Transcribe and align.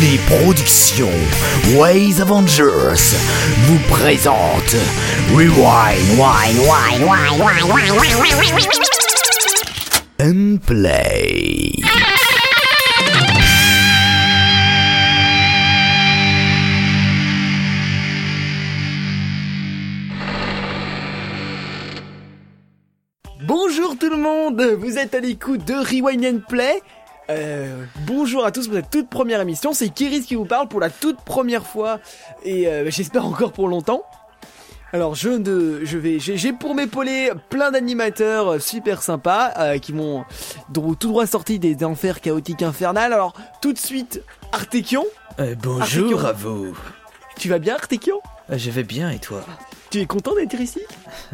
Les 0.00 0.18
productions 0.28 1.08
Ways 1.74 2.20
Avengers 2.20 3.16
vous 3.62 3.78
présentent 3.88 4.76
Rewind, 5.34 5.98
Wine, 6.16 6.58
Wine, 6.60 7.02
Wine, 7.02 7.32
Wine, 7.40 7.62
Wine, 7.64 7.96
Wine, 7.98 8.54
Wine, 8.54 8.68
and 10.20 10.58
Play. 10.64 11.72
Bonjour 23.42 23.96
tout 23.98 24.10
le 24.10 24.16
monde, 24.16 24.60
vous 24.78 24.98
êtes 24.98 25.14
à 25.14 25.20
l'écoute 25.20 25.64
de 25.64 25.74
Rewind 25.74 26.24
and 26.24 26.40
Play. 26.48 26.82
Euh, 27.30 27.84
bonjour 28.06 28.44
à 28.46 28.52
tous 28.52 28.66
pour 28.68 28.76
cette 28.76 28.90
toute 28.90 29.10
première 29.10 29.40
émission, 29.42 29.74
c'est 29.74 29.90
Kiris 29.90 30.22
qui 30.24 30.34
vous 30.34 30.46
parle 30.46 30.66
pour 30.68 30.80
la 30.80 30.88
toute 30.88 31.20
première 31.20 31.66
fois 31.66 32.00
et 32.42 32.66
euh, 32.68 32.90
j'espère 32.90 33.26
encore 33.26 33.52
pour 33.52 33.68
longtemps. 33.68 34.02
Alors 34.94 35.14
je 35.14 35.28
ne, 35.28 35.84
je 35.84 35.98
vais, 35.98 36.18
j'ai 36.18 36.54
pour 36.54 36.74
m'épauler 36.74 37.30
plein 37.50 37.70
d'animateurs 37.70 38.62
super 38.62 39.02
sympas 39.02 39.52
euh, 39.58 39.78
qui 39.78 39.92
dro- 40.70 40.94
tout 40.94 41.08
droit 41.08 41.26
sortis 41.26 41.58
des 41.58 41.84
enfers 41.84 42.22
chaotiques 42.22 42.62
infernales. 42.62 43.12
Alors 43.12 43.34
tout 43.60 43.74
de 43.74 43.78
suite 43.78 44.22
Artekion, 44.52 45.04
Euh, 45.38 45.54
bonjour 45.62 46.20
Artekion. 46.24 46.26
à 46.26 46.32
vous. 46.32 46.74
tu 47.36 47.50
vas 47.50 47.58
bien 47.58 47.74
Artekion? 47.74 48.20
Je 48.50 48.70
vais 48.70 48.84
bien 48.84 49.10
et 49.10 49.18
toi? 49.18 49.44
Tu 49.90 50.00
es 50.00 50.06
content 50.06 50.34
d'être 50.34 50.58
ici? 50.58 50.80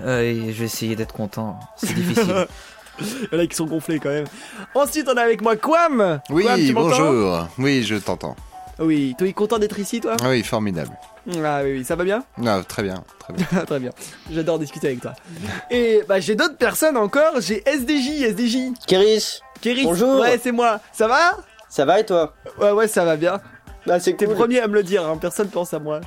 Euh, 0.00 0.46
Je 0.48 0.58
vais 0.58 0.64
essayer 0.64 0.96
d'être 0.96 1.14
content. 1.14 1.60
C'est 1.76 1.94
difficile. 1.94 2.46
Il 3.00 3.28
y 3.32 3.36
en 3.36 3.38
a 3.40 3.46
qui 3.46 3.56
sont 3.56 3.66
gonflés 3.66 3.98
quand 3.98 4.10
même. 4.10 4.26
Ensuite 4.74 5.08
on 5.12 5.16
a 5.16 5.22
avec 5.22 5.40
moi 5.42 5.56
Quam. 5.56 6.20
Oui, 6.30 6.44
Quam, 6.44 6.56
tu 6.60 6.72
m'entends 6.72 6.88
bonjour. 6.98 7.48
Oui, 7.58 7.82
je 7.82 7.96
t'entends. 7.96 8.36
Oui, 8.78 9.14
tu 9.18 9.28
es 9.28 9.32
content 9.32 9.58
d'être 9.58 9.78
ici 9.78 10.00
toi 10.00 10.16
Oui, 10.24 10.42
formidable. 10.42 10.90
Ah 11.42 11.60
oui, 11.64 11.78
oui, 11.78 11.84
ça 11.84 11.96
va 11.96 12.04
bien? 12.04 12.22
Ah, 12.44 12.60
très 12.68 12.82
bien, 12.82 13.02
très 13.18 13.32
bien. 13.32 13.46
Très 13.66 13.80
bien. 13.80 13.90
J'adore 14.30 14.58
discuter 14.58 14.88
avec 14.88 15.00
toi. 15.00 15.12
Et 15.70 16.02
bah 16.08 16.20
j'ai 16.20 16.34
d'autres 16.34 16.56
personnes 16.58 16.96
encore. 16.98 17.40
J'ai 17.40 17.62
SDJ, 17.66 18.22
SDJ. 18.24 18.56
Kéris, 18.86 19.40
Kéris. 19.62 19.84
Bonjour. 19.84 20.20
Ouais, 20.20 20.38
c'est 20.42 20.52
moi. 20.52 20.80
Ça 20.92 21.08
va? 21.08 21.38
Ça 21.70 21.84
va 21.86 22.00
et 22.00 22.04
toi? 22.06 22.34
Ouais, 22.60 22.72
ouais, 22.72 22.88
ça 22.88 23.04
va 23.06 23.16
bien. 23.16 23.40
Bah 23.86 24.00
c'est 24.00 24.14
T'es 24.14 24.24
le 24.26 24.32
cool. 24.32 24.38
premier 24.40 24.60
à 24.60 24.68
me 24.68 24.74
le 24.74 24.82
dire. 24.82 25.06
Hein. 25.06 25.16
Personne 25.18 25.48
pense 25.48 25.72
à 25.72 25.78
moi. 25.78 26.00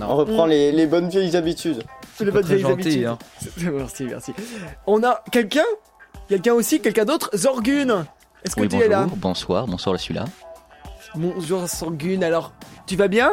On 0.00 0.16
reprend 0.16 0.46
les, 0.46 0.70
les 0.72 0.86
bonnes 0.86 1.08
vieilles 1.08 1.36
habitudes. 1.36 1.82
Les 2.20 2.30
bonnes 2.30 2.44
vieilles 2.44 2.60
gentil, 2.60 3.04
habitudes. 3.04 3.06
hein. 3.06 3.18
Merci, 3.72 4.04
merci. 4.04 4.32
On 4.86 5.02
a 5.02 5.22
quelqu'un? 5.32 5.64
Quelqu'un 6.30 6.54
aussi 6.54 6.80
Quelqu'un 6.80 7.04
d'autre 7.04 7.28
Zorgun. 7.34 8.06
Est-ce 8.44 8.54
que 8.54 8.60
Oui, 8.60 8.68
tu 8.68 8.76
bonjour, 8.76 8.82
es 8.82 8.88
là 8.88 9.06
bonsoir, 9.16 9.66
bonsoir, 9.66 9.96
je 9.96 10.00
suis 10.00 10.14
là. 10.14 10.26
Bonjour 11.16 11.66
Zorgun. 11.66 12.22
Alors, 12.22 12.52
tu 12.86 12.94
vas 12.94 13.08
bien? 13.08 13.32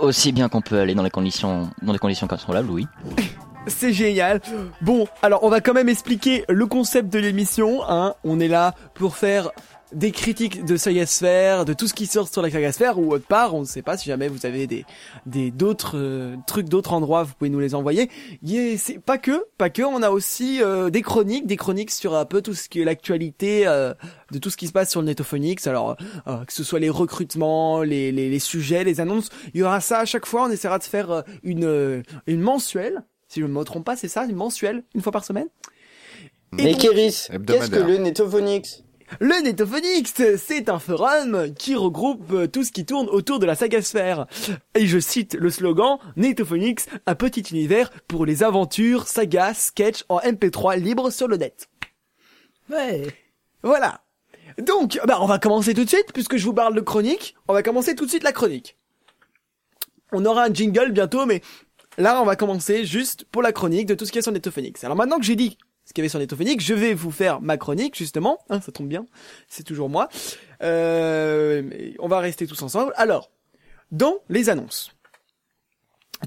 Aussi 0.00 0.30
bien 0.30 0.48
qu'on 0.48 0.60
peut 0.60 0.78
aller 0.78 0.94
dans 0.94 1.02
les 1.02 1.10
conditions, 1.10 1.68
dans 1.82 1.92
des 1.92 1.98
conditions 1.98 2.28
contrôlables, 2.28 2.70
oui. 2.70 2.86
C'est 3.66 3.92
génial. 3.92 4.40
Bon, 4.80 5.08
alors 5.22 5.42
on 5.42 5.48
va 5.48 5.60
quand 5.60 5.74
même 5.74 5.88
expliquer 5.88 6.44
le 6.48 6.66
concept 6.66 7.12
de 7.12 7.18
l'émission. 7.18 7.82
Hein. 7.88 8.14
On 8.22 8.38
est 8.38 8.48
là 8.48 8.76
pour 8.94 9.16
faire 9.16 9.50
des 9.92 10.12
critiques 10.12 10.64
de 10.64 10.76
Sagasphère, 10.76 11.64
de 11.64 11.72
tout 11.72 11.86
ce 11.86 11.94
qui 11.94 12.06
sort 12.06 12.28
sur 12.28 12.42
la 12.42 12.50
Sagasphère 12.50 12.98
ou 12.98 13.12
autre 13.12 13.26
part. 13.26 13.54
On 13.54 13.60
ne 13.60 13.66
sait 13.66 13.82
pas 13.82 13.96
si 13.96 14.06
jamais 14.06 14.28
vous 14.28 14.46
avez 14.46 14.66
des 14.66 14.84
des 15.26 15.50
d'autres 15.50 15.96
euh, 15.96 16.36
trucs 16.46 16.68
d'autres 16.68 16.92
endroits, 16.92 17.24
vous 17.24 17.34
pouvez 17.38 17.50
nous 17.50 17.60
les 17.60 17.74
envoyer. 17.74 18.10
Yeah, 18.42 18.76
c'est 18.78 18.98
pas 18.98 19.18
que, 19.18 19.44
pas 19.58 19.70
que. 19.70 19.82
On 19.82 20.02
a 20.02 20.10
aussi 20.10 20.62
euh, 20.62 20.90
des 20.90 21.02
chroniques, 21.02 21.46
des 21.46 21.56
chroniques 21.56 21.90
sur 21.90 22.14
un 22.14 22.24
peu 22.24 22.42
tout 22.42 22.54
ce 22.54 22.68
qui 22.68 22.80
est 22.80 22.84
l'actualité 22.84 23.66
euh, 23.66 23.94
de 24.30 24.38
tout 24.38 24.50
ce 24.50 24.56
qui 24.56 24.66
se 24.66 24.72
passe 24.72 24.90
sur 24.90 25.00
le 25.00 25.08
Netophonix. 25.08 25.66
Alors 25.66 25.96
euh, 26.26 26.44
que 26.44 26.52
ce 26.52 26.64
soit 26.64 26.80
les 26.80 26.90
recrutements, 26.90 27.82
les, 27.82 28.12
les 28.12 28.30
les 28.30 28.38
sujets, 28.38 28.84
les 28.84 29.00
annonces, 29.00 29.28
il 29.54 29.60
y 29.60 29.62
aura 29.62 29.80
ça 29.80 30.00
à 30.00 30.04
chaque 30.04 30.26
fois. 30.26 30.44
On 30.44 30.50
essaiera 30.50 30.78
de 30.78 30.84
faire 30.84 31.10
euh, 31.10 31.22
une 31.42 31.64
euh, 31.64 32.02
une 32.26 32.40
mensuelle 32.40 33.02
si 33.30 33.40
je 33.40 33.46
ne 33.46 33.52
me 33.52 33.62
trompe 33.62 33.84
pas, 33.84 33.96
c'est 33.96 34.08
ça, 34.08 34.24
une 34.24 34.34
mensuelle, 34.34 34.82
une 34.94 35.02
fois 35.02 35.12
par 35.12 35.24
semaine. 35.24 35.46
Et 36.58 36.64
Mais 36.64 36.74
Kéris, 36.74 37.06
qu'est-ce 37.06 37.28
que 37.28 37.34
Hebdomadaire. 37.34 37.86
le 37.86 37.96
Netophonix 37.98 38.82
le 39.18 39.42
Netophonix, 39.42 40.36
c'est 40.36 40.68
un 40.68 40.78
forum 40.78 41.52
qui 41.54 41.74
regroupe 41.74 42.50
tout 42.52 42.62
ce 42.62 42.70
qui 42.70 42.86
tourne 42.86 43.08
autour 43.08 43.38
de 43.40 43.46
la 43.46 43.54
sagasphère. 43.56 44.26
Et 44.74 44.86
je 44.86 44.98
cite 44.98 45.34
le 45.34 45.50
slogan 45.50 45.98
Netophonix, 46.16 46.86
un 47.06 47.14
petit 47.14 47.40
univers 47.40 47.90
pour 48.06 48.24
les 48.24 48.42
aventures, 48.42 49.08
sagas, 49.08 49.54
sketch 49.54 50.04
en 50.08 50.20
MP3 50.20 50.78
libre 50.78 51.10
sur 51.10 51.26
le 51.26 51.36
net. 51.36 51.68
Ouais. 52.70 53.08
Voilà. 53.62 54.02
Donc, 54.58 55.00
bah, 55.06 55.18
on 55.20 55.26
va 55.26 55.38
commencer 55.38 55.74
tout 55.74 55.84
de 55.84 55.88
suite, 55.88 56.12
puisque 56.12 56.36
je 56.36 56.44
vous 56.44 56.54
parle 56.54 56.74
de 56.74 56.80
chronique. 56.80 57.34
On 57.48 57.52
va 57.52 57.62
commencer 57.62 57.94
tout 57.94 58.04
de 58.04 58.10
suite 58.10 58.22
la 58.22 58.32
chronique. 58.32 58.76
On 60.12 60.24
aura 60.24 60.44
un 60.44 60.52
jingle 60.52 60.92
bientôt, 60.92 61.26
mais 61.26 61.40
là, 61.98 62.20
on 62.22 62.24
va 62.24 62.36
commencer 62.36 62.84
juste 62.84 63.24
pour 63.24 63.42
la 63.42 63.52
chronique 63.52 63.86
de 63.86 63.94
tout 63.94 64.04
ce 64.04 64.12
qu'il 64.12 64.18
y 64.18 64.20
a 64.20 64.22
sur 64.22 64.32
Netophonix. 64.32 64.82
Alors 64.84 64.96
maintenant 64.96 65.18
que 65.18 65.24
j'ai 65.24 65.36
dit 65.36 65.56
ce 65.90 65.92
qu'il 65.92 66.02
y 66.02 66.04
avait 66.04 66.08
sur 66.08 66.20
Netophonix, 66.20 66.64
je 66.64 66.72
vais 66.72 66.94
vous 66.94 67.10
faire 67.10 67.40
ma 67.40 67.56
chronique, 67.56 67.96
justement. 67.96 68.38
Hein, 68.48 68.60
ça 68.60 68.70
tombe 68.70 68.86
bien. 68.86 69.06
C'est 69.48 69.64
toujours 69.64 69.88
moi. 69.88 70.08
Euh, 70.62 71.68
on 71.98 72.06
va 72.06 72.20
rester 72.20 72.46
tous 72.46 72.62
ensemble. 72.62 72.92
Alors, 72.94 73.32
dans 73.90 74.18
les 74.28 74.50
annonces. 74.50 74.92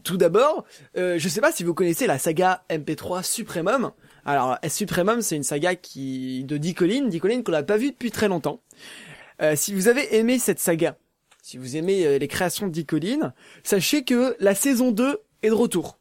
Tout 0.03 0.17
d'abord, 0.17 0.65
euh, 0.97 1.17
je 1.17 1.29
sais 1.29 1.39
pas 1.39 1.53
si 1.53 1.63
vous 1.63 1.73
connaissez 1.73 2.07
la 2.07 2.17
saga 2.17 2.65
MP3 2.69 3.23
Supremum. 3.23 3.93
Alors, 4.25 4.57
Supremum, 4.67 5.21
c'est 5.21 5.37
une 5.37 5.43
saga 5.43 5.75
qui 5.75 6.43
de 6.43 6.57
Dicoline, 6.57 7.07
Dicoline 7.07 7.41
qu'on 7.41 7.53
n'a 7.53 7.63
pas 7.63 7.77
vue 7.77 7.91
depuis 7.91 8.11
très 8.11 8.27
longtemps. 8.27 8.59
Euh, 9.41 9.55
si 9.55 9.73
vous 9.73 9.87
avez 9.87 10.17
aimé 10.17 10.39
cette 10.39 10.59
saga, 10.59 10.97
si 11.41 11.57
vous 11.57 11.77
aimez 11.77 12.05
euh, 12.05 12.17
les 12.17 12.27
créations 12.27 12.67
de 12.67 12.73
Dicoline, 12.73 13.33
sachez 13.63 14.03
que 14.03 14.35
la 14.41 14.55
saison 14.55 14.91
2 14.91 15.21
est 15.41 15.47
de 15.47 15.53
retour. 15.53 15.99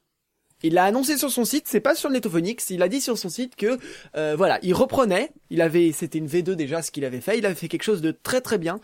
Il 0.63 0.75
l'a 0.75 0.85
annoncé 0.85 1.17
sur 1.17 1.31
son 1.31 1.45
site, 1.45 1.65
c'est 1.67 1.81
pas 1.81 1.95
sur 1.95 2.09
le 2.09 2.15
Netophonix, 2.15 2.71
il 2.71 2.83
a 2.83 2.89
dit 2.89 3.01
sur 3.01 3.19
son 3.19 3.29
site 3.29 3.57
que 3.57 3.79
euh, 4.17 4.35
voilà, 4.37 4.59
il 4.63 4.75
reprenait, 4.75 5.33
il 5.51 5.61
avait 5.61 5.93
c'était 5.93 6.19
une 6.19 6.29
V2 6.29 6.53
déjà 6.53 6.83
ce 6.83 6.91
qu'il 6.91 7.05
avait 7.05 7.21
fait, 7.21 7.39
il 7.39 7.47
avait 7.47 7.55
fait 7.55 7.69
quelque 7.69 7.83
chose 7.83 8.01
de 8.01 8.13
très 8.13 8.41
très 8.41 8.59
bien. 8.59 8.81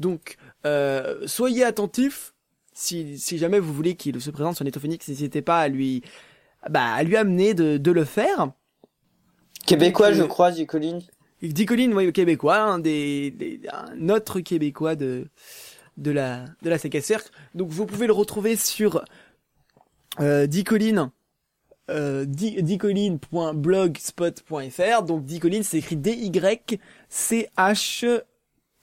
Donc 0.00 0.36
euh, 0.66 1.26
soyez 1.26 1.64
attentifs 1.64 2.34
si, 2.74 3.18
si 3.18 3.38
jamais 3.38 3.58
vous 3.58 3.72
voulez 3.72 3.94
qu'il 3.94 4.20
se 4.20 4.30
présente 4.30 4.56
sur 4.56 4.64
Netophonix, 4.64 5.06
n'hésitez 5.08 5.42
pas 5.42 5.60
à 5.60 5.68
lui 5.68 6.02
bah 6.68 6.92
à 6.92 7.02
lui 7.02 7.16
amener 7.16 7.54
de, 7.54 7.76
de 7.76 7.90
le 7.90 8.04
faire. 8.04 8.52
Québécois, 9.66 10.10
Donc, 10.10 10.18
euh, 10.18 10.22
je 10.22 10.26
crois, 10.26 10.50
dit 10.50 10.66
Colline. 10.66 11.00
Dicoline, 11.42 11.92
oui, 11.94 12.12
québécois, 12.12 12.58
un 12.58 12.78
des, 12.78 13.32
des 13.32 13.60
un 13.72 14.08
autre 14.10 14.40
québécois 14.40 14.94
de 14.94 15.26
de 15.96 16.10
la 16.10 16.44
de 16.62 16.70
la 16.70 16.78
CKSR. 16.78 17.18
Donc 17.54 17.68
vous 17.70 17.86
pouvez 17.86 18.06
le 18.06 18.12
retrouver 18.12 18.56
sur 18.56 19.04
euh, 20.20 20.46
Dicoline 20.46 21.10
euh, 21.90 22.24
dicoline.blogspot.fr. 22.26 25.02
Donc 25.02 25.24
Dicoline, 25.24 25.62
c'est 25.62 25.78
écrit 25.78 25.96
D 25.96 26.12
Y 26.12 26.78
C 27.08 27.48
H 27.56 28.20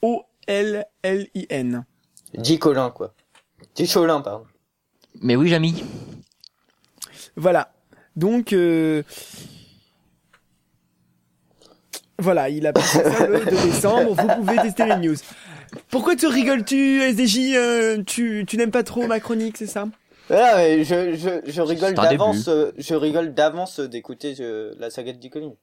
O 0.02 0.24
L 0.48 0.86
L 1.04 1.28
I 1.36 1.46
N. 1.50 1.86
Dit 2.34 2.60
Colin, 2.60 2.92
quoi. 2.92 3.14
Dit 3.76 3.88
Cholin, 3.88 4.22
pardon. 4.22 4.46
Mais 5.22 5.36
oui, 5.36 5.50
Jamy. 5.50 5.84
Voilà. 7.36 7.74
Donc 8.16 8.54
euh, 8.54 9.04
voilà, 12.20 12.50
il 12.50 12.68
a 12.68 12.74
passé 12.74 13.02
ça 13.02 13.28
le 13.28 13.44
2 13.46 13.52
décembre. 13.52 14.14
Vous 14.14 14.28
pouvez 14.44 14.58
tester 14.58 14.86
les 14.86 14.98
news. 14.98 15.16
Pourquoi 15.90 16.16
te 16.16 16.26
rigoles-tu, 16.26 17.02
SDJ 17.02 17.56
euh, 17.56 18.04
Tu, 18.04 18.46
tu 18.48 18.58
n'aimes 18.58 18.72
pas 18.72 18.84
trop 18.84 19.08
ma 19.08 19.20
chronique, 19.20 19.58
c'est 19.58 19.68
ça? 19.68 19.88
Ah, 20.30 20.58
mais 20.58 20.84
je, 20.84 21.16
je, 21.16 21.52
je 21.52 21.62
rigole 21.62 21.94
d'avance, 21.94 22.48
euh, 22.48 22.72
je 22.78 22.94
rigole 22.94 23.34
d'avance 23.34 23.80
d'écouter 23.80 24.36
euh, 24.40 24.74
la 24.78 24.90
saga 24.90 25.14
de 25.14 25.18
Dicoline. 25.18 25.56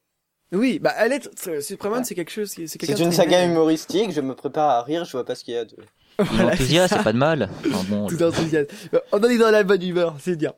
Oui, 0.53 0.78
bah 0.78 0.93
elle 0.99 1.12
est 1.12 1.49
euh, 1.49 1.60
Supremon, 1.60 2.04
c'est 2.04 2.15
quelque 2.15 2.31
chose, 2.31 2.50
c'est 2.50 2.78
quelqu'un 2.78 2.97
C'est 2.97 3.03
une 3.03 3.12
saga 3.12 3.44
humoristique, 3.44 4.12
je 4.12 4.21
me 4.21 4.34
prépare 4.34 4.71
à 4.71 4.82
rire, 4.82 5.05
je 5.05 5.12
vois 5.12 5.25
pas 5.25 5.34
ce 5.34 5.43
qu'il 5.44 5.55
y 5.55 5.56
a 5.56 5.65
de... 5.65 5.76
Voilà, 6.19 6.50
L'enthousiasme, 6.52 6.96
c'est 6.96 7.05
pas 7.05 7.12
de 7.12 7.19
mal. 7.19 7.50
Enfin, 7.67 7.85
bon, 7.88 8.06
Tout 8.06 8.23
enthousiasme. 8.23 8.69
On 9.12 9.19
en 9.19 9.25
est 9.29 9.38
dans 9.38 9.50
la 9.50 9.64
bonne 9.64 9.82
humeur, 9.82 10.17
c'est 10.20 10.37
bien. 10.37 10.55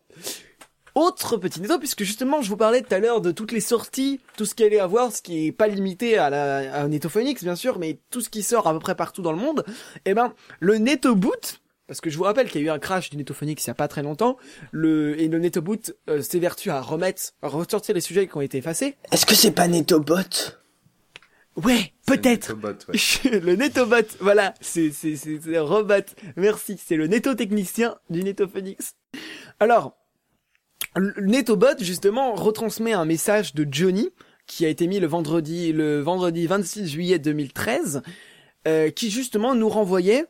Autre 0.95 1.37
petit 1.37 1.61
détail, 1.61 1.79
puisque 1.79 2.03
justement 2.03 2.43
je 2.43 2.49
vous 2.49 2.57
parlais 2.57 2.83
tout 2.83 2.95
à 2.95 2.99
l'heure 2.99 3.21
de 3.21 3.31
toutes 3.31 3.53
les 3.53 3.61
sorties, 3.61 4.21
tout 4.37 4.45
ce 4.45 4.55
qu'il 4.55 4.67
allait 4.67 4.81
avoir, 4.81 5.13
ce 5.13 5.23
qui 5.23 5.47
est 5.47 5.53
pas 5.53 5.69
limité 5.69 6.19
à 6.19 6.29
la 6.29 6.75
à 6.75 6.83
un 6.83 6.89
Netophonix 6.89 7.43
bien 7.43 7.57
sûr, 7.57 7.79
mais 7.79 8.01
tout 8.11 8.21
ce 8.21 8.29
qui 8.29 8.43
sort 8.43 8.67
à 8.67 8.73
peu 8.73 8.79
près 8.79 8.95
partout 8.95 9.23
dans 9.23 9.33
le 9.33 9.39
monde, 9.39 9.65
eh 10.05 10.15
ben 10.15 10.33
le 10.61 10.79
Netoboot, 10.79 11.61
parce 11.89 12.01
que 12.01 12.11
je 12.11 12.19
vous 12.19 12.25
rappelle 12.25 12.49
qu'il 12.49 12.61
y 12.61 12.65
a 12.65 12.67
eu 12.69 12.71
un 12.71 12.79
crash 12.79 13.11
du 13.11 13.17
Netophonix 13.17 13.65
il 13.65 13.67
y 13.67 13.71
a 13.71 13.75
pas 13.75 13.89
très 13.89 14.03
longtemps, 14.03 14.37
le 14.71 15.19
et 15.21 15.27
le 15.27 15.39
Netoboot 15.39 15.97
euh, 16.09 16.23
s'évertue 16.23 16.71
à 16.71 16.81
remettre, 16.81 17.33
à 17.43 17.49
ressortir 17.49 17.95
les 17.95 18.01
sujets 18.01 18.29
qui 18.29 18.37
ont 18.37 18.43
été 18.43 18.59
effacés. 18.59 18.97
Est-ce 19.11 19.27
que 19.27 19.35
c'est 19.35 19.51
pas 19.51 19.67
Netobot? 19.67 20.15
Ouais, 21.57 21.93
peut-être. 22.07 22.55
Ouais. 22.55 23.31
le 23.41 23.57
Netobot, 23.57 24.07
voilà, 24.21 24.55
c'est 24.61 24.93
c'est 24.93 25.17
c'est 25.17 25.59
robot. 25.59 25.95
Merci, 26.37 26.79
c'est 26.85 26.97
le 26.97 27.09
Netotechnicien 27.09 27.99
du 28.11 28.23
Netophonix. 28.23 28.95
Alors, 29.59 29.97
le 30.95 31.27
Netobot 31.27 31.79
justement 31.81 32.35
retransmet 32.35 32.93
un 32.93 33.07
message 33.07 33.55
de 33.55 33.67
Johnny 33.69 34.11
qui 34.47 34.65
a 34.67 34.69
été 34.69 34.87
mis 34.87 35.01
le 35.01 35.07
vendredi 35.07 35.73
le 35.73 36.01
vendredi 36.01 36.47
26 36.47 36.87
juillet 36.87 37.19
2013 37.19 38.03
euh, 38.67 38.91
qui 38.91 39.11
justement 39.11 39.55
nous 39.55 39.69
renvoyait. 39.69 40.27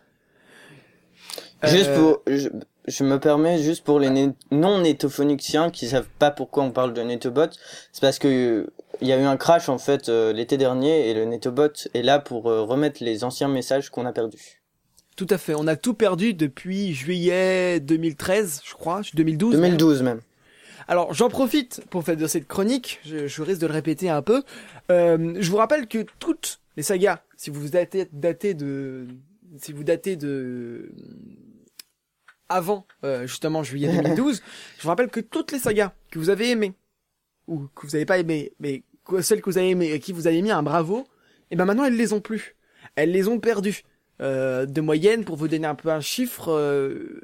Juste 1.63 1.91
Euh, 1.91 2.15
pour, 2.15 2.23
je, 2.27 2.49
je 2.89 3.05
me 3.05 3.21
permets 3.21 3.63
juste 3.63 3.85
pour 3.85 4.01
les 4.01 4.09
né- 4.09 4.33
non-nétophoniciens 4.51 5.71
qui 5.71 5.89
savent 5.89 6.09
pas 6.19 6.31
pourquoi 6.31 6.63
on 6.65 6.71
parle 6.71 6.95
de 6.95 7.03
Netobot, 7.03 7.51
c'est 7.93 8.01
parce 8.01 8.19
que 8.19 8.71
il 9.03 9.09
y 9.09 9.13
a 9.13 9.19
eu 9.19 9.25
un 9.25 9.37
crash 9.37 9.69
en 9.69 9.77
fait 9.79 10.09
euh, 10.09 10.33
l'été 10.33 10.57
dernier 10.57 11.11
et 11.11 11.15
le 11.15 11.27
Netobot 11.27 11.69
est 11.93 12.03
là 12.03 12.19
pour 12.19 12.45
remettre 12.45 13.05
les 13.05 13.23
anciens 13.23 13.49
messages 13.49 13.91
qu'on 13.91 14.07
a 14.07 14.13
perdus. 14.13 14.60
Tout 15.17 15.27
à 15.31 15.39
fait. 15.39 15.55
On 15.55 15.67
a 15.67 15.77
tout 15.77 15.95
perdu 15.95 16.35
depuis 16.35 16.95
juillet 16.95 17.81
2013, 17.81 18.63
je 18.65 18.75
crois, 18.75 19.03
2012. 19.15 19.55
2012 19.57 20.03
même. 20.03 20.21
Alors 20.89 21.15
j'en 21.15 21.29
profite 21.29 21.83
pour 21.91 22.03
faire 22.05 22.17
de 22.17 22.27
cette 22.27 22.49
chronique, 22.49 23.01
je, 23.05 23.29
je 23.29 23.43
risque 23.43 23.61
de 23.61 23.67
le 23.67 23.73
répéter 23.73 24.09
un 24.09 24.23
peu. 24.23 24.43
Euh, 24.91 25.35
je 25.39 25.51
vous 25.51 25.57
rappelle 25.57 25.87
que 25.87 26.05
toutes 26.19 26.61
les 26.77 26.83
sagas, 26.83 27.23
si 27.37 27.51
vous 27.51 27.69
datez, 27.69 28.09
datez 28.13 28.55
de, 28.55 29.07
si 29.59 29.73
vous 29.73 29.85
datez 29.85 30.17
de 30.17 30.91
avant 32.49 32.87
euh, 33.05 33.27
justement 33.27 33.63
juillet 33.63 33.89
2012, 34.03 34.43
je 34.79 34.83
vous 34.83 34.89
rappelle 34.89 35.11
que 35.11 35.21
toutes 35.21 35.53
les 35.53 35.59
sagas 35.61 35.93
que 36.11 36.19
vous 36.19 36.31
avez 36.31 36.51
aimées 36.51 36.73
ou 37.47 37.69
que 37.75 37.87
vous 37.87 37.93
n'avez 37.93 38.07
pas 38.07 38.19
aimées, 38.19 38.53
mais 38.59 38.83
celles 39.21 39.41
que 39.41 39.51
vous 39.51 39.59
avez 39.59 39.71
aimées 39.71 39.93
et 39.93 40.01
qui 40.01 40.13
vous 40.13 40.27
avez 40.27 40.43
mis 40.43 40.51
un 40.51 40.63
bravo, 40.63 41.07
et 41.51 41.57
ben 41.57 41.65
maintenant 41.65 41.85
elles 41.85 41.97
les 41.97 42.13
ont 42.13 42.21
plus, 42.21 42.57
elles 42.97 43.13
les 43.13 43.29
ont 43.29 43.39
perdues. 43.39 43.83
Euh, 44.21 44.67
de 44.67 44.81
moyenne, 44.81 45.25
pour 45.25 45.37
vous 45.37 45.49
donner 45.49 45.67
un 45.67 45.75
peu 45.75 45.91
un 45.91 46.01
chiffre, 46.01 46.53
euh, 46.53 47.21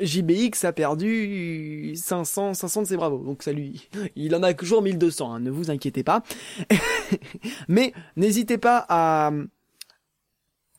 JBX 0.00 0.64
a 0.64 0.72
perdu 0.72 1.94
500, 1.96 2.54
500 2.54 2.82
de 2.82 2.86
ses 2.86 2.96
bravos. 2.96 3.24
Donc 3.24 3.42
ça 3.42 3.52
lui, 3.52 3.88
il 4.16 4.34
en 4.34 4.42
a 4.42 4.52
toujours 4.52 4.82
1200, 4.82 5.32
hein, 5.34 5.40
ne 5.40 5.50
vous 5.50 5.70
inquiétez 5.70 6.02
pas. 6.02 6.22
Mais 7.68 7.92
n'hésitez 8.16 8.58
pas 8.58 8.84
à, 8.88 9.30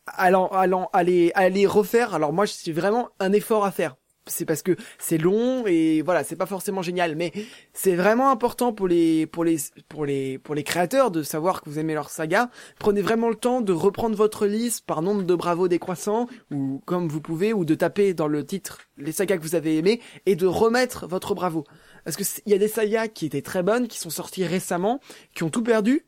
à 0.06 1.04
les, 1.04 1.32
à 1.34 1.50
les 1.50 1.66
refaire. 1.66 2.14
Alors 2.14 2.32
moi, 2.32 2.46
c'est 2.46 2.72
vraiment 2.72 3.10
un 3.20 3.34
effort 3.34 3.66
à 3.66 3.72
faire. 3.72 3.96
C'est 4.28 4.46
parce 4.46 4.62
que 4.62 4.76
c'est 4.98 5.18
long 5.18 5.66
et 5.68 6.02
voilà, 6.02 6.24
c'est 6.24 6.36
pas 6.36 6.46
forcément 6.46 6.82
génial, 6.82 7.16
mais 7.16 7.32
c'est 7.74 7.96
vraiment 7.96 8.30
important 8.30 8.74
pour 8.74 8.88
les 8.88 9.26
pour 9.28 9.44
les 9.44 9.58
pour 9.90 10.06
les 10.06 10.38
pour 10.38 10.56
les 10.56 10.64
créateurs 10.64 11.12
de 11.12 11.24
savoir 11.24 11.62
que 11.62 11.70
vous 11.70 11.80
aimez 11.80 11.94
leur 11.94 12.10
saga. 12.10 12.50
Prenez 12.80 13.02
vraiment 13.02 13.30
le 13.30 13.36
temps 13.36 13.62
de 13.62 13.74
reprendre 13.74 14.16
votre 14.16 14.46
liste 14.46 14.86
par 14.86 15.02
nombre 15.02 15.24
de 15.24 15.36
bravos 15.36 15.68
décroissants 15.68 16.28
ou 16.52 16.82
comme 16.86 17.08
vous 17.08 17.22
pouvez 17.22 17.54
ou 17.54 17.66
de 17.66 17.76
taper 17.76 18.14
dans 18.14 18.28
le 18.28 18.46
titre 18.46 18.80
les 18.98 19.12
sagas 19.12 19.38
que 19.38 19.44
vous 19.44 19.56
avez 19.56 19.78
aimés 19.78 20.02
et 20.26 20.36
de 20.36 20.46
remettre 20.46 21.08
votre 21.08 21.36
bravo. 21.36 21.64
Parce 22.04 22.18
que 22.18 22.24
il 22.46 22.52
y 22.52 22.56
a 22.56 22.58
des 22.58 22.68
sagas 22.68 23.08
qui 23.08 23.26
étaient 23.26 23.42
très 23.42 23.64
bonnes, 23.64 23.88
qui 23.88 24.00
sont 24.00 24.10
sorties 24.10 24.46
récemment, 24.46 25.00
qui 25.36 25.44
ont 25.44 25.50
tout 25.50 25.64
perdu, 25.64 26.06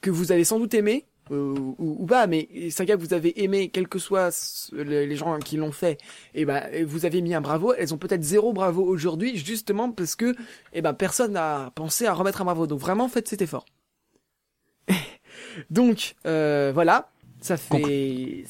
que 0.00 0.10
vous 0.10 0.32
avez 0.32 0.44
sans 0.44 0.58
doute 0.58 0.74
aimé 0.74 1.06
ou, 1.36 1.74
ou 2.02 2.06
pas, 2.06 2.26
mais 2.26 2.48
les 2.52 2.70
sagas 2.70 2.96
que 2.96 3.00
vous 3.02 3.14
avez 3.14 3.42
aimé, 3.42 3.68
quels 3.70 3.88
que 3.88 3.98
soient 3.98 4.30
les, 4.72 5.06
les 5.06 5.16
gens 5.16 5.38
qui 5.38 5.56
l'ont 5.56 5.72
fait, 5.72 5.98
et 6.34 6.44
ben 6.44 6.62
et 6.72 6.84
vous 6.84 7.04
avez 7.06 7.20
mis 7.22 7.34
un 7.34 7.40
bravo. 7.40 7.72
Elles 7.74 7.94
ont 7.94 7.98
peut-être 7.98 8.22
zéro 8.22 8.52
bravo 8.52 8.82
aujourd'hui, 8.84 9.36
justement 9.36 9.90
parce 9.90 10.14
que 10.16 10.34
eh 10.72 10.82
ben 10.82 10.92
personne 10.94 11.32
n'a 11.32 11.72
pensé 11.74 12.06
à 12.06 12.12
remettre 12.14 12.40
un 12.42 12.44
bravo. 12.44 12.66
Donc 12.66 12.80
vraiment 12.80 13.08
faites 13.08 13.28
cet 13.28 13.42
effort. 13.42 13.64
Donc 15.70 16.14
euh, 16.26 16.70
voilà, 16.74 17.10
ça 17.40 17.56
fait 17.56 18.44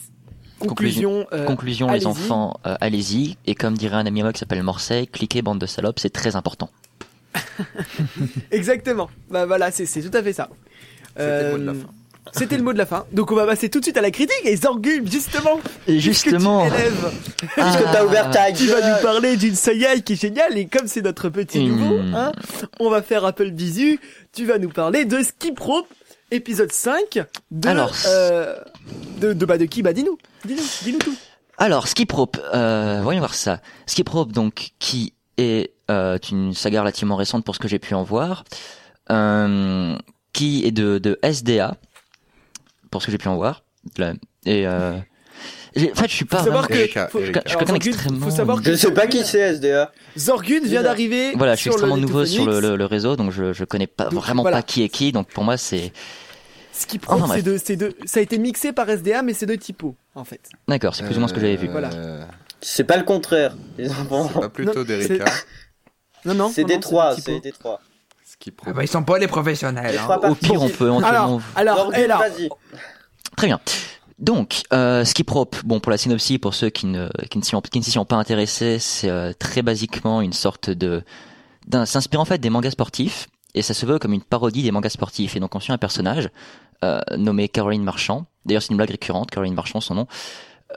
conclusion. 0.59 1.27
euh, 1.33 1.45
Conclusion, 1.45 1.91
les 1.91 2.07
allez-y. 2.07 2.07
enfants, 2.07 2.59
euh, 2.67 2.77
allez-y. 2.81 3.37
Et 3.47 3.55
comme 3.55 3.77
dirait 3.77 3.97
un 3.97 4.07
ami 4.07 4.21
à 4.21 4.25
moi 4.25 4.33
qui 4.33 4.39
s'appelle 4.39 4.63
Morseille, 4.63 5.07
cliquez 5.09 5.43
bande 5.43 5.59
de 5.61 5.67
salopes, 5.67 5.99
c'est 5.99 6.11
très 6.11 6.37
important. 6.37 6.71
Exactement. 8.51 9.11
Bah 9.31 9.47
voilà, 9.47 9.71
c'est 9.71 9.87
c'est 9.87 10.03
tout 10.03 10.17
à 10.17 10.23
fait 10.23 10.33
ça. 10.33 10.49
C'était 11.17 11.43
le 11.45 11.45
mot 11.45 11.59
de 11.59 11.65
la 11.65 11.73
Euh, 11.73 11.75
fin. 11.75 11.89
C'était 12.33 12.57
le 12.57 12.63
mot 12.63 12.73
de 12.73 12.79
la 12.79 12.87
fin. 12.87 13.05
Donc 13.13 13.33
on 13.33 13.35
va 13.35 13.47
passer 13.47 13.69
tout 13.69 13.81
de 13.81 13.85
suite 13.85 13.97
à 13.97 14.01
la 14.01 14.11
critique 14.13 14.41
et 14.45 14.57
Zorgul, 14.57 15.11
justement. 15.11 15.59
Et 15.89 15.99
puisque 15.99 16.25
tu 16.25 16.31
justement, 16.31 16.65
élèves, 16.67 17.13
Puisque 17.39 17.83
t'as 17.93 18.05
ouvert 18.05 18.31
ta 18.31 18.53
tu 18.53 18.67
vas 18.67 18.81
nous 18.81 19.03
parler 19.03 19.37
d'une 19.37 19.57
saga 19.57 19.99
qui 19.99 20.13
est 20.13 20.21
géniale 20.21 20.57
et 20.57 20.67
comme 20.67 20.87
c'est 20.87 21.03
notre 21.03 21.29
petit 21.29 21.59
Mmh. 21.59 21.69
nouveau, 21.69 21.99
hein, 22.15 22.33
on 22.81 22.89
va 22.91 23.03
faire 23.03 23.25
Apple 23.25 23.51
Bisu. 23.51 23.99
Tu 24.33 24.47
vas 24.47 24.59
nous 24.59 24.69
parler 24.71 25.05
de 25.05 25.21
Skip 25.23 25.59
Rope, 25.59 25.89
épisode 26.31 26.73
5 26.73 27.19
de 27.51 27.69
Alors, 27.69 27.93
euh, 28.07 28.57
de, 29.21 29.33
de 29.33 29.45
bah 29.47 29.59
de 29.59 29.65
qui? 29.67 29.83
Bah 29.83 29.93
dis-nous, 29.93 30.17
dis-nous, 30.45 30.63
dis-nous 30.85 30.99
tout. 30.99 31.15
Alors, 31.59 31.87
Skip 31.89 32.11
Rope, 32.13 32.39
euh, 32.55 33.01
voyons 33.03 33.21
voir 33.21 33.35
ça. 33.35 33.61
Skip 33.87 34.09
Rope, 34.09 34.33
donc, 34.33 34.71
qui 34.79 35.13
est 35.39 35.73
euh, 35.91 36.19
une 36.31 36.55
saga 36.55 36.81
relativement 36.81 37.17
récente 37.17 37.45
pour 37.45 37.55
ce 37.55 37.61
que 37.61 37.69
j'ai 37.69 37.79
pu 37.79 37.95
en 37.95 38.03
voir, 38.05 38.45
euh, 39.11 39.97
qui 40.33 40.65
est 40.67 40.71
de, 40.71 40.99
de 40.99 41.19
SDA, 41.23 41.77
pour 42.93 43.03
ce 43.03 43.07
que 43.07 43.13
j'ai 43.13 43.19
pu 43.19 43.27
en 43.29 43.35
voir. 43.35 43.65
Là. 43.99 44.13
Et 44.47 44.65
euh, 44.69 44.93
en 44.95 45.81
fait, 45.97 46.09
je 46.09 46.15
suis 46.15 46.25
pas 46.25 46.39
Faut 46.39 46.45
savoir 46.45 46.63
vraiment- 46.65 46.77
que 46.77 46.81
Erika, 46.85 47.09
faut, 47.09 47.19
Erika. 47.19 47.43
Je 47.47 47.55
connais 47.55 47.67
Zorgun, 47.67 47.87
extrêmement- 47.91 48.25
faut 48.27 48.31
savoir 48.31 48.63
que 48.63 48.71
Je 48.71 48.77
sais 48.77 48.93
pas 48.95 49.07
qui 49.09 49.25
c'est 49.25 49.41
SDA. 49.55 49.91
Zorgun 50.17 50.61
vient 50.63 50.83
d'arriver. 50.85 51.33
Voilà, 51.35 51.57
je 51.57 51.61
suis 51.63 51.71
extrêmement 51.71 51.97
nouveau 51.97 52.25
sur 52.25 52.45
le, 52.45 52.51
Netophonix. 52.53 52.71
le, 52.71 52.77
le 52.77 52.85
réseau, 52.85 53.17
donc 53.17 53.33
je, 53.33 53.53
je 53.53 53.65
connais 53.65 53.87
pas 53.89 54.05
Donc, 54.05 54.23
vraiment 54.23 54.43
voilà. 54.43 54.59
pas 54.59 54.63
qui 54.63 54.83
est 54.85 54.89
qui, 54.89 55.11
donc 55.11 55.29
pour 55.29 55.43
moi 55.43 55.57
c'est 55.57 55.93
Skip 56.75 57.05
Rope, 57.07 57.19
Enfin, 57.23 57.27
bref. 57.29 57.37
c'est 57.45 57.51
de, 57.51 57.57
c'est 57.59 57.77
de, 57.77 57.95
ça 58.07 58.21
a 58.21 58.23
été 58.23 58.39
mixé 58.39 58.73
par 58.73 58.89
SDA, 58.89 59.23
mais 59.23 59.35
c'est 59.35 59.47
de 59.47 59.55
typo, 59.57 59.95
en 60.15 60.25
fait. 60.25 60.41
d'accord, 60.69 60.95
c'est 60.95 61.05
plus 61.05 61.17
ou 61.17 61.19
moins 61.19 61.29
ce 61.29 61.35
que 61.35 61.41
j'avais 61.41 61.57
vu. 61.57 61.69
Euh, 61.69 61.73
Voilà. 61.73 61.91
C'est 62.61 62.85
pas 62.85 62.97
le 62.97 63.03
contraire. 63.05 63.57
C'est 63.77 63.89
pas 64.09 64.49
plutôt 64.49 64.79
Non, 64.81 64.85
d'Erika. 64.85 65.25
Non, 66.25 66.35
non. 66.35 66.51
C'est 66.55 66.65
des 66.65 66.79
trois, 66.81 67.17
c'est 67.17 67.41
des 67.41 67.51
trois. 67.53 67.81
Skip 68.43 68.61
Ah 68.67 68.73
bah, 68.73 68.83
ils 68.83 68.89
sont 68.89 69.05
pas 69.05 69.19
les 69.19 69.29
professionnels. 69.29 69.97
Hein. 69.97 70.03
trois 70.03 70.29
Au 70.29 70.35
pire, 70.35 70.61
on 70.61 70.69
peut 70.69 70.87
éventuellement 70.87 71.41
Alors, 71.55 71.87
alors, 71.87 71.95
et 71.95 72.09
là. 72.09 72.21
Très 73.37 73.47
bien. 73.47 73.61
Donc, 74.19 74.63
euh, 74.73 75.05
Skip 75.05 75.31
Rope, 75.31 75.57
bon 75.65 75.79
pour 75.79 75.91
la 75.91 75.97
synopsis, 75.97 76.39
pour 76.39 76.55
ceux 76.55 76.69
qui 76.69 76.87
ne 76.87 77.09
qui 77.31 77.39
ne 77.39 77.45
s'y 77.45 77.55
ont, 77.55 77.61
qui 77.61 77.79
ne 77.79 77.85
s'y 77.85 77.93
sont 77.93 78.05
pas 78.05 78.17
intéressés, 78.17 78.79
c'est 78.81 79.09
euh, 79.09 79.33
très 79.39 79.63
basiquement 79.63 80.21
une 80.21 80.33
sorte 80.33 80.71
de 80.71 81.03
d'un 81.69 81.87
s'inspire 81.87 82.21
en 82.21 82.25
fait 82.25 82.39
des 82.39 82.51
mangas 82.51 82.73
sportifs 82.73 83.29
et 83.55 83.63
ça 83.63 83.75
se 83.75 83.87
veut 83.87 84.01
comme 84.01 84.13
une 84.13 84.23
parodie 84.23 84.65
des 84.65 84.73
mangas 84.73 84.91
sportifs 84.91 85.37
et 85.37 85.41
donc 85.41 85.55
on 85.55 85.61
suit 85.61 85.73
un 85.73 85.79
personnage 85.79 86.29
euh, 86.85 87.01
nommé 87.17 87.49
Caroline 87.49 87.85
Marchand. 87.85 88.27
D'ailleurs, 88.45 88.63
c'est 88.63 88.71
une 88.71 88.77
blague 88.77 88.91
récurrente, 88.91 89.31
Caroline 89.31 89.55
Marchand, 89.55 89.81
son 89.81 89.95
nom, 89.95 90.07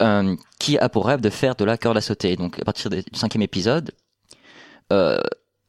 euh, 0.02 0.36
qui 0.60 0.78
a 0.78 0.88
pour 0.88 1.08
rêve 1.08 1.20
de 1.20 1.32
faire 1.32 1.56
de 1.56 1.66
la 1.66 1.78
corde 1.78 1.98
à 1.98 2.02
sauter. 2.02 2.36
Donc, 2.36 2.60
à 2.60 2.64
partir 2.64 2.92
du 2.92 3.04
cinquième 3.14 3.42
épisode, 3.42 3.92
euh, 4.94 5.20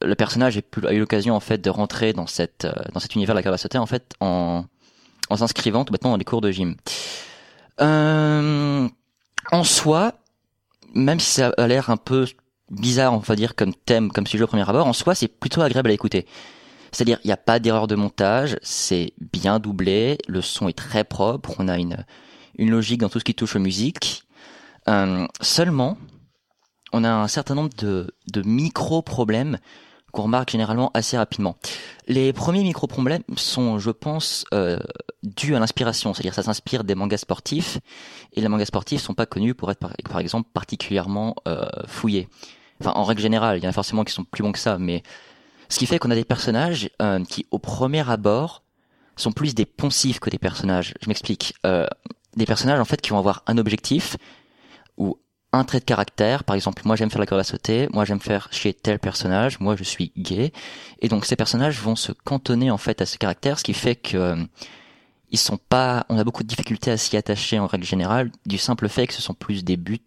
le 0.06 0.14
personnage 0.14 0.58
a, 0.58 0.92
eu 0.92 0.98
l'occasion 0.98 1.34
en 1.34 1.40
fait 1.40 1.58
de 1.58 1.70
rentrer 1.70 2.12
dans 2.12 2.24
euh, 2.24 2.26
cet 2.98 3.14
univers 3.14 3.34
de 3.34 3.40
la 3.40 3.58
sauter 3.58 3.78
en 3.78 3.86
fait 3.86 4.14
en 4.20 4.66
s'inscrivant 5.34 5.84
tout 5.84 5.92
bêtement 5.92 6.10
dans 6.10 6.16
les 6.16 6.24
cours 6.24 6.40
de 6.40 6.50
gym. 6.50 6.76
Euh, 7.80 8.88
en 9.52 9.64
soi, 9.64 10.14
même 10.94 11.20
si 11.20 11.30
ça 11.30 11.52
a 11.56 11.66
l'air 11.66 11.90
un 11.90 11.96
peu 11.96 12.26
bizarre, 12.70 13.12
on 13.12 13.18
va 13.18 13.36
dire, 13.36 13.54
comme 13.54 13.74
thème, 13.74 14.10
comme 14.10 14.26
sujet 14.26 14.44
au 14.44 14.46
premier 14.46 14.68
abord, 14.68 14.86
en 14.86 14.92
soi, 14.92 15.14
c'est 15.14 15.28
plutôt 15.28 15.60
agréable 15.62 15.90
à 15.90 15.92
écouter. 15.92 16.26
C'est-à-dire, 16.92 17.18
il 17.24 17.28
n'y 17.28 17.32
a 17.32 17.36
pas 17.36 17.58
d'erreur 17.58 17.86
de 17.86 17.94
montage, 17.94 18.56
c'est 18.62 19.12
bien 19.32 19.58
doublé, 19.58 20.18
le 20.28 20.40
son 20.40 20.68
est 20.68 20.76
très 20.76 21.04
propre, 21.04 21.54
on 21.58 21.68
a 21.68 21.78
une, 21.78 22.04
logique 22.58 23.00
dans 23.00 23.08
tout 23.08 23.18
ce 23.18 23.24
qui 23.24 23.34
touche 23.34 23.56
aux 23.56 23.60
musiques. 23.60 24.24
Euh, 24.88 25.26
seulement, 25.40 25.98
on 26.92 27.04
a 27.04 27.10
un 27.10 27.28
certain 27.28 27.54
nombre 27.54 27.70
de 27.76 28.42
micro-problèmes 28.42 29.58
qu'on 30.16 30.22
remarque 30.22 30.50
généralement 30.50 30.90
assez 30.94 31.18
rapidement. 31.18 31.56
Les 32.08 32.32
premiers 32.32 32.62
micro-problèmes 32.62 33.22
sont, 33.36 33.78
je 33.78 33.90
pense, 33.90 34.46
euh, 34.54 34.78
dus 35.22 35.54
à 35.54 35.58
l'inspiration, 35.58 36.14
c'est-à-dire 36.14 36.32
ça 36.32 36.42
s'inspire 36.42 36.84
des 36.84 36.94
mangas 36.94 37.18
sportifs, 37.18 37.78
et 38.32 38.40
les 38.40 38.48
mangas 38.48 38.64
sportifs 38.64 39.02
sont 39.02 39.12
pas 39.12 39.26
connus 39.26 39.54
pour 39.54 39.70
être, 39.70 39.78
par, 39.78 40.18
exemple, 40.18 40.48
particulièrement 40.54 41.36
euh, 41.46 41.66
fouillés. 41.86 42.28
Enfin, 42.80 42.92
en 42.92 43.04
règle 43.04 43.20
générale, 43.20 43.58
il 43.58 43.62
y 43.62 43.66
en 43.66 43.70
a 43.70 43.74
forcément 43.74 44.04
qui 44.04 44.14
sont 44.14 44.24
plus 44.24 44.42
bons 44.42 44.52
que 44.52 44.58
ça, 44.58 44.78
mais 44.78 45.02
ce 45.68 45.78
qui 45.78 45.84
fait 45.84 45.98
qu'on 45.98 46.10
a 46.10 46.14
des 46.14 46.24
personnages 46.24 46.88
euh, 47.02 47.22
qui, 47.24 47.46
au 47.50 47.58
premier 47.58 48.08
abord, 48.08 48.62
sont 49.16 49.32
plus 49.32 49.54
des 49.54 49.66
poncifs 49.66 50.18
que 50.18 50.30
des 50.30 50.38
personnages. 50.38 50.94
Je 51.02 51.08
m'explique. 51.08 51.54
Euh, 51.66 51.86
des 52.36 52.46
personnages, 52.46 52.80
en 52.80 52.84
fait, 52.86 53.02
qui 53.02 53.10
vont 53.10 53.18
avoir 53.18 53.42
un 53.46 53.58
objectif, 53.58 54.16
ou 54.96 55.18
un 55.58 55.64
trait 55.64 55.80
de 55.80 55.84
caractère. 55.84 56.44
Par 56.44 56.56
exemple, 56.56 56.82
moi 56.84 56.96
j'aime 56.96 57.10
faire 57.10 57.20
la 57.20 57.26
corde 57.26 57.40
à 57.40 57.44
sauter, 57.44 57.88
moi 57.92 58.04
j'aime 58.04 58.20
faire 58.20 58.48
chez 58.50 58.72
tel 58.72 58.98
personnage, 58.98 59.60
moi 59.60 59.76
je 59.76 59.84
suis 59.84 60.12
gay. 60.16 60.52
Et 61.00 61.08
donc 61.08 61.24
ces 61.24 61.36
personnages 61.36 61.80
vont 61.80 61.96
se 61.96 62.12
cantonner 62.12 62.70
en 62.70 62.78
fait 62.78 63.00
à 63.00 63.06
ce 63.06 63.18
caractère, 63.18 63.58
ce 63.58 63.64
qui 63.64 63.74
fait 63.74 63.96
que 63.96 64.16
euh, 64.16 64.36
ils 65.30 65.38
sont 65.38 65.58
pas, 65.58 66.06
on 66.08 66.18
a 66.18 66.24
beaucoup 66.24 66.42
de 66.42 66.48
difficultés 66.48 66.90
à 66.90 66.96
s'y 66.96 67.16
attacher 67.16 67.58
en 67.58 67.66
règle 67.66 67.84
générale, 67.84 68.30
du 68.46 68.58
simple 68.58 68.88
fait 68.88 69.06
que 69.06 69.14
ce 69.14 69.22
sont 69.22 69.34
plus 69.34 69.64
des 69.64 69.76
buts, 69.76 70.00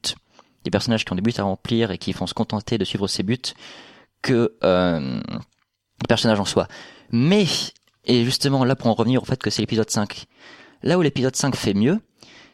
des 0.64 0.72
personnages 0.72 1.06
qui 1.06 1.12
ont 1.12 1.16
des 1.16 1.22
buts 1.22 1.34
à 1.38 1.44
remplir 1.44 1.92
et 1.92 1.98
qui 1.98 2.14
vont 2.14 2.28
se 2.28 2.34
contenter 2.34 2.78
de 2.78 2.86
suivre 2.86 3.08
ces 3.08 3.24
buts 3.24 3.54
que 4.22 4.56
euh, 4.64 5.22
personnages 6.08 6.40
en 6.40 6.46
soi. 6.46 6.68
Mais, 7.12 7.46
et 8.06 8.24
justement 8.24 8.64
là 8.64 8.76
pour 8.76 8.88
en 8.88 8.94
revenir 8.94 9.22
au 9.22 9.26
fait 9.26 9.42
que 9.42 9.50
c'est 9.50 9.62
l'épisode 9.62 9.90
5, 9.90 10.26
là 10.84 10.98
où 10.98 11.02
l'épisode 11.02 11.36
5 11.36 11.56
fait 11.56 11.74
mieux, 11.74 12.00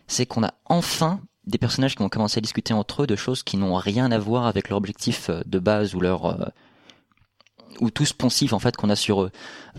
c'est 0.08 0.26
qu'on 0.26 0.44
a 0.44 0.54
enfin 0.66 1.20
des 1.48 1.58
personnages 1.58 1.96
qui 1.96 2.04
vont 2.04 2.10
commencer 2.10 2.40
à 2.40 2.42
discuter 2.42 2.74
entre 2.74 3.04
eux 3.04 3.08
de 3.08 3.16
choses 3.16 3.44
qui 3.44 3.58
n'ont 3.58 3.76
rien 3.76 4.12
à 4.12 4.18
voir 4.18 4.46
avec 4.46 4.70
leur 4.70 4.78
objectif 4.78 5.30
euh, 5.30 5.42
de 5.46 5.60
base 5.60 5.96
ou 5.96 6.00
leur 6.00 6.26
euh, 6.26 6.46
ou 7.80 7.90
tout 7.90 8.06
ce 8.06 8.54
en 8.54 8.60
fait 8.60 8.76
qu'on 8.76 8.90
a 8.90 8.96
sur 8.96 9.24
eux. 9.24 9.32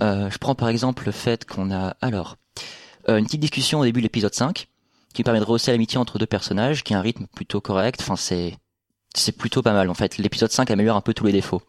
Euh, 0.03 0.31
je 0.31 0.39
prends 0.39 0.55
par 0.55 0.69
exemple 0.69 1.05
le 1.07 1.13
fait 1.13 1.45
qu'on 1.45 1.71
a 1.71 1.97
alors 2.01 2.37
euh, 3.09 3.19
une 3.19 3.25
petite 3.25 3.41
discussion 3.41 3.81
au 3.81 3.85
début 3.85 4.01
de 4.01 4.05
l'épisode 4.05 4.35
5 4.35 4.69
qui 5.15 5.23
permet 5.23 5.41
de 5.41 5.45
rehausser 5.45 5.71
l'amitié 5.71 5.99
entre 5.99 6.19
deux 6.19 6.27
personnages, 6.27 6.85
qui 6.85 6.93
a 6.93 6.99
un 6.99 7.03
rythme 7.03 7.27
plutôt 7.35 7.61
correct. 7.61 8.01
Enfin 8.01 8.17
c'est 8.17 8.57
c'est 9.15 9.33
plutôt 9.33 9.63
pas 9.63 9.73
mal 9.73 9.89
en 9.89 9.95
fait. 9.95 10.19
L'épisode 10.19 10.53
5 10.53 10.71
améliore 10.71 10.97
un 10.97 11.01
peu 11.01 11.15
tous 11.15 11.27
les 11.27 11.33
défauts. 11.33 11.63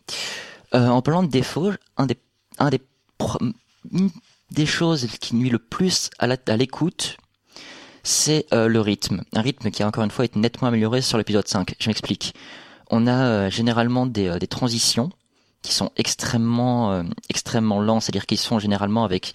Euh, 0.74 0.88
en 0.88 1.01
parlant 1.01 1.24
de 1.24 1.30
défauts, 1.30 1.72
un 1.96 2.06
des 2.06 2.18
un 2.60 2.70
des 2.70 2.82
une 3.92 4.12
des 4.51 4.66
choses 4.66 5.08
qui 5.20 5.36
nuit 5.36 5.50
le 5.50 5.60
plus 5.60 6.10
à 6.20 6.27
l'écoute, 6.58 7.18
c'est 8.08 8.46
euh, 8.54 8.68
le 8.68 8.80
rythme. 8.80 9.24
Un 9.34 9.42
rythme 9.42 9.70
qui 9.70 9.84
a 9.84 9.88
encore 9.88 10.04
une 10.04 10.12
fois 10.12 10.26
été 10.26 10.40
nettement 10.40 10.70
amélioré 10.70 11.02
sur 11.02 11.18
l'épisode 11.18 11.48
5. 11.48 11.76
Je 11.78 11.90
m'explique. 11.90 12.34
On 12.90 13.06
a 13.06 13.26
euh, 13.26 13.50
généralement 13.50 14.06
des, 14.06 14.30
euh, 14.30 14.40
des 14.40 14.48
transitions 14.48 15.12
qui 15.62 15.74
sont 15.74 15.92
extrêmement 15.98 16.94
euh, 16.94 17.04
extrêmement 17.30 17.82
lents, 17.82 18.00
c'est-à-dire 18.00 18.26
qu'ils 18.26 18.38
sont 18.38 18.60
généralement 18.60 19.04
avec 19.04 19.34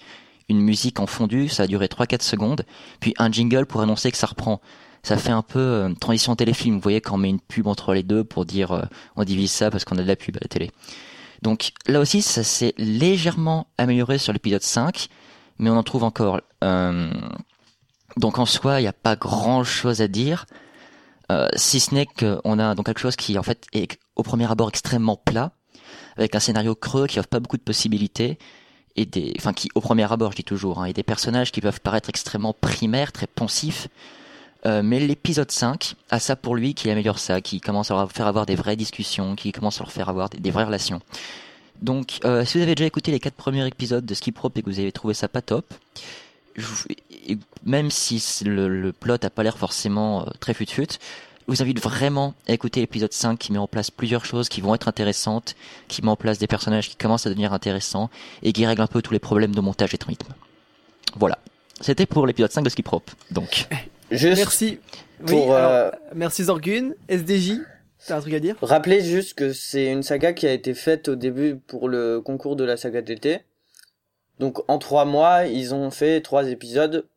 une 0.49 0.59
musique 0.59 0.99
en 0.99 1.05
fondu, 1.05 1.49
ça 1.49 1.63
a 1.63 1.67
duré 1.67 1.85
3-4 1.85 2.23
secondes, 2.23 2.65
puis 2.99 3.13
un 3.17 3.31
jingle 3.31 3.65
pour 3.65 3.81
annoncer 3.81 4.11
que 4.11 4.17
ça 4.17 4.27
reprend. 4.27 4.59
Ça 5.03 5.17
fait 5.17 5.31
un 5.31 5.41
peu 5.41 5.59
euh, 5.59 5.93
transition 5.93 6.35
téléfilm, 6.35 6.75
vous 6.75 6.81
voyez 6.81 7.01
quand 7.01 7.15
on 7.15 7.17
met 7.17 7.29
une 7.29 7.39
pub 7.39 7.67
entre 7.67 7.93
les 7.93 8.03
deux 8.03 8.23
pour 8.23 8.45
dire 8.45 8.87
on 9.15 9.23
divise 9.23 9.51
ça 9.51 9.69
parce 9.69 9.85
qu'on 9.85 9.97
a 9.97 10.01
de 10.01 10.07
la 10.07 10.15
pub 10.15 10.35
à 10.37 10.39
la 10.41 10.47
télé. 10.47 10.71
Donc 11.43 11.73
là 11.87 11.99
aussi 11.99 12.23
ça 12.23 12.43
s'est 12.43 12.73
légèrement 12.77 13.67
amélioré 13.77 14.17
sur 14.17 14.33
l'épisode 14.33 14.63
5, 14.63 15.09
mais 15.59 15.69
on 15.69 15.77
en 15.77 15.83
trouve 15.83 16.03
encore. 16.03 16.41
Euh, 16.63 17.11
donc 18.17 18.39
en 18.39 18.45
soi, 18.45 18.79
il 18.79 18.83
n'y 18.83 18.89
a 18.89 18.93
pas 18.93 19.15
grand 19.15 19.63
chose 19.63 20.01
à 20.01 20.07
dire, 20.07 20.45
euh, 21.31 21.47
si 21.55 21.79
ce 21.79 21.93
n'est 21.93 22.05
qu'on 22.05 22.59
a 22.59 22.75
donc 22.75 22.85
quelque 22.85 22.99
chose 22.99 23.15
qui 23.15 23.37
en 23.37 23.43
fait 23.43 23.65
est 23.73 23.97
au 24.15 24.23
premier 24.23 24.49
abord 24.49 24.69
extrêmement 24.69 25.17
plat, 25.17 25.51
avec 26.17 26.35
un 26.35 26.39
scénario 26.39 26.75
creux 26.75 27.07
qui 27.07 27.19
offre 27.19 27.29
pas 27.29 27.39
beaucoup 27.39 27.57
de 27.57 27.63
possibilités, 27.63 28.37
et 28.95 29.05
des, 29.05 29.33
enfin 29.37 29.53
qui 29.53 29.69
au 29.73 29.81
premier 29.81 30.11
abord, 30.11 30.31
je 30.31 30.37
dis 30.37 30.43
toujours, 30.43 30.81
hein, 30.81 30.85
et 30.85 30.93
des 30.93 31.03
personnages 31.03 31.51
qui 31.51 31.61
peuvent 31.61 31.81
paraître 31.81 32.09
extrêmement 32.09 32.53
primaires, 32.53 33.11
très 33.11 33.27
pensifs. 33.27 33.87
Euh, 34.65 34.81
mais 34.81 34.99
l'épisode 34.99 35.51
5 35.51 35.95
a 36.09 36.19
ça 36.19 36.37
pour 36.37 36.55
lui 36.55 36.73
qui 36.73 36.89
améliore 36.89 37.19
ça, 37.19 37.41
qui 37.41 37.59
commence 37.59 37.91
à 37.91 37.95
leur 37.95 38.11
faire 38.11 38.27
avoir 38.27 38.45
des 38.45 38.55
vraies 38.55 38.77
discussions, 38.77 39.35
qui 39.35 39.51
commence 39.51 39.81
à 39.81 39.83
leur 39.83 39.91
faire 39.91 40.07
avoir 40.07 40.29
des, 40.29 40.51
vraies 40.51 40.63
relations. 40.63 41.01
Donc, 41.81 42.19
euh, 42.23 42.45
si 42.45 42.57
vous 42.57 42.63
avez 42.63 42.75
déjà 42.75 42.85
écouté 42.85 43.11
les 43.11 43.19
quatre 43.19 43.35
premiers 43.35 43.67
épisodes 43.67 44.05
de 44.05 44.13
Skip 44.13 44.37
Rope 44.37 44.57
et 44.57 44.61
que 44.61 44.69
vous 44.69 44.79
avez 44.79 44.93
trouvé 44.93 45.13
ça 45.13 45.27
pas 45.27 45.41
top, 45.41 45.73
je 46.55 46.65
et 47.27 47.37
même 47.65 47.91
si 47.91 48.21
le, 48.45 48.67
le 48.67 48.91
plot 48.91 49.17
a 49.23 49.29
pas 49.29 49.43
l'air 49.43 49.57
forcément 49.57 50.21
euh, 50.21 50.31
très 50.39 50.53
fut-fut, 50.53 50.87
je 51.47 51.53
vous 51.53 51.61
invite 51.61 51.81
vraiment 51.81 52.33
à 52.47 52.53
écouter 52.53 52.79
l'épisode 52.79 53.11
5 53.11 53.37
qui 53.37 53.51
met 53.51 53.57
en 53.57 53.67
place 53.67 53.91
plusieurs 53.91 54.25
choses 54.25 54.47
qui 54.49 54.61
vont 54.61 54.73
être 54.75 54.87
intéressantes, 54.87 55.55
qui 55.87 56.01
met 56.01 56.09
en 56.09 56.15
place 56.15 56.37
des 56.37 56.47
personnages 56.47 56.89
qui 56.89 56.95
commencent 56.95 57.25
à 57.25 57.29
devenir 57.29 57.53
intéressants 57.53 58.09
et 58.43 58.53
qui 58.53 58.65
règle 58.65 58.81
un 58.81 58.87
peu 58.87 59.01
tous 59.01 59.13
les 59.13 59.19
problèmes 59.19 59.53
de 59.53 59.61
montage 59.61 59.93
et 59.93 59.97
de 59.97 60.05
rythme. 60.05 60.33
Voilà. 61.17 61.37
C'était 61.81 62.05
pour 62.05 62.25
l'épisode 62.25 62.51
5 62.51 62.63
de 62.63 62.69
Skip 62.69 62.87
Rope. 62.87 63.11
Donc, 63.31 63.67
Juste 64.13 64.37
Merci. 64.37 64.79
Oui, 65.21 65.25
pour 65.27 65.55
alors, 65.55 65.71
euh, 65.71 65.91
merci 66.13 66.43
Zorgun. 66.43 66.91
SDJ, 67.09 67.59
t'as 68.05 68.17
un 68.17 68.21
truc 68.21 68.33
à 68.33 68.39
dire? 68.39 68.55
rappeler 68.61 69.01
juste 69.01 69.33
que 69.35 69.53
c'est 69.53 69.91
une 69.91 70.03
saga 70.03 70.33
qui 70.33 70.45
a 70.45 70.53
été 70.53 70.73
faite 70.73 71.07
au 71.07 71.15
début 71.15 71.55
pour 71.55 71.89
le 71.89 72.21
concours 72.21 72.55
de 72.55 72.63
la 72.63 72.77
saga 72.77 73.01
d'été. 73.01 73.39
Donc 74.39 74.59
en 74.67 74.77
trois 74.77 75.05
mois, 75.05 75.45
ils 75.45 75.73
ont 75.73 75.89
fait 75.91 76.21
trois 76.21 76.47
épisodes. 76.49 77.07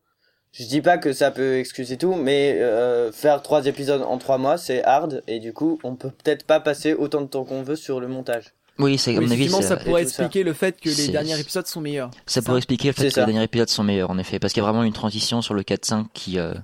Je 0.59 0.65
dis 0.65 0.81
pas 0.81 0.97
que 0.97 1.13
ça 1.13 1.31
peut 1.31 1.59
excuser 1.59 1.99
tout, 1.99 2.15
mais 2.15 2.57
euh, 2.61 3.13
faire 3.13 3.43
trois 3.43 3.67
épisodes 3.67 4.01
en 4.03 4.17
trois 4.17 4.39
mois, 4.39 4.57
c'est 4.57 4.83
hard 4.85 5.23
et 5.27 5.39
du 5.39 5.53
coup, 5.53 5.79
on 5.85 5.97
peut 5.97 6.11
peut-être 6.11 6.45
pas 6.47 6.61
passer 6.61 6.95
autant 6.95 7.21
de 7.21 7.27
temps 7.27 7.45
qu'on 7.45 7.63
veut 7.63 7.77
sur 7.77 8.01
le 8.01 8.09
montage. 8.09 8.55
oui, 8.79 8.97
c'est 8.97 9.15
à 9.17 9.21
mon 9.21 9.31
avis, 9.31 9.51
ça 9.51 9.77
pourrait 9.77 10.05
ça. 10.05 10.09
expliquer 10.25 10.45
le 10.45 10.55
fait 10.55 10.81
que 10.81 10.89
les 10.89 11.09
derniers 11.09 11.39
épisodes 11.39 11.67
sont 11.67 11.83
meilleurs. 11.83 12.11
Ça 12.27 12.41
pourrait 12.41 12.59
expliquer 12.59 12.89
le 12.89 12.95
fait 12.95 13.05
que 13.05 13.11
ça. 13.11 13.21
les 13.27 13.33
derniers 13.33 13.45
épisodes 13.45 13.69
sont 13.69 13.85
meilleurs, 13.85 14.11
en 14.11 14.17
effet, 14.19 14.39
parce 14.39 14.55
qu'il 14.55 14.63
y 14.63 14.65
a 14.67 14.69
vraiment 14.69 14.85
une 14.85 14.95
transition 14.95 15.43
sur 15.43 15.53
le 15.53 15.63
4-5 15.63 16.07
qui, 16.15 16.39
euh, 16.39 16.55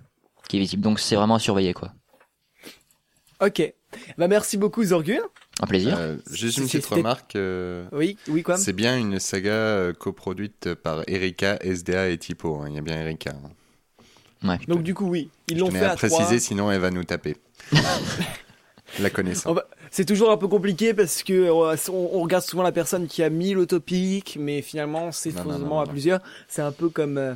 qui 0.48 0.56
est 0.56 0.60
visible. 0.60 0.82
Donc 0.82 0.98
c'est 0.98 1.16
vraiment 1.16 1.34
à 1.34 1.38
surveiller, 1.38 1.74
quoi. 1.74 1.92
Ok. 3.40 3.74
Bah 4.16 4.26
merci 4.26 4.56
beaucoup 4.56 4.82
Zorgun. 4.84 5.20
Un 5.60 5.66
plaisir. 5.66 5.98
Euh, 5.98 6.16
juste 6.30 6.56
une 6.56 6.64
petite 6.64 6.86
remarque. 6.86 7.36
euh, 7.36 7.84
Oui, 7.92 8.16
oui 8.28 8.42
quoi. 8.42 8.56
c'est 8.56 8.72
bien 8.72 8.96
une 8.96 9.18
saga 9.18 9.92
coproduite 9.98 10.72
par 10.74 11.02
Erika, 11.08 11.58
SDA 11.60 12.08
et 12.08 12.16
Typo. 12.16 12.56
hein. 12.62 12.68
Il 12.70 12.74
y 12.76 12.78
a 12.78 12.80
bien 12.80 12.98
Erika. 12.98 13.32
hein. 13.32 13.50
Ouais. 14.44 14.58
Donc 14.68 14.82
du 14.82 14.94
coup 14.94 15.06
oui, 15.06 15.30
ils 15.48 15.58
l'ont 15.58 15.70
fait 15.70 15.84
à 15.84 15.92
à 15.92 15.96
préciser, 15.96 16.38
sinon 16.38 16.70
elle 16.70 16.80
va 16.80 16.90
nous 16.90 17.04
taper. 17.04 17.36
La 19.00 19.08
connaissant. 19.08 19.50
On 19.50 19.54
va- 19.54 19.66
C'est 19.90 20.04
toujours 20.04 20.30
un 20.30 20.36
peu 20.36 20.48
compliqué 20.48 20.92
parce 20.92 21.22
que 21.22 21.32
euh, 21.32 21.76
on, 21.90 22.10
on 22.12 22.20
regarde 22.20 22.44
souvent 22.44 22.62
la 22.62 22.72
personne 22.72 23.06
qui 23.06 23.22
a 23.22 23.30
mis 23.30 23.54
l'autopic, 23.54 24.36
mais 24.38 24.60
finalement 24.60 25.12
c'est 25.12 25.30
faussement 25.30 25.80
à 25.80 25.84
non. 25.86 25.90
plusieurs. 25.90 26.20
C'est 26.48 26.60
un 26.62 26.72
peu 26.72 26.88
comme 26.90 27.16
euh, 27.16 27.34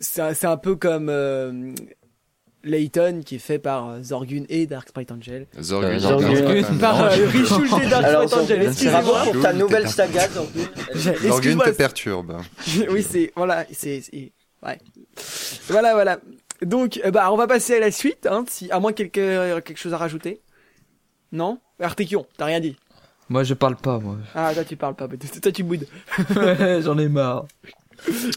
c'est 0.00 0.44
un, 0.46 0.56
peu 0.56 0.74
comme 0.74 1.08
euh, 1.08 1.72
Layton 2.64 3.20
qui 3.24 3.36
est 3.36 3.38
fait 3.38 3.60
par 3.60 3.88
euh, 3.90 4.02
Zorgun 4.02 4.42
et 4.48 4.66
Dark 4.66 4.88
Sprite 4.88 5.12
Angel. 5.12 5.46
Zorgun. 5.60 5.88
Euh, 5.90 5.98
Zorgun. 6.00 6.34
Zorgun. 6.34 6.78
Par 6.80 7.02
euh, 7.04 7.08
Richult 7.26 7.72
et 7.82 7.88
Dark 7.88 8.04
Alors, 8.04 8.22
Sprite 8.28 8.42
Angel. 8.42 8.56
Zorgun, 8.56 8.70
Excusez-moi. 8.70 9.24
pour 9.32 9.40
ta 9.42 9.52
nouvelle 9.52 9.88
saga, 9.88 10.28
Zorgun. 10.30 11.14
Zorgun 11.28 11.58
te 11.58 11.70
perturbe. 11.70 12.40
oui, 12.90 13.06
c'est 13.08 13.32
voilà, 13.36 13.66
c'est 13.72 14.00
c'est- 14.00 14.32
ouais. 14.64 14.78
Voilà, 15.68 15.94
voilà. 15.94 16.18
Donc, 16.62 17.00
euh, 17.04 17.10
bah, 17.10 17.32
on 17.32 17.36
va 17.36 17.46
passer 17.46 17.76
à 17.76 17.80
la 17.80 17.90
suite, 17.90 18.26
hein, 18.26 18.44
si 18.48 18.70
à 18.70 18.80
moins 18.80 18.92
quelque 18.92 19.60
quelque 19.60 19.78
chose 19.78 19.92
à 19.92 19.98
rajouter. 19.98 20.40
Non, 21.32 21.58
Artekion, 21.80 22.26
t'as 22.36 22.44
rien 22.46 22.60
dit? 22.60 22.76
Moi, 23.28 23.42
je 23.42 23.54
parle 23.54 23.76
pas, 23.76 23.98
moi. 23.98 24.16
Ah, 24.34 24.52
toi 24.54 24.64
tu 24.64 24.76
parles 24.76 24.94
pas, 24.94 25.08
toi 25.08 25.52
tu 25.52 25.62
boudes. 25.64 25.86
J'en 26.82 26.98
ai 26.98 27.08
marre. 27.08 27.46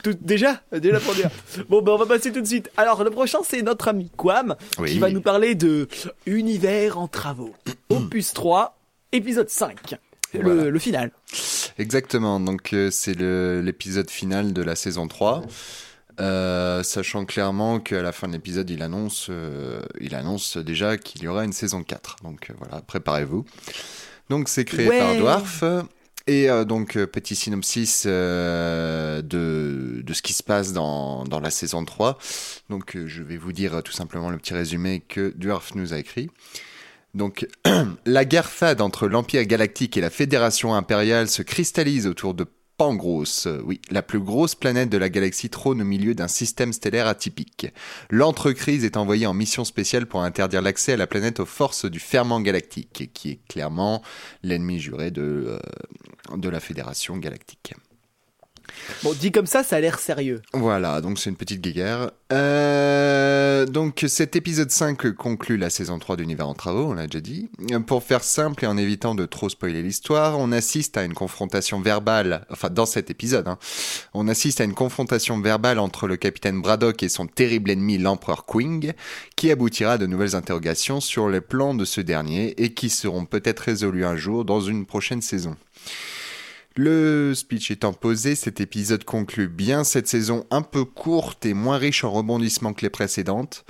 Tout, 0.03 0.13
déjà, 0.21 0.61
déjà 0.71 0.99
pour 0.99 1.13
dire. 1.15 1.29
Bon, 1.67 1.81
ben 1.81 1.91
on 1.91 1.97
va 1.97 2.05
passer 2.05 2.31
tout 2.31 2.41
de 2.41 2.45
suite. 2.47 2.69
Alors, 2.77 3.03
le 3.03 3.09
prochain, 3.09 3.39
c'est 3.43 3.61
notre 3.63 3.87
ami 3.89 4.09
Quam, 4.15 4.55
Oui. 4.79 4.91
qui 4.91 4.99
va 4.99 5.09
nous 5.09 5.21
parler 5.21 5.55
de 5.55 5.87
Univers 6.25 6.97
en 6.97 7.07
travaux. 7.07 7.53
Opus 7.89 8.33
3, 8.33 8.77
épisode 9.11 9.49
5. 9.49 9.95
Le, 10.33 10.41
Voilà. 10.41 10.69
le 10.69 10.79
final. 10.79 11.11
Exactement, 11.79 12.39
donc 12.39 12.73
euh, 12.73 12.89
c'est 12.91 13.15
l'épisode 13.17 14.09
final 14.09 14.53
de 14.53 14.61
la 14.61 14.75
saison 14.75 15.07
3. 15.07 15.41
Euh, 16.19 16.81
sachant 16.83 17.25
clairement 17.25 17.79
qu'à 17.79 18.01
la 18.01 18.11
fin 18.11 18.27
de 18.27 18.33
l'épisode, 18.33 18.69
il 18.69 18.81
annonce, 18.81 19.27
euh, 19.29 19.81
il 20.01 20.15
annonce 20.15 20.57
déjà 20.57 20.97
qu'il 20.97 21.23
y 21.23 21.27
aura 21.27 21.43
une 21.45 21.53
saison 21.53 21.83
4. 21.83 22.17
Donc 22.23 22.49
euh, 22.49 22.53
voilà, 22.57 22.81
préparez-vous. 22.81 23.45
Donc 24.29 24.49
c'est 24.49 24.65
créé 24.65 24.87
Ouais. 24.89 24.99
par 24.99 25.15
Dwarf. 25.15 25.63
Et 26.29 26.49
euh, 26.49 26.65
donc, 26.65 26.97
petit 27.05 27.35
synopsis 27.37 28.03
euh, 28.05 29.21
de, 29.21 30.01
de 30.03 30.13
ce 30.13 30.21
qui 30.21 30.33
se 30.33 30.43
passe 30.43 30.73
dans, 30.73 31.23
dans 31.23 31.39
la 31.39 31.49
saison 31.51 31.85
3. 31.85 32.17
Donc, 32.69 32.97
euh, 32.97 33.07
je 33.07 33.23
vais 33.23 33.37
vous 33.37 33.53
dire 33.53 33.81
tout 33.81 33.93
simplement 33.93 34.29
le 34.29 34.37
petit 34.37 34.53
résumé 34.53 34.99
que 35.07 35.33
Dwarf 35.37 35.73
nous 35.75 35.93
a 35.93 35.97
écrit. 35.99 36.29
Donc, 37.13 37.47
la 38.05 38.25
guerre 38.25 38.49
fade 38.49 38.81
entre 38.81 39.07
l'Empire 39.07 39.45
galactique 39.45 39.95
et 39.95 40.01
la 40.01 40.09
Fédération 40.09 40.75
impériale 40.75 41.29
se 41.29 41.43
cristallise 41.43 42.07
autour 42.07 42.33
de 42.33 42.45
Pangros, 42.77 43.47
euh, 43.47 43.59
oui, 43.65 43.81
la 43.89 44.03
plus 44.03 44.19
grosse 44.19 44.53
planète 44.53 44.89
de 44.89 44.99
la 44.99 45.09
galaxie 45.09 45.49
trône 45.49 45.81
au 45.81 45.85
milieu 45.85 46.13
d'un 46.13 46.27
système 46.27 46.73
stellaire 46.73 47.07
atypique. 47.07 47.67
L'entrecrise 48.11 48.85
est 48.85 48.97
envoyée 48.97 49.25
en 49.25 49.33
mission 49.33 49.65
spéciale 49.65 50.05
pour 50.05 50.21
interdire 50.21 50.61
l'accès 50.61 50.93
à 50.93 50.97
la 50.97 51.07
planète 51.07 51.39
aux 51.39 51.45
forces 51.45 51.85
du 51.85 51.99
ferment 51.99 52.39
galactique, 52.39 53.09
qui 53.13 53.31
est 53.31 53.39
clairement 53.47 54.03
l'ennemi 54.43 54.79
juré 54.79 55.09
de, 55.09 55.45
euh, 55.47 56.37
de 56.37 56.49
la 56.49 56.59
Fédération 56.59 57.17
galactique. 57.17 57.73
Bon, 59.03 59.13
dit 59.13 59.31
comme 59.31 59.45
ça, 59.45 59.63
ça 59.63 59.77
a 59.77 59.79
l'air 59.79 59.99
sérieux. 59.99 60.41
Voilà, 60.53 61.01
donc 61.01 61.19
c'est 61.19 61.29
une 61.29 61.35
petite 61.35 61.61
guéguerre. 61.61 62.11
Euh, 62.33 63.65
donc 63.65 64.03
cet 64.07 64.35
épisode 64.35 64.69
5 64.69 65.11
conclut 65.11 65.57
la 65.57 65.69
saison 65.69 65.97
3 65.97 66.17
d'Univers 66.17 66.47
en 66.47 66.53
travaux, 66.53 66.87
on 66.89 66.93
l'a 66.93 67.07
déjà 67.07 67.21
dit. 67.21 67.49
Pour 67.85 68.03
faire 68.03 68.23
simple 68.23 68.65
et 68.65 68.67
en 68.67 68.77
évitant 68.77 69.15
de 69.15 69.25
trop 69.25 69.49
spoiler 69.49 69.81
l'histoire, 69.81 70.37
on 70.39 70.51
assiste 70.51 70.97
à 70.97 71.03
une 71.03 71.13
confrontation 71.13 71.79
verbale, 71.79 72.45
enfin 72.49 72.69
dans 72.69 72.85
cet 72.85 73.09
épisode, 73.09 73.47
hein, 73.47 73.57
on 74.13 74.27
assiste 74.27 74.61
à 74.61 74.65
une 74.65 74.73
confrontation 74.73 75.39
verbale 75.39 75.79
entre 75.79 76.07
le 76.07 76.17
capitaine 76.17 76.61
Braddock 76.61 77.01
et 77.03 77.09
son 77.09 77.27
terrible 77.27 77.71
ennemi 77.71 77.97
l'empereur 77.97 78.45
Quing, 78.45 78.93
qui 79.35 79.51
aboutira 79.51 79.93
à 79.93 79.97
de 79.97 80.05
nouvelles 80.05 80.35
interrogations 80.35 80.99
sur 80.99 81.29
les 81.29 81.41
plans 81.41 81.75
de 81.75 81.85
ce 81.85 82.01
dernier 82.01 82.61
et 82.61 82.73
qui 82.73 82.89
seront 82.89 83.25
peut-être 83.25 83.59
résolues 83.61 84.05
un 84.05 84.15
jour 84.15 84.43
dans 84.43 84.61
une 84.61 84.85
prochaine 84.85 85.21
saison. 85.21 85.55
Le 86.77 87.33
speech 87.33 87.71
étant 87.71 87.91
posé, 87.91 88.35
cet 88.35 88.61
épisode 88.61 89.03
conclut 89.03 89.47
bien 89.47 89.83
cette 89.83 90.07
saison 90.07 90.45
un 90.51 90.61
peu 90.61 90.85
courte 90.85 91.43
et 91.45 91.55
moins 91.55 91.77
riche 91.77 92.03
en 92.03 92.11
rebondissements 92.11 92.73
que 92.73 92.83
les 92.83 92.91
précédentes. 92.91 93.65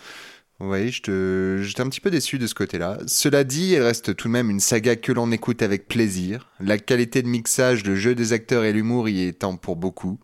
Te- 0.60 1.62
j'étais 1.62 1.82
un 1.82 1.90
petit 1.90 2.02
peu 2.02 2.10
déçu 2.12 2.38
de 2.38 2.48
ce 2.48 2.56
côté-là. 2.56 2.98
Cela 3.08 3.44
dit, 3.44 3.74
elle 3.76 3.84
reste 3.84 4.16
tout 4.16 4.28
de 4.28 4.34
même 4.34 4.50
une 4.50 4.60
saga 4.60 4.96
que 4.96 5.12
l'on 5.12 5.32
écoute 5.32 5.62
avec 5.62 5.88
plaisir. 5.88 6.50
La 6.60 6.78
qualité 6.78 7.22
de 7.22 7.28
mixage, 7.28 7.86
le 7.86 7.96
jeu 7.96 8.14
des 8.16 8.34
acteurs 8.34 8.66
et 8.66 8.74
l'humour 8.74 9.08
y 9.08 9.22
étant 9.22 9.56
pour 9.56 9.76
beaucoup. 9.78 10.20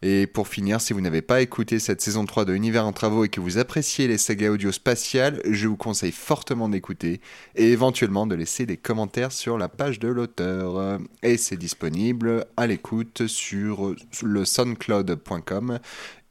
Et 0.00 0.28
pour 0.28 0.46
finir, 0.46 0.80
si 0.80 0.92
vous 0.92 1.00
n'avez 1.00 1.22
pas 1.22 1.40
écouté 1.40 1.80
cette 1.80 2.00
saison 2.00 2.24
3 2.24 2.44
de 2.44 2.54
Univers 2.54 2.86
en 2.86 2.92
travaux 2.92 3.24
et 3.24 3.28
que 3.28 3.40
vous 3.40 3.58
appréciez 3.58 4.06
les 4.06 4.16
sagas 4.16 4.50
audio 4.50 4.70
spatiales, 4.70 5.40
je 5.44 5.66
vous 5.66 5.76
conseille 5.76 6.12
fortement 6.12 6.68
d'écouter 6.68 7.20
et 7.56 7.72
éventuellement 7.72 8.24
de 8.26 8.36
laisser 8.36 8.64
des 8.64 8.76
commentaires 8.76 9.32
sur 9.32 9.58
la 9.58 9.68
page 9.68 9.98
de 9.98 10.06
l'auteur. 10.06 11.00
Et 11.24 11.36
c'est 11.36 11.56
disponible 11.56 12.46
à 12.56 12.68
l'écoute 12.68 13.26
sur 13.26 13.92
le 14.22 14.44
soundcloud.com 14.44 15.80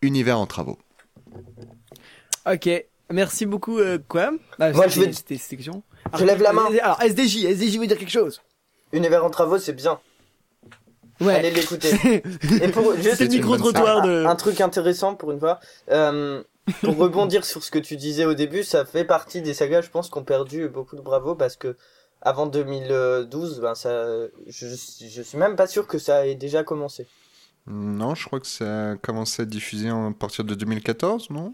Univers 0.02 0.40
en 0.40 0.46
travaux. 0.48 0.78
Ok, 2.50 2.70
merci 3.12 3.46
beaucoup, 3.46 3.80
euh, 3.80 3.98
quoi? 4.08 4.32
Ah, 4.60 4.72
Moi, 4.72 4.88
je 4.88 5.02
vais- 5.02 5.12
C'était 5.12 5.36
c'était 5.38 5.56
question. 5.58 5.84
Je 6.18 6.24
lève 6.24 6.42
la 6.42 6.54
main. 6.54 6.68
Alors, 6.82 7.02
SDJ, 7.02 7.44
SDJ 7.44 7.80
veut 7.80 7.88
dire 7.88 7.98
quelque 7.98 8.12
chose. 8.12 8.42
Univers 8.94 9.26
en 9.26 9.30
travaux, 9.30 9.58
c'est 9.60 9.74
bien. 9.74 10.00
Allez 11.22 11.28
Ouais. 11.28 11.52
l'écouter. 11.52 11.92
Et 12.62 12.68
pour 12.70 12.94
juste 12.96 13.16
C'est 13.16 13.26
le 13.26 13.32
une 13.32 13.38
micro-trottoir 13.38 14.04
un, 14.04 14.08
de... 14.08 14.26
un 14.26 14.36
truc 14.36 14.62
intéressant 14.62 15.16
pour 15.16 15.32
une 15.32 15.40
fois. 15.40 15.60
Euh, 15.92 16.44
pour 16.84 16.98
rebondir 16.98 17.46
sur 17.46 17.64
ce 17.64 17.72
que 17.72 17.80
tu 17.80 17.96
disais 17.96 18.26
au 18.26 18.34
début, 18.34 18.64
ça 18.64 18.86
fait 18.86 19.04
partie 19.06 19.42
des 19.42 19.54
sagas, 19.54 19.82
je 19.82 19.90
pense, 19.90 20.10
qui 20.10 20.18
ont 20.18 20.24
perdu 20.24 20.68
beaucoup 20.68 20.96
de 20.96 21.02
bravo 21.02 21.34
parce 21.36 21.56
que 21.56 21.76
avant 22.22 22.46
2012, 22.48 23.60
ben 23.62 23.74
ça, 23.76 24.06
je, 24.48 24.68
je 24.68 25.22
suis 25.22 25.38
même 25.38 25.56
pas 25.56 25.68
sûr 25.68 25.88
que 25.88 25.98
ça 25.98 26.28
ait 26.28 26.36
déjà 26.36 26.64
commencé. 26.64 27.08
Non, 27.68 28.16
je 28.16 28.26
crois 28.26 28.40
que 28.40 28.48
ça 28.48 28.92
a 28.92 28.96
commencé 28.96 29.42
à 29.42 29.46
diffuser 29.46 29.90
à 29.90 30.12
partir 30.18 30.44
de 30.46 30.56
2014, 30.56 31.30
non? 31.32 31.54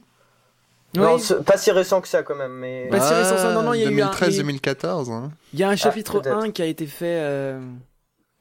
Non, 0.95 1.15
Oui. 1.15 1.21
pas 1.45 1.57
si 1.57 1.71
récent 1.71 2.01
que 2.01 2.07
ça 2.07 2.21
quand 2.21 2.35
même, 2.35 2.51
mais 2.53 2.87
Pas 2.91 2.99
si 2.99 3.13
récent, 3.13 3.37
ça, 3.37 3.51
non, 3.53 3.63
non, 3.63 3.73
il 3.73 3.81
y 3.81 3.85
a 3.85 3.89
eu 3.89 4.01
un- 4.01 4.11
2013-2014. 4.11 5.09
Hein. 5.11 5.31
Il 5.53 5.59
y 5.59 5.63
a 5.63 5.69
un 5.69 5.75
chapitre 5.75 6.19
peut-être. 6.19 6.37
1 6.37 6.51
qui 6.51 6.61
a 6.61 6.65
été 6.67 6.85
fait 6.85 7.17
euh, 7.19 7.59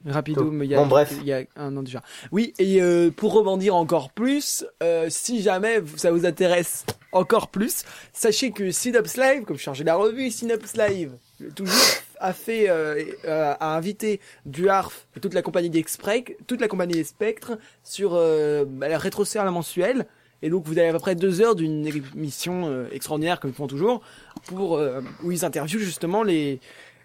rapido, 0.07 0.43
Tôt. 0.45 0.51
mais 0.51 0.67
il 0.67 0.71
y 0.71 0.75
a, 0.75 0.79
Bon, 0.79 0.87
bref. 0.87 1.13
il 1.21 1.27
y 1.27 1.33
a 1.33 1.43
un 1.57 1.77
an 1.77 1.83
déjà. 1.83 2.03
Oui, 2.31 2.55
et 2.59 2.83
euh, 2.83 3.11
pour 3.11 3.33
rebondir 3.33 3.75
encore 3.77 4.11
plus, 4.11 4.65
euh, 4.83 5.07
si 5.09 5.43
jamais 5.43 5.83
ça 5.97 6.11
vous 6.11 6.27
intéresse 6.27 6.85
encore 7.13 7.49
plus, 7.49 7.85
sachez 8.13 8.51
que 8.53 8.71
Synops 8.71 9.17
Live, 9.17 9.45
comme 9.45 9.57
je 9.57 9.63
chargé 9.63 9.85
la 9.85 9.97
revue, 9.97 10.31
Synops 10.31 10.77
Live, 10.77 11.13
toujours 11.55 11.75
a 12.19 12.33
fait, 12.33 12.69
euh, 12.71 13.03
euh, 13.25 13.55
a 13.59 13.77
invité 13.77 14.21
Duarf 14.47 15.07
et 15.17 15.21
toute 15.21 15.35
la 15.35 15.43
compagnie 15.43 15.71
des 15.71 15.85
Spectres, 15.87 16.33
toute 16.47 16.61
la 16.61 16.69
compagnie 16.69 16.95
des 16.95 17.05
Spectres 17.05 17.59
sur 17.83 18.13
euh, 18.15 18.65
bah, 18.67 18.89
la 18.89 18.97
rétrocère 18.99 19.45
la 19.45 19.51
mensuelle. 19.51 20.07
Et 20.45 20.51
donc 20.51 20.65
vous 20.67 20.79
avez 20.79 20.89
à 20.89 20.93
peu 20.93 20.99
près 20.99 21.15
deux 21.15 21.41
heures 21.41 21.55
d'une 21.55 21.87
émission 21.87 22.67
euh, 22.67 22.87
extraordinaire 22.93 23.39
comme 23.41 23.51
ils 23.51 23.57
font 23.57 23.67
toujours, 23.67 24.03
pour 24.47 24.77
euh, 24.77 25.01
où 25.23 25.31
ils 25.33 25.45
interviewent 25.45 25.81
justement 25.85 26.23
les 26.23 26.61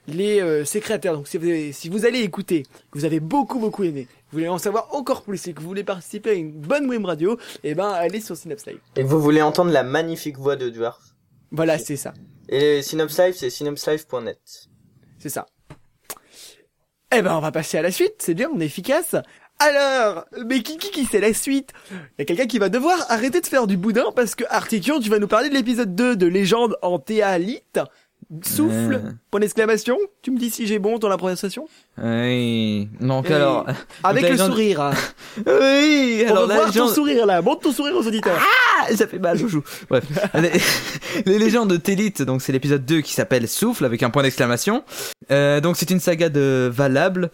les 0.08 0.42
euh, 0.42 0.66
ses 0.66 0.80
créateurs. 0.80 1.16
Donc 1.16 1.28
si 1.28 1.38
vous, 1.38 1.46
avez- 1.48 1.72
si 1.74 1.90
vous 1.90 2.06
allez 2.06 2.20
écouter, 2.20 2.64
que 2.92 2.98
vous 3.00 3.06
avez 3.06 3.20
beaucoup 3.20 3.60
beaucoup 3.60 3.84
aimé, 3.84 4.08
vous 4.32 4.38
voulez 4.38 4.48
en 4.48 4.58
savoir 4.58 4.94
encore 4.96 5.22
plus 5.24 5.46
et 5.48 5.54
que 5.54 5.62
vous 5.62 5.68
voulez 5.68 5.84
participer 5.84 6.32
à 6.32 6.34
une 6.34 6.52
bonne 6.52 6.88
web 6.90 7.06
radio, 7.06 7.38
et 7.64 7.76
ben 7.76 7.90
allez 7.90 8.22
sur 8.22 8.36
Synops 8.36 8.66
Live. 8.66 8.80
et 8.96 9.02
que 9.02 9.08
vous 9.08 9.22
voulez 9.22 9.42
entendre 9.42 9.72
la 9.72 9.84
magnifique 9.84 10.38
voix 10.38 10.56
de 10.56 10.70
Dwarf. 10.70 11.02
Voilà, 11.52 11.78
c'est 11.78 11.96
ça, 11.96 12.14
Et 12.50 12.82
Synops 12.82 13.18
Live, 13.18 13.36
c'est 13.38 13.50
synopslive.net. 13.50 14.40
c'est 15.20 15.30
ça. 15.30 15.46
Eh 17.16 17.22
ben 17.22 17.36
on 17.36 17.40
va 17.40 17.52
passer 17.52 17.78
à 17.78 17.82
la 17.82 17.92
suite, 17.92 18.16
c'est 18.20 18.34
bien, 18.34 18.50
on 18.54 18.60
est 18.60 18.66
efficace. 18.66 19.16
Alors, 19.60 20.26
mais 20.46 20.62
qui 20.62 20.78
qui 20.78 20.92
qui 20.92 21.06
c'est 21.06 21.20
la 21.22 21.34
suite? 21.34 21.72
Il 21.92 21.96
y 22.20 22.22
a 22.22 22.26
quelqu'un 22.26 22.46
qui 22.46 22.60
va 22.60 22.70
devoir 22.70 22.98
arrêter 23.10 23.42
de 23.42 23.48
faire 23.48 23.66
du 23.66 23.76
boudin 23.78 24.12
parce 24.16 24.36
que 24.36 24.44
Artikion, 24.50 25.00
tu 25.00 25.10
vas 25.10 25.18
nous 25.18 25.28
parler 25.28 25.50
de 25.50 25.56
l'épisode 25.56 25.96
2 25.96 26.16
de 26.16 26.28
Légende 26.28 26.78
en 26.84 27.00
théalite. 27.00 27.80
Souffle, 28.44 29.02
Euh. 29.06 29.12
point 29.32 29.40
d'exclamation. 29.40 29.98
Tu 30.22 30.32
me 30.32 30.38
dis 30.38 30.50
si 30.50 30.68
j'ai 30.68 30.80
bon 30.80 30.98
dans 30.98 31.08
la 31.08 31.18
prononciation 31.18 31.68
Oui. 32.04 32.90
Donc 33.00 33.30
Et- 33.30 33.34
alors. 33.34 33.66
Avec 34.04 34.24
le 34.24 34.30
légende- 34.32 34.52
sourire. 34.52 34.82
hein. 34.82 34.92
Oui. 35.46 36.24
On 36.28 36.32
Alors 36.32 36.48
la 36.48 36.56
voir 36.56 36.72
ton 36.74 36.88
sourire 36.88 37.26
là, 37.26 37.42
montre 37.42 37.62
ton 37.62 37.72
sourire 37.72 37.96
aux 37.96 38.06
auditeurs. 38.06 38.40
Ah, 38.82 38.94
ça 38.96 39.08
fait 39.08 39.20
mal, 39.20 39.38
joujou. 39.38 39.64
Bref. 39.90 40.04
les, 40.36 40.52
les 41.26 41.40
légendes 41.40 41.70
de 41.70 41.78
Télite, 41.78 42.22
donc 42.22 42.42
c'est 42.42 42.52
l'épisode 42.52 42.86
2 42.86 43.02
qui 43.02 43.14
s'appelle 43.14 43.48
Souffle 43.48 43.86
avec 43.86 44.04
un 44.04 44.10
point 44.10 44.24
d'exclamation. 44.24 44.84
Euh, 45.32 45.62
donc 45.62 45.78
c'est 45.78 45.90
une 45.90 46.00
saga 46.00 46.30
de 46.30 46.70
Valable. 46.72 47.32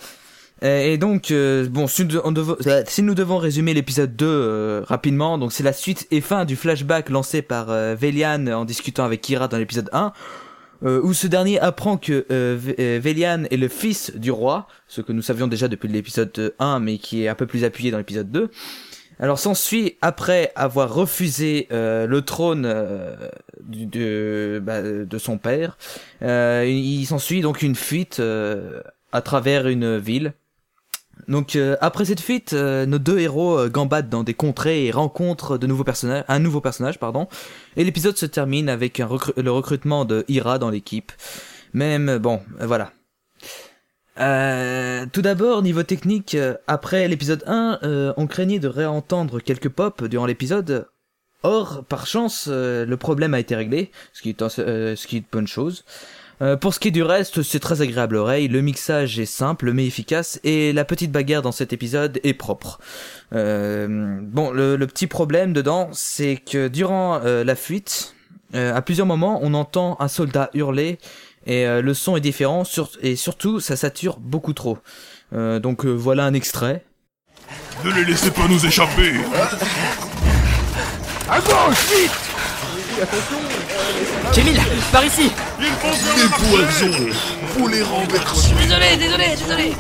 Euh, 0.64 0.80
Et 0.94 0.98
donc, 0.98 1.32
euh, 1.32 1.68
bon, 1.70 1.88
si 1.88 2.06
nous, 2.06 2.20
on 2.24 2.32
devo- 2.32 2.56
euh, 2.68 2.84
si 2.88 3.02
nous 3.02 3.16
devons 3.16 3.38
résumer 3.38 3.74
l'épisode 3.74 4.16
2 4.16 4.26
euh, 4.28 4.82
rapidement, 4.88 5.38
donc 5.38 5.52
c'est 5.52 5.64
la 5.64 5.74
suite 5.74 6.08
et 6.12 6.22
fin 6.22 6.46
du 6.46 6.56
flashback 6.56 7.10
lancé 7.10 7.42
par 7.42 7.70
euh, 7.70 7.96
Velian 8.00 8.48
en 8.48 8.64
discutant 8.64 9.04
avec 9.04 9.20
Kira 9.22 9.48
dans 9.50 9.58
l'épisode 9.58 9.90
1, 9.92 10.14
euh, 10.84 11.02
où 11.02 11.14
ce 11.14 11.28
dernier 11.28 11.60
apprend 11.60 11.98
que 11.98 12.26
euh, 12.32 12.58
euh, 12.80 13.00
est 13.50 13.58
le 13.58 13.68
fils 13.68 14.12
du 14.16 14.32
roi, 14.32 14.68
ce 14.88 15.02
que 15.02 15.12
nous 15.12 15.22
savions 15.22 15.48
déjà 15.48 15.68
depuis 15.68 15.88
l'épisode 15.88 16.54
1, 16.60 16.80
mais 16.80 16.98
qui 16.98 17.24
est 17.24 17.28
un 17.28 17.36
peu 17.36 17.46
plus 17.46 17.64
appuyé 17.64 17.92
dans 17.92 17.98
l'épisode 17.98 18.32
2. 18.32 18.50
Alors 19.20 19.38
s'ensuit, 19.40 19.98
après 20.02 20.52
avoir 20.56 20.94
refusé 20.94 21.68
euh, 21.72 22.08
le 22.08 22.22
trône 22.24 22.66
euh, 22.66 23.16
du- 23.62 23.86
de, 23.86 24.62
bah, 24.64 24.82
de 24.82 25.18
son 25.18 25.38
père, 25.38 25.78
euh, 26.24 26.66
il 26.68 27.06
s'ensuit 27.06 27.42
donc 27.42 27.62
une 27.62 27.76
fuite 27.76 28.20
euh, 28.20 28.82
à 29.12 29.22
travers 29.22 29.68
une 29.68 29.98
ville. 29.98 30.34
Donc 31.28 31.56
euh, 31.56 31.76
après 31.82 32.06
cette 32.06 32.20
fuite, 32.20 32.54
euh, 32.54 32.86
nos 32.86 33.00
deux 33.00 33.20
héros 33.20 33.58
euh, 33.58 33.70
gambadent 33.70 34.10
dans 34.10 34.24
des 34.24 34.34
contrées 34.34 34.86
et 34.86 34.92
rencontrent 34.92 35.58
de 35.58 35.68
nouveaux 35.68 35.84
personnages, 35.84 36.24
un 36.28 36.40
nouveau 36.40 36.62
personnage, 36.62 37.00
pardon. 37.00 37.28
Et 37.76 37.84
l'épisode 37.84 38.18
se 38.18 38.26
termine 38.26 38.70
avec 38.70 38.98
le 39.00 39.52
recrutement 39.52 40.06
de 40.06 40.26
Ira 40.28 40.60
dans 40.60 40.70
l'équipe. 40.70 41.12
Même 41.74 42.18
bon, 42.20 42.42
euh, 42.62 42.68
voilà. 42.68 42.92
Euh, 44.20 45.08
tout 45.12 45.24
d'abord, 45.24 45.64
niveau 45.64 45.82
technique, 45.82 46.38
après 46.68 47.08
l'épisode 47.08 47.44
1, 47.48 47.80
euh, 47.84 48.14
on 48.16 48.28
craignait 48.28 48.60
de 48.60 48.68
réentendre 48.68 49.42
quelques 49.42 49.70
pop 49.70 50.04
durant 50.04 50.28
l'épisode. 50.28 50.88
Or, 51.42 51.84
par 51.84 52.08
chance, 52.08 52.48
le 52.48 52.96
problème 52.96 53.34
a 53.34 53.40
été 53.40 53.54
réglé, 53.54 53.92
ce 54.14 54.22
qui 54.22 54.30
est, 54.30 54.40
ce 54.40 55.08
qui 55.08 55.18
est 55.18 55.20
une 55.20 55.26
bonne 55.30 55.48
chose. 55.48 55.84
Euh, 56.42 56.58
pour 56.58 56.74
ce 56.74 56.80
qui 56.80 56.88
est 56.90 56.92
du 56.92 57.04
reste, 57.04 57.44
c'est 57.44 57.60
très 57.60 57.82
agréable 57.82 58.16
à 58.16 58.20
l'oreille, 58.20 58.48
le 58.48 58.62
mixage 58.62 59.20
est 59.20 59.26
simple 59.26 59.72
mais 59.72 59.86
efficace, 59.86 60.40
et 60.44 60.74
la 60.74 60.84
petite 60.84 61.12
bagarre 61.12 61.42
dans 61.42 61.52
cet 61.52 61.74
épisode 61.74 62.20
est 62.24 62.34
propre. 62.34 62.80
Euh, 63.34 64.18
bon, 64.22 64.52
le, 64.52 64.76
le 64.76 64.88
petit 64.88 65.08
problème 65.08 65.54
dedans, 65.54 65.90
c'est 65.94 66.38
que 66.38 66.68
durant 66.68 67.20
euh, 67.24 67.44
la 67.44 67.56
fuite, 67.56 68.16
euh, 68.56 68.76
à 68.76 68.82
plusieurs 68.82 69.08
moments, 69.08 69.40
on 69.44 69.54
entend 69.54 69.96
un 70.00 70.08
soldat 70.08 70.50
hurler, 70.54 70.98
et 71.46 71.66
euh, 71.68 71.82
le 71.82 71.94
son 71.94 72.18
est 72.18 72.22
différent, 72.22 72.64
sur- 72.64 72.90
et 73.02 73.16
surtout, 73.16 73.60
ça 73.60 73.76
sature 73.76 74.18
beaucoup 74.20 74.54
trop. 74.54 74.80
Euh, 75.34 75.60
donc 75.60 75.86
euh, 75.86 75.92
voilà 75.92 76.26
un 76.26 76.34
extrait. 76.34 76.84
Ne 77.86 77.92
les 77.92 78.06
laissez 78.06 78.32
pas 78.32 78.48
nous 78.48 78.66
échapper 78.66 79.14
À 81.30 81.40
gauche, 81.40 81.90
vite 81.92 82.12
Kémil, 84.34 84.60
par 84.92 85.06
ici. 85.06 85.32
Des 85.60 85.68
poisons 86.50 87.10
Vous 87.56 87.68
les 87.68 87.82
renversez 87.84 88.54
Désolé, 88.56 88.98
désolé, 88.98 89.26
désolé. 89.38 89.74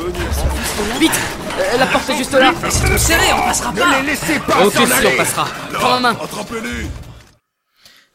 Vite 0.99 1.11
Euh, 1.59 1.77
La 1.77 1.85
porte 1.87 2.09
est 2.09 2.17
juste 2.17 2.33
là. 2.33 2.53
C'est 2.69 2.85
trop 2.85 2.97
serré, 2.97 3.25
on 3.35 3.41
passera 3.47 3.71
pas. 3.73 3.97
Ne 3.97 4.01
les 4.01 4.07
laissez 4.11 4.39
pas 4.39 4.65
Ok, 4.65 4.73
si, 4.73 4.79
on 4.81 5.17
passera. 5.17 5.47
Prends 5.73 5.99
ma 5.99 6.13
main. 6.13 6.17
Attrapez-les. 6.21 6.87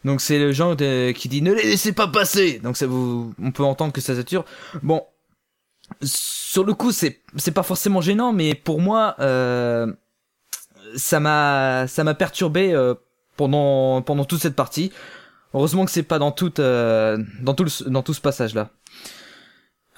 Donc 0.05 0.21
c'est 0.21 0.39
le 0.39 0.53
genre 0.53 0.77
de- 0.77 1.11
qui 1.13 1.29
dit 1.29 1.43
ne 1.43 1.53
les 1.53 1.63
laissez 1.65 1.93
pas 1.93 2.07
passer. 2.09 2.61
Donc 2.63 2.77
ça 2.77 2.87
vous, 2.87 3.33
on 3.43 3.51
peut 3.51 3.65
entendre 3.65 3.93
que 3.93 4.01
ça 4.01 4.15
sature. 4.15 4.45
Bon, 4.83 5.03
sur 6.03 6.65
le 6.65 6.75
coup 6.75 6.93
c'est 6.93 7.21
c'est 7.37 7.51
pas 7.53 7.63
forcément 7.65 8.01
gênant, 8.01 8.33
mais 8.33 8.55
pour 8.55 8.81
moi 8.81 9.17
euh, 9.21 9.93
ça 10.97 11.19
m'a 11.21 11.87
ça 11.89 12.05
m'a 12.05 12.15
perturbé 12.15 12.73
euh, 12.73 12.95
pendant 13.37 14.03
pendant 14.03 14.25
toute 14.25 14.41
cette 14.41 14.57
partie. 14.57 14.93
Heureusement 15.55 15.85
que 15.85 15.91
c'est 15.91 16.03
pas 16.03 16.19
dans 16.19 16.31
toute 16.33 16.59
euh, 16.61 17.19
dans 17.41 17.55
tout 17.55 17.65
le- 17.65 17.91
dans 17.91 18.03
tout 18.03 18.15
ce 18.15 18.21
passage 18.21 18.55
là. 18.55 18.71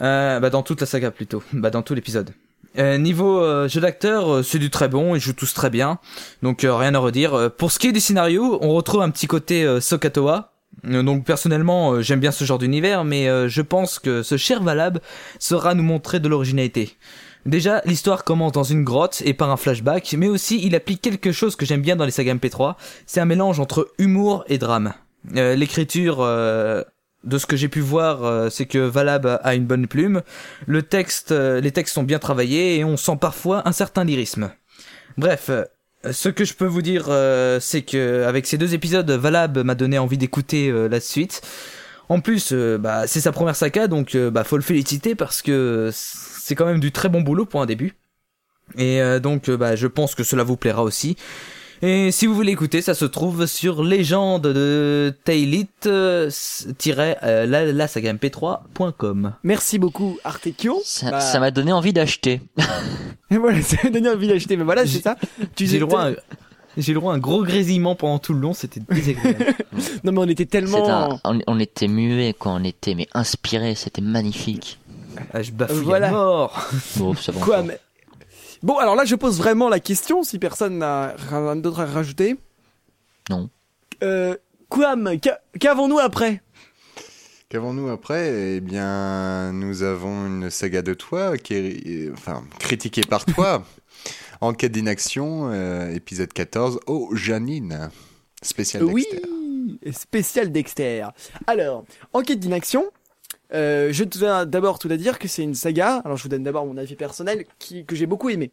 Euh, 0.01 0.41
bah 0.41 0.49
dans 0.51 0.63
toute 0.63 0.81
la 0.81 0.87
saga 0.87 1.11
plutôt, 1.11 1.43
bah 1.53 1.71
dans 1.71 1.83
tout 1.83 1.95
l'épisode. 1.95 2.31
Euh, 2.79 2.99
niveau 2.99 3.41
euh, 3.43 3.69
jeu 3.69 3.81
d'acteur, 3.81 4.33
euh, 4.33 4.43
c'est 4.43 4.59
du 4.61 4.71
très 4.71 4.89
bon, 4.89 5.15
ils 5.17 5.21
jouent 5.21 5.33
tous 5.33 5.53
très 5.53 5.71
bien, 5.71 5.99
donc 6.43 6.63
euh, 6.65 6.75
rien 6.75 6.95
à 6.95 6.99
redire. 6.99 7.51
Pour 7.59 7.73
ce 7.73 7.79
qui 7.79 7.89
est 7.89 7.93
du 7.93 8.01
scénario, 8.01 8.59
on 8.63 8.71
retrouve 8.71 9.03
un 9.03 9.11
petit 9.11 9.27
côté 9.27 9.81
Sokatoa. 9.81 10.53
Donc 10.85 11.25
personnellement, 11.27 12.01
j'aime 12.01 12.21
bien 12.21 12.31
ce 12.31 12.45
genre 12.45 12.59
d'univers, 12.59 13.05
mais 13.05 13.27
je 13.49 13.61
pense 13.61 13.99
que 13.99 14.23
ce 14.23 14.37
cher 14.39 14.63
Valab 14.63 14.99
saura 15.39 15.75
nous 15.75 15.83
montrer 15.83 16.21
de 16.21 16.29
l'originalité. 16.29 16.97
Déjà, 17.45 17.83
l'histoire 17.85 18.23
commence 18.25 18.53
dans 18.53 18.63
une 18.63 18.85
grotte 18.85 19.21
et 19.27 19.35
par 19.35 19.51
un 19.51 19.57
flashback, 19.59 20.15
mais 20.17 20.29
aussi 20.29 20.61
il 20.65 20.75
applique 20.75 21.03
quelque 21.03 21.33
chose 21.33 21.57
que 21.57 21.67
j'aime 21.67 21.83
bien 21.83 21.97
dans 21.97 22.05
les 22.05 22.11
sagas 22.13 22.35
MP3, 22.35 22.77
c'est 23.05 23.21
un 23.21 23.25
mélange 23.27 23.61
entre 23.61 23.91
humour 23.99 24.45
et 24.47 24.57
drame. 24.59 24.95
Euh, 25.37 25.55
L'écriture, 25.55 26.19
euh, 26.21 26.83
de 27.25 27.39
ce 27.39 27.47
que 27.47 27.57
j'ai 27.57 27.69
pu 27.69 27.81
voir, 27.81 28.25
euh, 28.25 28.49
c'est 28.51 28.67
que 28.67 28.79
Valab 28.79 29.41
a 29.43 29.55
une 29.55 29.67
bonne 29.67 29.87
plume, 29.87 30.23
le 30.67 30.83
texte, 30.83 31.33
euh, 31.33 31.61
les 31.61 31.71
textes 31.71 31.95
sont 31.95 32.03
bien 32.03 32.19
travaillés 32.19 32.79
et 32.79 32.85
on 32.85 32.97
sent 32.97 33.19
parfois 33.21 33.69
un 33.69 33.73
certain 33.73 34.05
lyrisme. 34.05 34.51
Bref, 35.19 35.51
euh, 35.51 35.65
ce 36.11 36.31
que 36.31 36.47
je 36.47 36.55
peux 36.55 36.67
vous 36.67 36.81
dire, 36.81 37.11
c'est 37.61 37.83
que 37.83 38.25
avec 38.25 38.47
ces 38.47 38.57
deux 38.57 38.73
épisodes, 38.73 39.11
Valab 39.11 39.59
m'a 39.59 39.75
donné 39.75 39.99
envie 39.99 40.17
d'écouter 40.17 40.73
la 40.89 40.99
suite. 40.99 41.43
En 42.09 42.21
plus, 42.21 42.55
bah, 42.55 43.07
c'est 43.07 43.21
sa 43.21 43.33
première 43.33 43.55
saga, 43.55 43.87
donc 43.87 44.17
bah, 44.17 44.43
faut 44.43 44.57
le 44.57 44.63
féliciter 44.63 45.15
parce 45.15 45.43
que 45.43 45.91
c'est 45.93 46.55
quand 46.55 46.65
même 46.65 46.81
du 46.81 46.91
très 46.91 47.11
bon 47.11 47.21
boulot 47.21 47.45
pour 47.45 47.61
un 47.61 47.67
début. 47.67 47.97
Et 48.79 49.03
donc, 49.23 49.51
bah, 49.51 49.77
je 49.77 49.87
pense 49.87 50.15
que 50.15 50.25
cela 50.25 50.43
vous 50.43 50.57
plaira 50.57 50.83
aussi. 50.83 51.17
Et 51.83 52.11
si 52.13 52.27
vous 52.27 52.35
voulez 52.35 52.53
écouter, 52.53 52.83
ça 52.83 52.93
se 52.95 53.07
trouve 53.07 53.47
sur 53.47 53.83
légende 53.83 54.43
de 54.43 55.15
Tailit-la 55.25 56.29
saga 57.89 58.13
mp3.com. 58.13 59.33
Merci 59.43 59.79
beaucoup, 59.79 60.19
Artekio. 60.25 60.83
Ça 60.85 61.11
Bah, 61.11 61.21
ça 61.21 61.41
m'a 61.41 61.51
donné 61.51 61.73
envie 61.73 61.93
d'acheter. 61.95 62.43
Et 63.31 63.37
voilà, 63.39 63.63
ça 63.63 63.77
m'a 63.83 63.91
donné 63.91 64.11
envie 64.11 64.29
d'acheter. 64.29 64.57
Mais 64.59 64.65
voilà, 64.65 64.87
c'est 64.87 65.01
ça. 65.03 65.17
Tu 65.57 65.67
J'ai 65.67 65.79
le 65.79 65.87
droit, 65.87 66.03
à 66.03 66.09
un- 66.11 66.15
j'ai 66.77 66.93
le 66.93 67.01
droit 67.01 67.15
à 67.15 67.17
un 67.17 67.19
gros 67.19 67.43
grésillement 67.45 67.95
pendant 67.95 68.19
tout 68.19 68.35
le 68.35 68.41
long, 68.41 68.53
c'était 68.53 68.81
désagréable. 68.91 69.47
Non, 70.05 70.13
mais 70.13 70.19
on 70.19 70.25
était 70.25 70.43
C'était 70.45 70.61
tellement. 70.61 71.11
un- 71.15 71.19
on, 71.25 71.39
on 71.47 71.59
était 71.59 71.89
muets, 71.89 72.35
quoi. 72.39 72.53
On 72.53 72.63
était 72.65 72.95
mais 72.95 73.09
inspirés. 73.15 73.75
C'était 73.75 74.03
magnifique. 74.03 74.79
ah, 75.33 75.43
je 75.43 75.51
bafouille 75.53 75.85
Voilà. 75.85 76.09
à 76.09 76.11
mort. 76.11 76.69
Bon, 76.97 77.15
Quoi, 77.41 77.63
mais. 77.63 77.79
Bon, 78.63 78.77
alors 78.77 78.95
là, 78.95 79.05
je 79.05 79.15
pose 79.15 79.39
vraiment 79.39 79.69
la 79.69 79.81
question, 79.81 80.23
si 80.23 80.39
personne 80.39 80.79
n'a 80.79 81.15
rien 81.17 81.57
d'autre 81.57 81.81
à 81.81 81.87
rajouter. 81.87 82.37
Non. 83.31 83.49
Euh, 84.03 84.37
Quam, 84.69 85.19
qu'a- 85.19 85.41
qu'avons-nous 85.59 85.99
après? 85.99 86.43
Qu'avons-nous 87.49 87.89
après? 87.89 88.57
Eh 88.57 88.61
bien, 88.61 89.53
nous 89.53 89.83
avons 89.83 90.27
une 90.27 90.51
saga 90.51 90.83
de 90.83 90.95
toi 90.95 91.37
qui 91.37 91.55
est, 91.55 92.11
enfin, 92.13 92.45
critiquée 92.59 93.03
par 93.03 93.25
toi. 93.25 93.65
Enquête 94.41 94.73
d'inaction, 94.73 95.51
euh, 95.51 95.93
épisode 95.95 96.33
14. 96.33 96.81
Oh, 96.87 97.11
Janine. 97.15 97.91
Spécial 98.43 98.85
Oui, 98.85 99.05
Dexter. 99.13 99.93
spécial 99.93 100.53
Dexter. 100.53 101.07
Alors, 101.47 101.85
enquête 102.15 102.39
d'inaction. 102.41 102.87
Euh, 103.53 103.93
je 103.93 104.05
dois 104.05 104.47
d'abord 104.47 104.79
tout 104.79 104.89
à 104.91 104.97
dire 104.97 105.19
que 105.19 105.27
c'est 105.29 105.43
une 105.43 105.55
saga. 105.55 105.97
Alors, 106.05 106.17
je 106.17 106.23
vous 106.23 106.29
donne 106.29 106.45
d'abord 106.45 106.67
mon 106.67 106.77
avis 106.77 106.97
personnel 106.97 107.45
qui, 107.59 107.85
que 107.85 107.97
j'ai 107.97 108.07
beaucoup 108.07 108.31
aimé. 108.31 108.53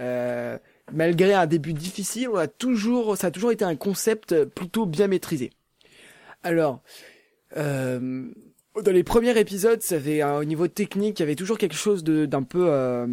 Euh, 0.00 0.58
malgré 0.92 1.34
un 1.34 1.46
début 1.46 1.72
difficile, 1.72 2.28
on 2.28 2.36
a 2.36 2.46
toujours, 2.46 3.16
ça 3.16 3.28
a 3.28 3.30
toujours 3.30 3.52
été 3.52 3.64
un 3.64 3.76
concept 3.76 4.44
plutôt 4.44 4.86
bien 4.86 5.08
maîtrisé. 5.08 5.50
Alors, 6.44 6.82
euh, 7.56 8.28
dans 8.80 8.92
les 8.92 9.02
premiers 9.02 9.36
épisodes, 9.38 9.82
ça 9.82 9.96
avait 9.96 10.22
un- 10.22 10.36
au 10.38 10.44
niveau 10.44 10.68
technique, 10.68 11.18
il 11.18 11.22
y 11.22 11.24
avait 11.24 11.34
toujours 11.34 11.58
quelque 11.58 11.74
chose 11.74 12.04
d'un 12.04 12.42
peu, 12.44 12.66
euh, 12.68 13.06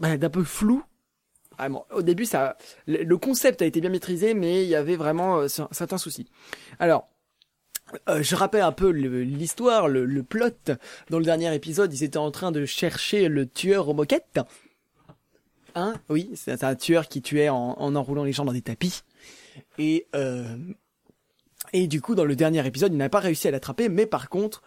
bah, 0.00 0.16
d'un 0.16 0.30
peu 0.30 0.42
flou. 0.42 0.82
Vraiment. 1.58 1.86
Au 1.94 2.02
début, 2.02 2.24
ça, 2.24 2.56
le 2.88 3.16
concept 3.18 3.62
a 3.62 3.66
été 3.66 3.80
bien 3.80 3.90
maîtrisé, 3.90 4.34
mais 4.34 4.64
il 4.64 4.68
y 4.68 4.74
avait 4.74 4.96
vraiment 4.96 5.38
euh, 5.38 5.46
cer- 5.46 5.68
certains 5.70 5.98
soucis. 5.98 6.26
Alors, 6.80 7.08
euh, 8.08 8.22
je 8.22 8.34
rappelle 8.36 8.62
un 8.62 8.72
peu 8.72 8.88
l'histoire, 8.90 9.88
le, 9.88 10.04
le 10.04 10.22
plot. 10.22 10.76
Dans 11.10 11.18
le 11.18 11.24
dernier 11.24 11.54
épisode, 11.54 11.92
ils 11.92 12.04
étaient 12.04 12.18
en 12.18 12.30
train 12.30 12.52
de 12.52 12.64
chercher 12.64 13.28
le 13.28 13.46
tueur 13.46 13.88
aux 13.88 13.94
moquettes. 13.94 14.40
Hein 15.74 15.94
Oui, 16.08 16.30
c'est 16.34 16.64
un 16.64 16.74
tueur 16.74 17.08
qui 17.08 17.22
tuait 17.22 17.48
en, 17.48 17.74
en 17.78 17.94
enroulant 17.94 18.24
les 18.24 18.32
gens 18.32 18.44
dans 18.44 18.52
des 18.52 18.62
tapis. 18.62 19.02
Et 19.78 20.06
euh, 20.14 20.56
et 21.72 21.86
du 21.86 22.00
coup, 22.00 22.14
dans 22.14 22.24
le 22.24 22.36
dernier 22.36 22.66
épisode, 22.66 22.92
ils 22.92 22.96
n'avaient 22.96 23.08
pas 23.08 23.20
réussi 23.20 23.48
à 23.48 23.50
l'attraper, 23.50 23.88
mais 23.88 24.06
par 24.06 24.28
contre, 24.28 24.62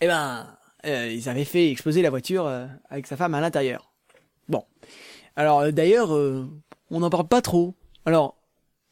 eh 0.00 0.06
ben, 0.06 0.46
euh, 0.84 1.08
ils 1.10 1.28
avaient 1.28 1.44
fait 1.44 1.70
exploser 1.70 2.02
la 2.02 2.10
voiture 2.10 2.46
euh, 2.46 2.66
avec 2.90 3.06
sa 3.06 3.16
femme 3.16 3.34
à 3.34 3.40
l'intérieur. 3.40 3.92
Bon. 4.48 4.64
Alors 5.36 5.60
euh, 5.60 5.70
d'ailleurs, 5.70 6.10
on 6.10 7.00
n'en 7.00 7.10
parle 7.10 7.28
pas 7.28 7.40
trop. 7.40 7.74
Alors, 8.04 8.36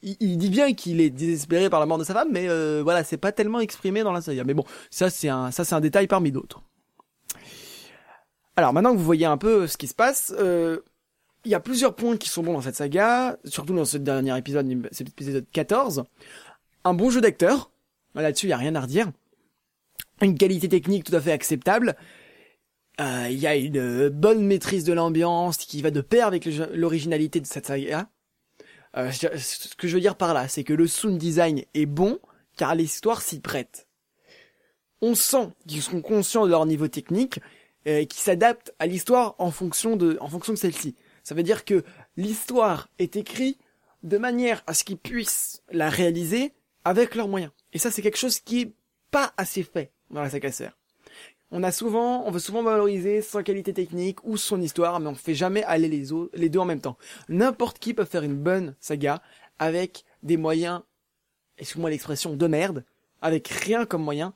il, 0.03 0.39
dit 0.39 0.51
bien 0.51 0.73
qu'il 0.73 1.01
est 1.01 1.11
désespéré 1.11 1.69
par 1.69 1.81
la 1.81 1.87
mort 1.87 1.99
de 1.99 2.05
sa 2.05 2.15
femme, 2.15 2.29
mais 2.31 2.49
euh, 2.49 2.81
voilà, 2.83 3.05
c'est 3.05 3.17
pas 3.17 3.33
tellement 3.33 3.61
exprimé 3.61 4.03
dans 4.03 4.13
la 4.13 4.21
saga. 4.21 4.45
Mais 4.45 4.55
bon, 4.55 4.65
ça 4.91 5.11
c'est 5.11 5.29
un, 5.29 5.51
ça 5.51 5.65
c'est 5.65 5.79
détail 5.81 6.07
parmi 6.07 6.33
d'autres. 6.33 6.63
Alors 8.57 8.73
maintenant 8.73 8.93
que 8.93 8.99
vous 8.99 9.05
voyez 9.05 9.27
un 9.27 9.39
peu 9.39 9.67
ce 9.67 9.77
qui 9.77 9.87
se 9.87 9.95
passe, 9.95 10.35
euh, 10.39 10.81
il 11.45 11.51
y 11.51 11.55
a 11.55 11.61
plusieurs 11.61 11.95
points 11.95 12.17
qui 12.17 12.29
sont 12.29 12.43
bons 12.43 12.53
dans 12.53 12.61
cette 12.61 12.77
saga, 12.77 13.39
surtout 13.45 13.75
dans 13.75 13.85
ce 13.85 13.97
dernier 13.97 14.37
épisode, 14.37 14.89
c'est 14.93 15.05
l'épisode 15.05 15.47
14. 15.53 16.05
Un 16.85 16.95
bon 16.95 17.11
jeu 17.11 17.21
d'acteur, 17.21 17.71
là-dessus 18.15 18.47
il 18.47 18.51
y 18.51 18.53
a 18.53 18.59
rien 18.59 18.75
à 18.75 18.81
redire. 18.81 19.11
Une 20.23 20.37
qualité 20.37 20.69
technique 20.69 21.05
tout 21.05 21.15
à 21.15 21.21
fait 21.21 21.33
acceptable. 21.33 21.97
Euh, 23.01 23.29
Il 23.31 23.39
y 23.39 23.47
a 23.47 23.57
une 23.57 23.79
euh, 23.79 24.11
bonne 24.11 24.45
maîtrise 24.45 24.85
de 24.85 24.93
l'ambiance 24.93 25.57
qui 25.57 25.81
va 25.81 25.91
de 25.91 26.03
pair 26.03 26.27
avec 26.27 26.47
l'originalité 26.75 27.41
de 27.41 27.47
cette 27.47 27.67
saga. 27.67 28.09
Euh, 28.97 29.11
ce 29.13 29.75
que 29.77 29.89
je 29.89 29.95
veux 29.95 30.01
dire 30.01 30.17
par 30.17 30.35
là, 30.35 30.49
c'est 30.49 30.65
que 30.65 30.73
le 30.73 30.87
sound 30.87 31.19
design 31.19 31.65
est 31.75 31.87
bon, 31.87 32.19
car 32.57 32.75
l'histoire 32.75 33.23
s'y 33.23 33.41
prête. 33.41 33.87
On 35.01 35.15
sent 35.15 35.49
qu'ils 35.67 35.83
sont 35.83 36.03
conscients 36.03 36.45
de 36.45 36.51
leur 36.51 36.67
niveau 36.67 36.89
technique, 36.89 37.41
euh, 37.87 38.01
et 38.01 38.07
qu'ils 38.07 38.21
s'adaptent 38.21 38.75
à 38.79 38.87
l'histoire 38.87 39.35
en 39.39 39.51
fonction 39.51 39.97
de, 39.97 40.19
en 40.21 40.29
fonction 40.29 40.53
de 40.53 40.59
celle-ci. 40.59 40.95
Ça 41.23 41.35
veut 41.35 41.43
dire 41.43 41.65
que 41.65 41.85
l'histoire 42.17 42.89
est 42.99 43.17
écrite 43.17 43.59
de 44.03 44.19
manière 44.19 44.63
à 44.67 44.75
ce 44.75 44.85
qu'ils 44.85 44.99
puissent 44.99 45.63
la 45.71 45.89
réaliser 45.89 46.53
avec 46.85 47.15
leurs 47.15 47.29
moyens. 47.29 47.53
Et 47.73 47.79
ça, 47.79 47.91
c'est 47.91 48.03
quelque 48.03 48.19
chose 48.19 48.41
qui 48.41 48.63
est 48.63 48.73
pas 49.11 49.33
assez 49.37 49.63
fait 49.63 49.93
dans 50.11 50.23
la 50.23 50.31
saga. 50.31 50.51
On 51.53 51.63
a 51.65 51.73
souvent, 51.73 52.25
on 52.27 52.31
veut 52.31 52.39
souvent 52.39 52.63
valoriser 52.63 53.23
son 53.23 53.43
qualité 53.43 53.73
technique 53.73 54.25
ou 54.25 54.37
son 54.37 54.61
histoire, 54.61 55.01
mais 55.01 55.09
on 55.09 55.15
fait 55.15 55.35
jamais 55.35 55.65
aller 55.65 55.89
les, 55.89 56.49
deux 56.49 56.59
en 56.59 56.65
même 56.65 56.81
temps. 56.81 56.97
N'importe 57.29 57.79
qui 57.79 57.93
peut 57.93 58.05
faire 58.05 58.23
une 58.23 58.37
bonne 58.37 58.77
saga 58.79 59.21
avec 59.59 60.05
des 60.23 60.37
moyens, 60.37 60.83
excuse-moi 61.59 61.91
l'expression, 61.91 62.37
de 62.37 62.47
merde, 62.47 62.85
avec 63.21 63.49
rien 63.49 63.85
comme 63.85 64.03
moyen, 64.03 64.33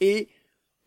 et 0.00 0.28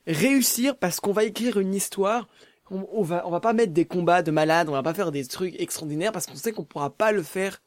réussir 0.08 0.76
parce 0.76 1.00
qu'on 1.00 1.14
va 1.14 1.24
écrire 1.24 1.60
une 1.60 1.76
histoire, 1.76 2.28
on, 2.72 2.88
on 2.92 3.04
va, 3.04 3.28
on 3.28 3.32
va 3.32 3.40
pas 3.40 3.54
mettre 3.54 3.74
des 3.74 3.86
combats 3.86 4.24
de 4.24 4.32
malades, 4.32 4.70
on 4.70 4.74
va 4.74 4.84
pas 4.84 4.96
faire 4.96 5.12
des 5.12 5.26
trucs 5.26 5.60
extraordinaires 5.60 6.12
parce 6.12 6.26
qu'on 6.26 6.36
sait 6.36 6.52
qu'on 6.52 6.66
pourra 6.66 6.90
pas 6.90 7.12
le 7.12 7.22
faire 7.22 7.62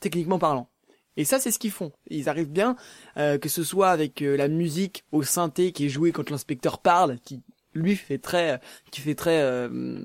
techniquement 0.00 0.38
parlant. 0.38 0.68
Et 1.16 1.24
ça, 1.24 1.38
c'est 1.38 1.50
ce 1.50 1.58
qu'ils 1.58 1.70
font. 1.70 1.92
Ils 2.10 2.28
arrivent 2.28 2.50
bien, 2.50 2.76
euh, 3.16 3.38
que 3.38 3.48
ce 3.48 3.64
soit 3.64 3.90
avec 3.90 4.22
euh, 4.22 4.36
la 4.36 4.48
musique 4.48 5.04
au 5.12 5.22
synthé 5.22 5.72
qui 5.72 5.86
est 5.86 5.88
jouée 5.88 6.12
quand 6.12 6.30
l'inspecteur 6.30 6.78
parle, 6.80 7.18
qui 7.20 7.42
lui 7.74 7.96
fait 7.96 8.18
très, 8.18 8.60
qui 8.90 9.00
fait 9.00 9.14
très, 9.14 9.40
euh, 9.42 10.04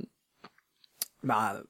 bah, 1.24 1.62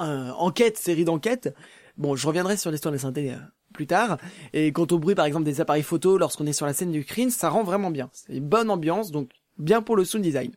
euh, 0.00 0.30
enquête, 0.32 0.78
série 0.78 1.04
d'enquête. 1.04 1.54
Bon, 1.96 2.16
je 2.16 2.26
reviendrai 2.26 2.56
sur 2.56 2.70
l'histoire 2.70 2.92
des 2.92 2.98
synthés 2.98 3.32
euh, 3.32 3.38
plus 3.72 3.86
tard. 3.86 4.18
Et 4.52 4.72
quant 4.72 4.86
au 4.90 4.98
bruit, 4.98 5.14
par 5.14 5.26
exemple, 5.26 5.44
des 5.44 5.60
appareils 5.60 5.82
photo 5.82 6.18
lorsqu'on 6.18 6.46
est 6.46 6.52
sur 6.52 6.66
la 6.66 6.72
scène 6.72 6.92
du 6.92 7.04
crime, 7.04 7.30
ça 7.30 7.48
rend 7.48 7.62
vraiment 7.62 7.90
bien. 7.90 8.10
C'est 8.12 8.34
une 8.34 8.48
bonne 8.48 8.70
ambiance, 8.70 9.10
donc 9.10 9.30
bien 9.58 9.82
pour 9.82 9.96
le 9.96 10.04
sound 10.04 10.24
design. 10.24 10.52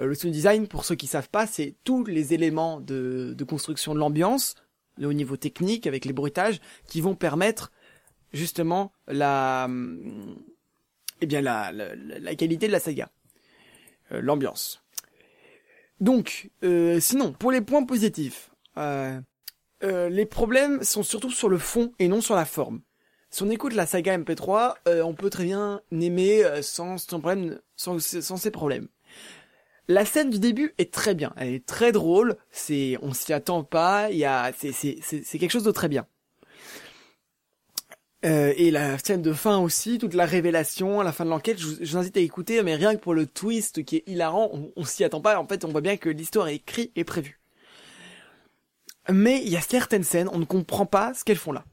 Euh, 0.00 0.06
le 0.06 0.14
sound 0.14 0.32
design, 0.32 0.66
pour 0.66 0.84
ceux 0.84 0.94
qui 0.94 1.06
savent 1.06 1.28
pas, 1.28 1.46
c'est 1.46 1.74
tous 1.84 2.04
les 2.04 2.34
éléments 2.34 2.80
de, 2.80 3.34
de 3.36 3.44
construction 3.44 3.94
de 3.94 4.00
l'ambiance, 4.00 4.54
au 5.04 5.12
niveau 5.12 5.36
technique, 5.36 5.86
avec 5.86 6.04
les 6.04 6.12
bruitages, 6.12 6.60
qui 6.86 7.00
vont 7.00 7.14
permettre 7.14 7.72
justement 8.32 8.92
la, 9.08 9.64
hum, 9.66 10.36
eh 11.20 11.26
bien 11.26 11.40
la, 11.40 11.72
la, 11.72 11.94
la 11.94 12.34
qualité 12.34 12.66
de 12.66 12.72
la 12.72 12.80
saga, 12.80 13.10
Euh, 14.12 14.20
l'ambiance. 14.22 14.84
Donc, 16.00 16.50
euh, 16.62 17.00
sinon, 17.00 17.32
pour 17.32 17.50
les 17.50 17.60
points 17.60 17.84
positifs, 17.84 18.50
euh, 18.76 19.20
euh, 19.82 20.08
les 20.08 20.26
problèmes 20.26 20.82
sont 20.84 21.02
surtout 21.02 21.30
sur 21.30 21.48
le 21.48 21.58
fond 21.58 21.92
et 21.98 22.06
non 22.08 22.20
sur 22.20 22.36
la 22.36 22.44
forme. 22.44 22.82
Si 23.30 23.42
on 23.42 23.50
écoute 23.50 23.74
la 23.74 23.86
saga 23.86 24.16
MP3, 24.16 24.76
euh, 24.86 25.02
on 25.02 25.14
peut 25.14 25.30
très 25.30 25.44
bien 25.44 25.80
aimer 25.90 26.44
euh, 26.44 26.62
sans, 26.62 26.98
sans 26.98 27.18
problème, 27.20 27.60
sans, 27.74 27.98
sans 27.98 28.36
ces 28.36 28.50
problèmes. 28.52 28.88
La 29.88 30.04
scène 30.04 30.30
du 30.30 30.40
début 30.40 30.74
est 30.78 30.92
très 30.92 31.14
bien, 31.14 31.32
elle 31.36 31.54
est 31.54 31.64
très 31.64 31.92
drôle, 31.92 32.36
c'est, 32.50 32.98
on 33.02 33.12
s'y 33.12 33.32
attend 33.32 33.62
pas, 33.62 34.10
il 34.10 34.18
y 34.18 34.24
a, 34.24 34.52
c'est, 34.52 34.72
c'est, 34.72 35.38
quelque 35.38 35.50
chose 35.50 35.62
de 35.62 35.70
très 35.70 35.88
bien. 35.88 36.06
Euh, 38.24 38.52
et 38.56 38.72
la 38.72 38.98
scène 38.98 39.22
de 39.22 39.32
fin 39.32 39.58
aussi, 39.58 39.98
toute 39.98 40.14
la 40.14 40.26
révélation 40.26 40.98
à 41.00 41.04
la 41.04 41.12
fin 41.12 41.24
de 41.24 41.30
l'enquête, 41.30 41.60
je 41.60 41.66
vous, 41.66 41.76
je 41.80 41.92
vous 41.92 41.96
invite 41.98 42.16
à 42.16 42.20
écouter, 42.20 42.60
mais 42.64 42.74
rien 42.74 42.96
que 42.96 43.00
pour 43.00 43.14
le 43.14 43.26
twist 43.26 43.84
qui 43.84 43.96
est 43.96 44.04
hilarant, 44.08 44.50
on, 44.52 44.72
on 44.74 44.84
s'y 44.84 45.04
attend 45.04 45.20
pas, 45.20 45.38
en 45.38 45.46
fait 45.46 45.64
on 45.64 45.68
voit 45.68 45.82
bien 45.82 45.96
que 45.96 46.08
l'histoire 46.08 46.48
est 46.48 46.56
écrite 46.56 46.90
et 46.96 47.04
prévue. 47.04 47.38
Mais 49.08 49.40
il 49.44 49.48
y 49.48 49.56
a 49.56 49.60
certaines 49.60 50.02
scènes, 50.02 50.28
on 50.32 50.38
ne 50.38 50.44
comprend 50.44 50.86
pas 50.86 51.14
ce 51.14 51.22
qu'elles 51.22 51.36
font 51.36 51.52
là. 51.52 51.64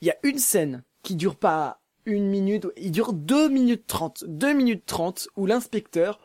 Il 0.00 0.08
y 0.08 0.10
a 0.10 0.16
une 0.22 0.38
scène 0.38 0.84
qui 1.02 1.16
dure 1.16 1.36
pas 1.36 1.82
une 2.06 2.28
minute, 2.28 2.66
il 2.78 2.92
dure 2.92 3.12
deux 3.12 3.50
minutes 3.50 3.86
trente, 3.86 4.24
deux 4.26 4.54
minutes 4.54 4.86
trente, 4.86 5.28
où 5.36 5.44
l'inspecteur 5.44 6.20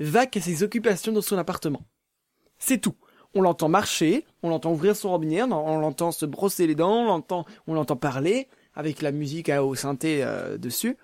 va 0.00 0.26
qu'à 0.26 0.40
ses 0.40 0.62
occupations 0.62 1.12
dans 1.12 1.20
son 1.22 1.38
appartement. 1.38 1.82
C'est 2.58 2.78
tout. 2.78 2.94
On 3.34 3.42
l'entend 3.42 3.68
marcher, 3.68 4.26
on 4.42 4.48
l'entend 4.48 4.72
ouvrir 4.72 4.96
son 4.96 5.10
robinet, 5.10 5.42
on 5.42 5.78
l'entend 5.78 6.10
se 6.10 6.26
brosser 6.26 6.66
les 6.66 6.74
dents, 6.74 7.02
on 7.02 7.04
l'entend, 7.04 7.46
on 7.68 7.74
l'entend 7.74 7.96
parler 7.96 8.48
avec 8.74 9.02
la 9.02 9.12
musique 9.12 9.48
à 9.48 9.64
au 9.64 9.74
synthé 9.74 10.22
euh, 10.24 10.58
dessus. 10.58 10.96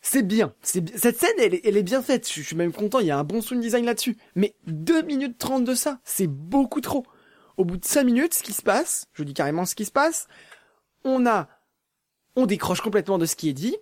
C'est 0.00 0.22
bien. 0.22 0.54
C'est 0.62 0.96
cette 0.96 1.18
scène, 1.18 1.34
elle, 1.38 1.54
est- 1.54 1.60
elle 1.66 1.76
est 1.76 1.82
bien 1.82 2.02
faite. 2.02 2.26
Je, 2.26 2.40
je 2.40 2.46
suis 2.46 2.56
même 2.56 2.72
content. 2.72 3.00
Il 3.00 3.06
y 3.06 3.10
a 3.10 3.18
un 3.18 3.24
bon 3.24 3.42
sound 3.42 3.60
design 3.60 3.84
là-dessus. 3.84 4.16
Mais 4.34 4.54
2 4.66 5.02
minutes 5.02 5.36
30 5.36 5.64
de 5.64 5.74
ça, 5.74 6.00
c'est 6.04 6.26
beaucoup 6.26 6.80
trop. 6.80 7.04
Au 7.58 7.64
bout 7.66 7.76
de 7.76 7.84
5 7.84 8.04
minutes, 8.04 8.32
ce 8.32 8.42
qui 8.42 8.54
se 8.54 8.62
passe, 8.62 9.06
je 9.12 9.22
dis 9.22 9.34
carrément 9.34 9.66
ce 9.66 9.74
qui 9.74 9.84
se 9.84 9.90
passe, 9.90 10.26
on 11.04 11.26
a, 11.26 11.48
on 12.36 12.46
décroche 12.46 12.80
complètement 12.80 13.18
de 13.18 13.26
ce 13.26 13.36
qui 13.36 13.50
est 13.50 13.54
dit 13.54 13.76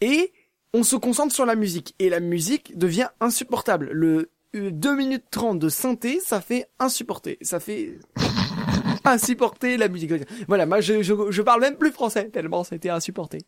et 0.00 0.32
on 0.76 0.82
se 0.82 0.96
concentre 0.96 1.34
sur 1.34 1.46
la 1.46 1.56
musique. 1.56 1.94
Et 1.98 2.10
la 2.10 2.20
musique 2.20 2.76
devient 2.76 3.08
insupportable. 3.20 3.88
Le 3.92 4.30
euh, 4.54 4.70
2 4.70 4.94
minutes 4.94 5.24
30 5.30 5.58
de 5.58 5.70
synthé, 5.70 6.20
ça 6.20 6.42
fait 6.42 6.68
insupporter. 6.78 7.38
Ça 7.40 7.60
fait 7.60 7.98
insupporter 9.04 9.78
la 9.78 9.88
musique. 9.88 10.12
Voilà, 10.48 10.66
moi 10.66 10.80
je, 10.82 11.02
je, 11.02 11.14
je 11.30 11.42
parle 11.42 11.62
même 11.62 11.76
plus 11.76 11.92
français 11.92 12.28
tellement 12.28 12.62
c'était 12.62 12.90
insupporté. 12.90 13.38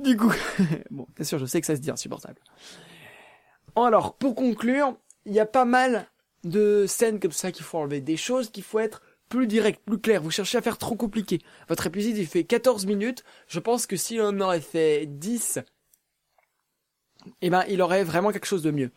Du 0.00 0.16
coup, 0.16 0.32
bon, 0.90 1.06
bien 1.14 1.24
sûr, 1.24 1.38
je 1.38 1.46
sais 1.46 1.60
que 1.60 1.66
ça 1.66 1.76
se 1.76 1.80
dit 1.80 1.90
insupportable. 1.90 2.40
Alors, 3.76 4.16
pour 4.16 4.34
conclure, 4.34 4.96
il 5.26 5.32
y 5.32 5.40
a 5.40 5.46
pas 5.46 5.64
mal 5.64 6.08
de 6.42 6.86
scènes 6.88 7.20
comme 7.20 7.30
ça 7.30 7.52
qu'il 7.52 7.64
faut 7.64 7.78
enlever, 7.78 8.00
des 8.00 8.16
choses 8.16 8.50
qu'il 8.50 8.64
faut 8.64 8.80
être 8.80 9.02
plus 9.28 9.46
direct, 9.46 9.80
plus 9.86 10.00
clair. 10.00 10.22
Vous 10.22 10.30
cherchez 10.30 10.58
à 10.58 10.62
faire 10.62 10.76
trop 10.76 10.96
compliqué. 10.96 11.38
Votre 11.68 11.86
épisode, 11.86 12.16
il 12.16 12.26
fait 12.26 12.44
14 12.44 12.84
minutes. 12.86 13.22
Je 13.46 13.60
pense 13.60 13.86
que 13.86 13.96
si 13.96 14.18
on 14.20 14.40
aurait 14.40 14.60
fait 14.60 15.06
10, 15.06 15.60
eh 17.42 17.50
ben, 17.50 17.64
il 17.68 17.82
aurait 17.82 18.04
vraiment 18.04 18.30
quelque 18.32 18.46
chose 18.46 18.62
de 18.62 18.70
mieux. 18.70 18.90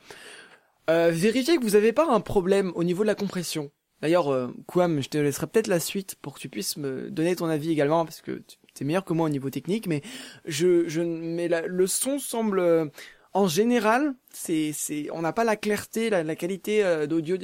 Euh, 0.89 1.12
vérifiez 1.12 1.57
que 1.57 1.63
vous 1.63 1.75
avez 1.75 1.93
pas 1.93 2.07
un 2.09 2.19
problème 2.19 2.71
au 2.75 2.83
niveau 2.83 3.03
de 3.03 3.07
la 3.07 3.15
compression. 3.15 3.71
D'ailleurs, 4.01 4.33
euh, 4.33 4.49
je 4.75 5.07
te 5.07 5.17
laisserai 5.17 5.47
peut-être 5.47 5.67
la 5.67 5.79
suite 5.79 6.15
pour 6.21 6.33
que 6.33 6.39
tu 6.39 6.49
puisses 6.49 6.75
me 6.75 7.09
donner 7.09 7.38
ton 7.38 7.45
avis 7.45 7.71
également, 7.71 8.03
parce 8.03 8.21
que 8.21 8.43
tu 8.75 8.83
es 8.83 8.86
meilleur 8.86 9.05
que 9.05 9.13
moi 9.13 9.27
au 9.27 9.29
niveau 9.29 9.49
technique, 9.49 9.88
mais 9.88 10.01
je, 10.43 10.88
je, 10.89 11.01
mais 11.01 11.47
la- 11.47 11.67
le 11.67 11.88
son 11.88 12.19
semble, 12.19 12.59
euh, 12.59 12.86
en 13.31 13.47
général, 13.47 14.13
c'est, 14.29 14.71
c'est, 14.73 15.07
on 15.13 15.21
n'a 15.21 15.31
pas 15.31 15.45
la 15.45 15.55
clarté, 15.55 16.09
la, 16.09 16.23
la 16.23 16.36
qualité 16.36 16.83
euh, 16.83 17.07
d'audio 17.07 17.38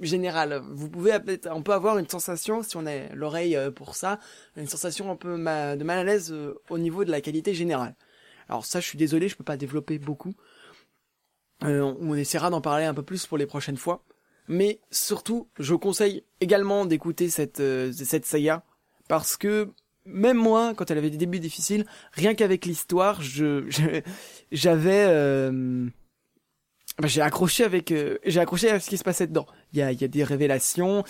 générale. 0.00 0.62
Vous 0.70 0.88
pouvez 0.88 1.12
on 1.50 1.62
peut 1.62 1.74
avoir 1.74 1.98
une 1.98 2.08
sensation, 2.08 2.62
si 2.62 2.76
on 2.78 2.86
a 2.86 3.14
l'oreille 3.14 3.54
euh, 3.54 3.70
pour 3.70 3.94
ça, 3.94 4.18
une 4.56 4.66
sensation 4.66 5.10
un 5.10 5.16
peu 5.16 5.36
ma- 5.36 5.76
de 5.76 5.84
mal 5.84 5.98
à 5.98 6.04
l'aise 6.04 6.34
au 6.70 6.78
niveau 6.78 7.04
de 7.04 7.10
la 7.10 7.20
qualité 7.20 7.52
générale. 7.52 7.94
Alors 8.52 8.66
ça, 8.66 8.80
je 8.80 8.86
suis 8.86 8.98
désolé, 8.98 9.28
je 9.28 9.36
peux 9.36 9.44
pas 9.44 9.56
développer 9.56 9.98
beaucoup. 9.98 10.34
Euh, 11.64 11.80
on 12.00 12.14
essaiera 12.14 12.50
d'en 12.50 12.60
parler 12.60 12.84
un 12.84 12.92
peu 12.92 13.02
plus 13.02 13.26
pour 13.26 13.38
les 13.38 13.46
prochaines 13.46 13.78
fois. 13.78 14.04
Mais 14.46 14.78
surtout, 14.90 15.48
je 15.58 15.74
conseille 15.74 16.22
également 16.42 16.84
d'écouter 16.84 17.30
cette 17.30 17.60
euh, 17.60 17.90
cette 17.92 18.26
saga 18.26 18.62
parce 19.08 19.38
que 19.38 19.70
même 20.04 20.36
moi, 20.36 20.74
quand 20.76 20.90
elle 20.90 20.98
avait 20.98 21.08
des 21.08 21.16
débuts 21.16 21.40
difficiles, 21.40 21.86
rien 22.12 22.34
qu'avec 22.34 22.66
l'histoire, 22.66 23.22
j'avais 23.22 25.06
euh, 25.08 25.88
bah, 26.98 27.08
j'ai 27.08 27.22
accroché 27.22 27.64
avec 27.64 27.90
euh, 27.90 28.18
j'ai 28.26 28.40
accroché 28.40 28.70
à 28.70 28.80
ce 28.80 28.90
qui 28.90 28.98
se 28.98 29.04
passait 29.04 29.28
dedans. 29.28 29.46
Il 29.72 29.78
y 29.78 29.82
a 29.82 29.92
il 29.92 30.00
y 30.00 30.04
a 30.04 30.08
des 30.08 30.24
révélations, 30.24 31.04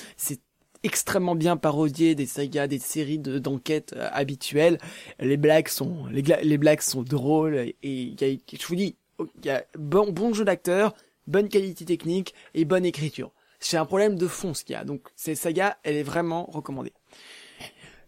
extrêmement 0.83 1.35
bien 1.35 1.57
parodié 1.57 2.15
des 2.15 2.27
sagas, 2.27 2.67
des 2.67 2.79
séries 2.79 3.19
de 3.19 3.39
d'enquêtes 3.39 3.95
euh, 3.97 4.09
habituelles. 4.13 4.79
Les 5.21 5.37
blagues 5.37 5.69
sont 5.69 6.07
les, 6.11 6.59
blagues 6.59 6.81
sont 6.81 7.03
drôles 7.03 7.57
et 7.57 7.77
y 7.83 8.25
a 8.25 8.57
je 8.59 8.67
vous 8.67 8.77
dis 8.77 8.97
il 9.21 9.47
y 9.47 9.51
a 9.51 9.65
bon 9.79 10.11
bon 10.11 10.35
jeu 10.35 10.45
d'acteur, 10.45 10.95
bonne 11.27 11.49
qualité 11.49 11.85
technique 11.85 12.35
et 12.55 12.65
bonne 12.65 12.85
écriture. 12.85 13.33
C'est 13.61 13.77
un 13.77 13.87
problème 13.87 14.17
de 14.17 14.27
fond 14.27 14.55
ce 14.55 14.65
qu'il 14.65 14.73
y 14.75 14.77
a. 14.77 14.85
Donc 14.85 15.09
cette 15.15 15.37
saga, 15.37 15.79
elle 15.85 15.97
est 15.97 16.03
vraiment 16.03 16.47
recommandée. 16.47 16.93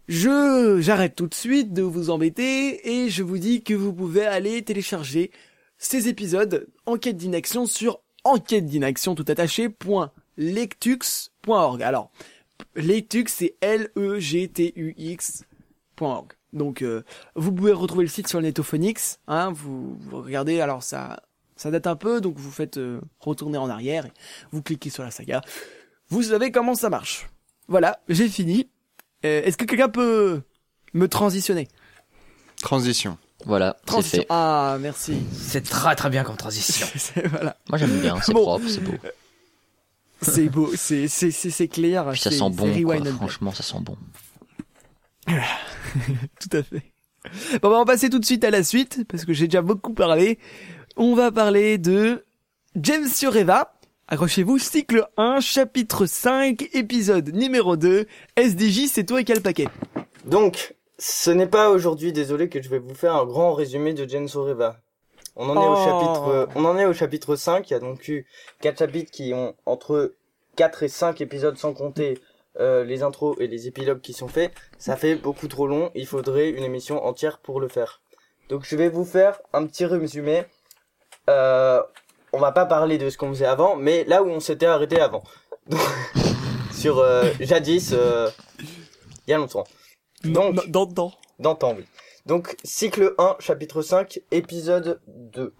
Je 0.07 0.79
j'arrête 0.81 1.15
tout 1.15 1.27
de 1.27 1.33
suite 1.33 1.73
de 1.73 1.81
vous 1.81 2.09
embêter 2.09 3.03
et 3.03 3.09
je 3.09 3.23
vous 3.23 3.37
dis 3.37 3.63
que 3.63 3.73
vous 3.73 3.93
pouvez 3.93 4.25
aller 4.25 4.61
télécharger 4.61 5.31
ces 5.77 6.07
épisodes 6.07 6.67
Enquête 6.85 7.17
d'inaction 7.17 7.65
sur 7.65 8.01
enquête 8.23 8.65
d'inaction 8.65 9.15
tout. 11.41 11.81
Alors 11.81 12.11
Lectux 12.75 13.25
c'est 13.27 13.55
L 13.61 13.89
E 13.97 14.19
G 14.19 14.47
T 14.47 14.73
U 14.75 14.93
X.org. 14.97 16.33
Donc 16.53 16.81
euh, 16.81 17.03
vous 17.35 17.51
pouvez 17.51 17.71
retrouver 17.73 18.03
le 18.05 18.09
site 18.09 18.27
sur 18.27 18.39
le 18.39 18.47
Netophonix, 18.47 19.19
hein, 19.27 19.51
vous, 19.51 19.97
vous 19.99 20.21
regardez 20.21 20.61
alors 20.61 20.83
ça 20.83 21.21
ça 21.57 21.71
date 21.71 21.87
un 21.87 21.95
peu 21.95 22.21
donc 22.21 22.37
vous 22.37 22.51
faites 22.51 22.77
euh, 22.77 22.99
retourner 23.19 23.57
en 23.57 23.69
arrière 23.69 24.05
et 24.05 24.11
vous 24.51 24.61
cliquez 24.61 24.89
sur 24.89 25.03
la 25.03 25.11
saga. 25.11 25.41
Vous 26.09 26.23
savez 26.23 26.51
comment 26.51 26.75
ça 26.75 26.89
marche. 26.89 27.27
Voilà, 27.67 27.99
j'ai 28.09 28.29
fini. 28.29 28.69
Euh, 29.25 29.41
Est-ce 29.43 29.57
que 29.57 29.65
quelqu'un 29.65 29.89
peut 29.89 30.41
me 30.93 31.07
transitionner? 31.07 31.67
Transition. 32.61 33.17
Voilà, 33.45 33.75
Transition. 33.85 34.19
fait. 34.21 34.27
Ah, 34.29 34.77
merci. 34.79 35.17
C'est 35.33 35.63
très 35.63 35.95
très 35.95 36.09
bien 36.09 36.23
comme 36.23 36.37
transition. 36.37 36.87
C'est- 36.95 37.27
voilà. 37.27 37.57
Moi 37.69 37.77
j'aime 37.77 37.99
bien, 37.99 38.19
c'est 38.21 38.33
Bon. 38.33 38.43
propre, 38.43 38.67
c'est 38.67 38.81
beau. 38.81 38.93
C'est 40.21 40.49
beau, 40.49 40.71
c'est 40.75 41.07
c'est 41.07 41.31
c'est 41.31 41.49
c'est 41.49 41.67
clair. 41.67 42.09
Puis 42.11 42.19
ça 42.19 42.31
sent 42.31 42.49
bon, 42.51 42.83
quoi. 42.83 43.03
franchement 43.13 43.51
ça 43.51 43.63
sent 43.63 43.79
bon. 43.81 43.97
Tout 46.39 46.57
à 46.57 46.63
fait. 46.63 46.83
Bon, 47.61 47.69
bah, 47.69 47.75
on 47.75 47.79
va 47.79 47.85
passer 47.85 48.09
tout 48.09 48.19
de 48.19 48.25
suite 48.25 48.43
à 48.43 48.51
la 48.51 48.63
suite, 48.63 49.03
parce 49.07 49.25
que 49.25 49.33
j'ai 49.33 49.47
déjà 49.47 49.61
beaucoup 49.61 49.93
parlé. 49.93 50.37
On 50.95 51.15
va 51.15 51.31
parler 51.31 51.77
de 51.77 52.23
James 52.75 53.07
Sureva. 53.07 53.73
Accrochez-vous, 54.07 54.59
cycle 54.59 55.07
1, 55.17 55.39
chapitre 55.39 56.05
5, 56.05 56.69
épisode 56.73 57.33
numéro 57.33 57.75
2. 57.75 58.05
SDJ, 58.37 58.85
c'est 58.87 59.03
toi 59.05 59.21
et 59.21 59.23
quel 59.23 59.41
paquet 59.41 59.67
Donc, 60.25 60.75
ce 60.99 61.31
n'est 61.31 61.47
pas 61.47 61.71
aujourd'hui, 61.71 62.13
désolé, 62.13 62.47
que 62.47 62.61
je 62.61 62.69
vais 62.69 62.77
vous 62.77 62.93
faire 62.93 63.15
un 63.15 63.25
grand 63.25 63.53
résumé 63.53 63.93
de 63.93 64.07
Jen 64.07 64.27
Soreva. 64.27 64.79
On 65.35 65.49
en 65.49 65.55
est 65.61 65.67
au 65.67 65.73
Oh. 65.73 65.83
chapitre, 65.85 66.49
on 66.55 66.65
en 66.65 66.77
est 66.77 66.85
au 66.85 66.93
chapitre 66.93 67.35
5. 67.35 67.69
Il 67.69 67.73
y 67.73 67.75
a 67.75 67.79
donc 67.79 68.07
eu 68.07 68.25
quatre 68.61 68.79
chapitres 68.79 69.11
qui 69.11 69.33
ont 69.33 69.53
entre 69.65 70.13
4 70.55 70.83
et 70.83 70.87
5 70.87 71.19
épisodes 71.21 71.57
sans 71.57 71.73
compter 71.73 72.19
euh, 72.59 72.85
les 72.85 73.03
intros 73.03 73.35
et 73.41 73.47
les 73.47 73.67
épilogues 73.67 73.99
qui 73.99 74.13
sont 74.13 74.29
faits. 74.29 74.53
Ça 74.77 74.95
fait 74.95 75.15
beaucoup 75.15 75.47
trop 75.49 75.67
long. 75.67 75.91
Il 75.93 76.07
faudrait 76.07 76.49
une 76.49 76.63
émission 76.63 77.03
entière 77.05 77.39
pour 77.39 77.59
le 77.59 77.67
faire. 77.67 78.01
Donc, 78.47 78.63
je 78.65 78.75
vais 78.77 78.87
vous 78.89 79.03
faire 79.05 79.39
un 79.53 79.65
petit 79.65 79.85
résumé. 79.85 80.45
Euh, 81.29 81.81
on 82.31 82.39
va 82.39 82.51
pas 82.51 82.65
parler 82.65 82.97
de 82.97 83.09
ce 83.09 83.17
qu'on 83.17 83.29
faisait 83.29 83.45
avant, 83.45 83.75
mais 83.75 84.03
là 84.05 84.23
où 84.23 84.27
on 84.27 84.39
s'était 84.39 84.67
arrêté 84.67 85.01
avant. 85.01 85.23
Donc, 85.67 85.81
sur 86.71 86.99
euh, 86.99 87.25
jadis, 87.41 87.91
euh, 87.93 88.29
il 89.27 89.31
y 89.31 89.33
a 89.33 89.37
longtemps. 89.37 89.65
Donc, 90.23 90.55
Dans, 90.69 90.85
dans. 90.85 91.11
D'antan, 91.39 91.75
oui. 91.77 91.85
Donc, 92.25 92.55
cycle 92.63 93.13
1, 93.17 93.35
chapitre 93.39 93.81
5, 93.81 94.19
épisode 94.31 94.99
2. 95.07 95.53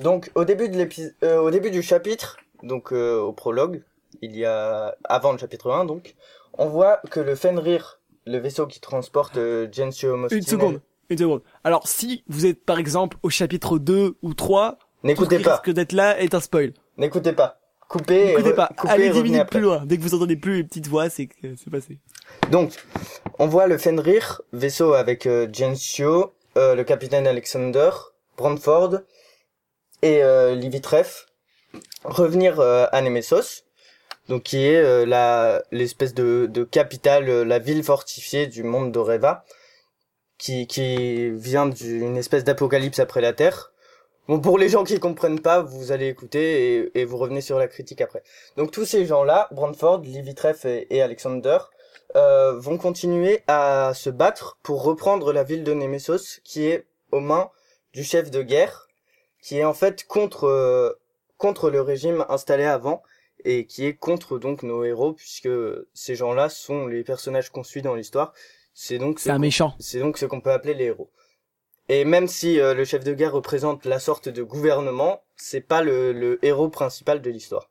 Donc, 0.00 0.30
au 0.34 0.44
début, 0.44 0.68
de 0.68 0.76
l'épi- 0.76 1.10
euh, 1.22 1.38
au 1.40 1.50
début 1.50 1.70
du 1.70 1.82
chapitre, 1.82 2.36
donc 2.62 2.92
euh, 2.92 3.18
au 3.18 3.32
prologue, 3.32 3.82
il 4.20 4.36
y 4.36 4.44
a 4.44 4.94
avant 5.04 5.32
le 5.32 5.38
chapitre 5.38 5.70
1, 5.72 5.86
donc, 5.86 6.14
on 6.58 6.66
voit 6.68 6.98
que 7.10 7.20
le 7.20 7.34
Fenrir, 7.34 8.00
le 8.26 8.38
vaisseau 8.38 8.66
qui 8.66 8.80
transporte 8.80 9.36
euh, 9.38 9.68
Gensio. 9.72 10.28
Une 10.30 10.42
seconde, 10.42 10.80
une 11.08 11.18
seconde. 11.18 11.42
Alors, 11.64 11.88
si 11.88 12.24
vous 12.28 12.44
êtes 12.44 12.64
par 12.64 12.78
exemple 12.78 13.16
au 13.22 13.30
chapitre 13.30 13.78
2 13.78 14.16
ou 14.20 14.34
3, 14.34 14.72
tout 14.72 14.78
ce 15.02 15.06
N'écoutez 15.06 15.36
qui 15.38 15.44
pas, 15.44 15.56
risque 15.56 15.70
d'être 15.70 15.92
là 15.92 16.20
est 16.20 16.34
un 16.34 16.40
spoil. 16.40 16.72
n'écoutez 16.98 17.32
pas. 17.32 17.58
Coupez, 17.88 18.26
N'écoutez 18.26 18.52
pas. 18.54 18.70
Allez 18.86 19.04
10 19.04 19.08
revenez 19.10 19.22
minutes 19.22 19.40
après. 19.42 19.58
plus 19.58 19.64
loin. 19.64 19.82
Dès 19.84 19.96
que 19.96 20.02
vous 20.02 20.14
entendez 20.14 20.36
plus 20.36 20.56
les 20.56 20.64
petites 20.64 20.88
voix, 20.88 21.08
c'est 21.08 21.26
que 21.26 21.54
c'est 21.56 21.70
passé. 21.70 21.98
Donc, 22.50 22.72
on 23.38 23.46
voit 23.46 23.66
le 23.68 23.78
Fenrir, 23.78 24.42
vaisseau 24.52 24.94
avec 24.94 25.26
euh, 25.26 25.46
Gensio, 25.52 26.34
euh, 26.56 26.74
le 26.74 26.84
capitaine 26.84 27.26
Alexander, 27.26 27.90
Brandford 28.36 29.00
et 30.02 30.22
euh, 30.22 30.54
Livitref 30.54 31.26
revenir 32.04 32.60
euh, 32.60 32.86
à 32.92 33.00
Nemesos, 33.02 33.64
donc 34.28 34.44
qui 34.44 34.58
est 34.66 34.76
euh, 34.76 35.04
la 35.06 35.62
l'espèce 35.72 36.14
de, 36.14 36.46
de 36.50 36.64
capitale, 36.64 37.28
euh, 37.28 37.44
la 37.44 37.58
ville 37.58 37.82
fortifiée 37.82 38.46
du 38.46 38.62
monde 38.62 38.92
d'Oreva, 38.92 39.44
qui 40.38 40.66
qui 40.66 41.30
vient 41.30 41.66
d'une 41.66 42.16
espèce 42.16 42.44
d'apocalypse 42.44 42.98
après 42.98 43.20
la 43.20 43.32
Terre. 43.32 43.72
Bon, 44.28 44.40
pour 44.40 44.58
les 44.58 44.68
gens 44.68 44.82
qui 44.84 44.98
comprennent 44.98 45.40
pas, 45.40 45.62
vous 45.62 45.92
allez 45.92 46.08
écouter 46.08 46.90
et, 46.94 47.00
et 47.00 47.04
vous 47.04 47.16
revenez 47.16 47.40
sur 47.40 47.58
la 47.58 47.68
critique 47.68 48.00
après. 48.00 48.22
Donc 48.56 48.72
tous 48.72 48.84
ces 48.84 49.06
gens-là, 49.06 49.48
Brandford, 49.52 50.00
Livitref 50.02 50.64
et, 50.64 50.86
et 50.94 51.00
Alexander, 51.00 51.58
euh, 52.16 52.58
vont 52.58 52.78
continuer 52.78 53.42
à 53.46 53.92
se 53.94 54.10
battre 54.10 54.58
pour 54.62 54.82
reprendre 54.82 55.32
la 55.32 55.44
ville 55.44 55.64
de 55.64 55.74
Nemesos, 55.74 56.40
qui 56.44 56.66
est 56.66 56.86
aux 57.12 57.20
mains 57.20 57.50
du 57.92 58.02
chef 58.04 58.30
de 58.30 58.42
guerre, 58.42 58.88
qui 59.42 59.58
est 59.58 59.64
en 59.64 59.74
fait 59.74 60.04
contre 60.06 60.44
euh, 60.44 60.92
contre 61.36 61.70
le 61.70 61.80
régime 61.80 62.24
installé 62.28 62.64
avant 62.64 63.02
et 63.44 63.66
qui 63.66 63.84
est 63.86 63.94
contre 63.94 64.38
donc 64.38 64.62
nos 64.62 64.82
héros 64.84 65.12
puisque 65.12 65.48
ces 65.94 66.16
gens-là 66.16 66.48
sont 66.48 66.86
les 66.86 67.04
personnages 67.04 67.50
qu'on 67.50 67.62
suit 67.62 67.82
dans 67.82 67.94
l'histoire. 67.94 68.32
C'est 68.74 68.98
donc 68.98 69.20
C'est 69.20 69.30
un 69.30 69.38
méchant. 69.38 69.74
c'est 69.78 70.00
donc 70.00 70.18
ce 70.18 70.26
qu'on 70.26 70.40
peut 70.40 70.50
appeler 70.52 70.74
les 70.74 70.86
héros. 70.86 71.10
Et 71.88 72.04
même 72.04 72.26
si 72.26 72.60
euh, 72.60 72.74
le 72.74 72.84
chef 72.84 73.04
de 73.04 73.14
guerre 73.14 73.32
représente 73.32 73.84
la 73.84 73.98
sorte 73.98 74.28
de 74.28 74.42
gouvernement, 74.42 75.22
c'est 75.36 75.60
pas 75.60 75.82
le, 75.82 76.12
le 76.12 76.44
héros 76.44 76.68
principal 76.68 77.22
de 77.22 77.30
l'histoire. 77.30 77.70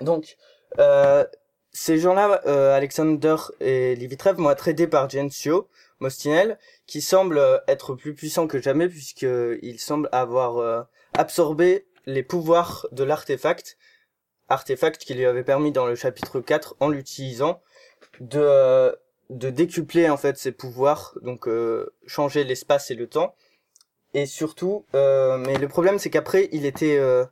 Donc, 0.00 0.36
euh, 0.78 1.24
ces 1.72 1.98
gens-là, 1.98 2.40
euh, 2.46 2.74
Alexander 2.74 3.36
et 3.60 3.94
Livitrev, 3.96 4.36
vont 4.36 4.50
être 4.50 4.68
aidés 4.68 4.86
par 4.86 5.10
Gensio 5.10 5.68
Mostinel, 6.00 6.58
qui 6.86 7.00
semble 7.00 7.38
euh, 7.38 7.58
être 7.68 7.94
plus 7.94 8.14
puissant 8.14 8.46
que 8.46 8.60
jamais 8.60 8.88
puisqu'il 8.88 9.80
semble 9.80 10.08
avoir 10.12 10.58
euh, 10.58 10.82
absorbé 11.14 11.86
les 12.06 12.22
pouvoirs 12.22 12.86
de 12.92 13.04
l'artefact, 13.04 13.76
artefact 14.48 15.02
qui 15.02 15.14
lui 15.14 15.24
avait 15.24 15.44
permis 15.44 15.72
dans 15.72 15.86
le 15.86 15.94
chapitre 15.94 16.40
4, 16.40 16.76
en 16.80 16.88
l'utilisant, 16.88 17.60
de, 18.20 18.38
euh, 18.40 18.92
de 19.30 19.50
décupler 19.50 20.08
en 20.10 20.16
fait 20.16 20.36
ses 20.36 20.52
pouvoirs, 20.52 21.16
donc 21.22 21.48
euh, 21.48 21.94
changer 22.06 22.44
l'espace 22.44 22.90
et 22.90 22.94
le 22.94 23.06
temps. 23.08 23.34
Et 24.12 24.26
surtout, 24.26 24.86
euh, 24.94 25.38
mais 25.38 25.58
le 25.58 25.68
problème 25.68 25.98
c'est 25.98 26.10
qu'après 26.10 26.48
il 26.52 26.66
était, 26.66 26.98
euh, 26.98 27.24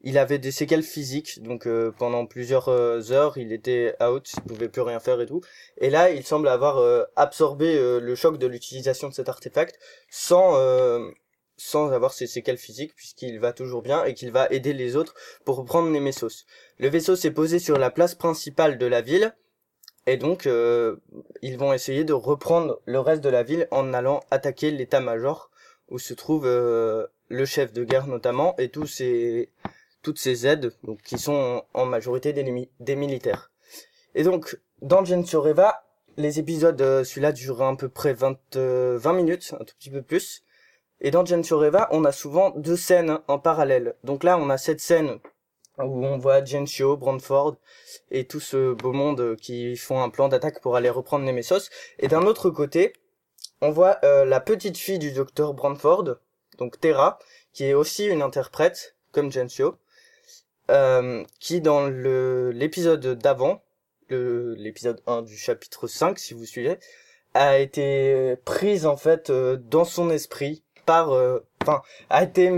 il 0.00 0.18
avait 0.18 0.38
des 0.38 0.50
séquelles 0.50 0.82
physiques, 0.82 1.42
donc 1.42 1.66
euh, 1.66 1.92
pendant 1.96 2.26
plusieurs 2.26 2.68
heures 2.68 3.38
il 3.38 3.52
était 3.52 3.94
out, 4.02 4.28
il 4.36 4.42
pouvait 4.42 4.68
plus 4.68 4.82
rien 4.82 4.98
faire 4.98 5.20
et 5.20 5.26
tout. 5.26 5.40
Et 5.78 5.90
là 5.90 6.10
il 6.10 6.24
semble 6.24 6.48
avoir 6.48 6.78
euh, 6.78 7.04
absorbé 7.16 7.78
le 8.00 8.14
choc 8.16 8.38
de 8.38 8.46
l'utilisation 8.46 9.08
de 9.08 9.14
cet 9.14 9.28
artefact 9.28 9.78
sans 10.08 10.56
sans 11.56 11.92
avoir 11.92 12.14
ses 12.14 12.26
séquelles 12.26 12.56
physiques 12.56 12.94
puisqu'il 12.94 13.38
va 13.38 13.52
toujours 13.52 13.82
bien 13.82 14.02
et 14.04 14.14
qu'il 14.14 14.32
va 14.32 14.48
aider 14.50 14.72
les 14.72 14.96
autres 14.96 15.14
pour 15.44 15.56
reprendre 15.56 15.90
Nemesos. 15.90 16.46
Le 16.78 16.88
vaisseau 16.88 17.16
s'est 17.16 17.30
posé 17.30 17.58
sur 17.58 17.78
la 17.78 17.90
place 17.90 18.14
principale 18.14 18.78
de 18.78 18.86
la 18.86 19.02
ville 19.02 19.34
et 20.10 20.16
donc 20.16 20.46
euh, 20.46 20.96
ils 21.40 21.56
vont 21.56 21.72
essayer 21.72 22.02
de 22.02 22.12
reprendre 22.12 22.80
le 22.84 22.98
reste 22.98 23.22
de 23.22 23.28
la 23.28 23.44
ville 23.44 23.68
en 23.70 23.94
allant 23.94 24.24
attaquer 24.32 24.72
l'état-major 24.72 25.52
où 25.88 26.00
se 26.00 26.14
trouve 26.14 26.46
euh, 26.46 27.06
le 27.28 27.44
chef 27.44 27.72
de 27.72 27.84
guerre 27.84 28.08
notamment 28.08 28.56
et 28.58 28.70
tous 28.70 28.86
ces 28.86 29.50
toutes 30.02 30.18
ces 30.18 30.48
aides 30.48 30.72
donc 30.82 31.00
qui 31.02 31.16
sont 31.16 31.62
en 31.74 31.84
majorité 31.84 32.32
des, 32.32 32.96
militaires. 32.96 33.52
Et 34.16 34.24
donc 34.24 34.58
dans 34.82 35.04
Gensureva, 35.04 35.84
les 36.16 36.40
épisodes 36.40 36.82
euh, 36.82 37.04
celui-là 37.04 37.30
dure 37.30 37.62
à 37.62 37.76
peu 37.76 37.88
près 37.88 38.12
20 38.12 38.36
euh, 38.56 38.98
20 38.98 39.12
minutes, 39.12 39.54
un 39.60 39.64
tout 39.64 39.76
petit 39.78 39.90
peu 39.90 40.02
plus. 40.02 40.42
Et 41.00 41.12
dans 41.12 41.24
Gensureva, 41.24 41.88
on 41.92 42.04
a 42.04 42.10
souvent 42.10 42.50
deux 42.50 42.76
scènes 42.76 43.20
en 43.28 43.38
parallèle. 43.38 43.94
Donc 44.02 44.24
là, 44.24 44.36
on 44.38 44.50
a 44.50 44.58
cette 44.58 44.80
scène 44.80 45.20
où 45.84 46.04
on 46.04 46.18
voit 46.18 46.44
Gensio, 46.44 46.96
Brandford 46.96 47.56
et 48.10 48.26
tout 48.26 48.40
ce 48.40 48.72
beau 48.72 48.92
monde 48.92 49.36
qui 49.36 49.76
font 49.76 50.02
un 50.02 50.10
plan 50.10 50.28
d'attaque 50.28 50.60
pour 50.60 50.76
aller 50.76 50.90
reprendre 50.90 51.24
Nemesos. 51.24 51.68
Et 51.98 52.08
d'un 52.08 52.22
autre 52.22 52.50
côté, 52.50 52.92
on 53.60 53.70
voit 53.70 53.98
euh, 54.04 54.24
la 54.24 54.40
petite 54.40 54.78
fille 54.78 54.98
du 54.98 55.12
docteur 55.12 55.54
Brandford, 55.54 56.16
donc 56.58 56.80
Terra, 56.80 57.18
qui 57.52 57.64
est 57.64 57.74
aussi 57.74 58.06
une 58.06 58.22
interprète, 58.22 58.96
comme 59.12 59.30
Gensio, 59.32 59.76
euh, 60.70 61.24
qui 61.40 61.60
dans 61.60 61.86
le 61.86 62.50
l'épisode 62.52 63.06
d'avant, 63.18 63.62
l'épisode 64.08 65.02
1 65.06 65.22
du 65.22 65.36
chapitre 65.36 65.86
5, 65.86 66.18
si 66.18 66.34
vous 66.34 66.44
suivez, 66.46 66.78
a 67.34 67.58
été 67.58 68.36
prise 68.44 68.86
en 68.86 68.96
fait 68.96 69.30
euh, 69.30 69.56
dans 69.56 69.84
son 69.84 70.10
esprit 70.10 70.64
par... 70.86 71.12
euh, 71.12 71.40
Enfin, 71.62 71.82
a 72.08 72.22
été 72.24 72.50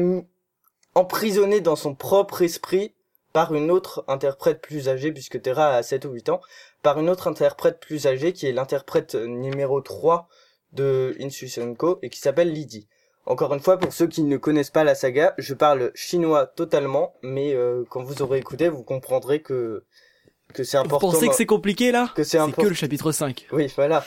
emprisonnée 0.94 1.60
dans 1.60 1.74
son 1.74 1.94
propre 1.94 2.42
esprit 2.42 2.94
par 3.32 3.54
une 3.54 3.70
autre 3.70 4.04
interprète 4.08 4.60
plus 4.60 4.88
âgée, 4.88 5.12
puisque 5.12 5.40
Terra 5.40 5.74
a 5.74 5.82
7 5.82 6.04
ou 6.04 6.10
8 6.12 6.28
ans, 6.28 6.40
par 6.82 6.98
une 6.98 7.08
autre 7.08 7.28
interprète 7.28 7.80
plus 7.80 8.06
âgée 8.06 8.32
qui 8.32 8.46
est 8.46 8.52
l'interprète 8.52 9.14
numéro 9.14 9.80
3 9.80 10.28
de 10.72 11.16
Insusenko 11.20 11.98
et 12.02 12.10
qui 12.10 12.18
s'appelle 12.18 12.52
Lydie. 12.52 12.88
Encore 13.24 13.54
une 13.54 13.60
fois, 13.60 13.78
pour 13.78 13.92
ceux 13.92 14.06
qui 14.08 14.22
ne 14.24 14.36
connaissent 14.36 14.70
pas 14.70 14.84
la 14.84 14.94
saga, 14.94 15.34
je 15.38 15.54
parle 15.54 15.92
chinois 15.94 16.46
totalement, 16.46 17.14
mais 17.22 17.54
euh, 17.54 17.84
quand 17.88 18.02
vous 18.02 18.20
aurez 18.20 18.38
écouté, 18.38 18.68
vous 18.68 18.82
comprendrez 18.82 19.40
que 19.42 19.84
que 20.54 20.64
c'est 20.64 20.76
Vous 20.76 20.84
important. 20.84 21.12
pensez 21.12 21.26
dans- 21.26 21.30
que 21.30 21.36
c'est 21.36 21.46
compliqué 21.46 21.92
là? 21.92 22.10
que 22.14 22.24
c'est 22.24 22.36
que 22.52 22.66
le 22.66 22.74
chapitre 22.74 23.10
5. 23.12 23.46
Oui, 23.52 23.72
voilà. 23.76 24.04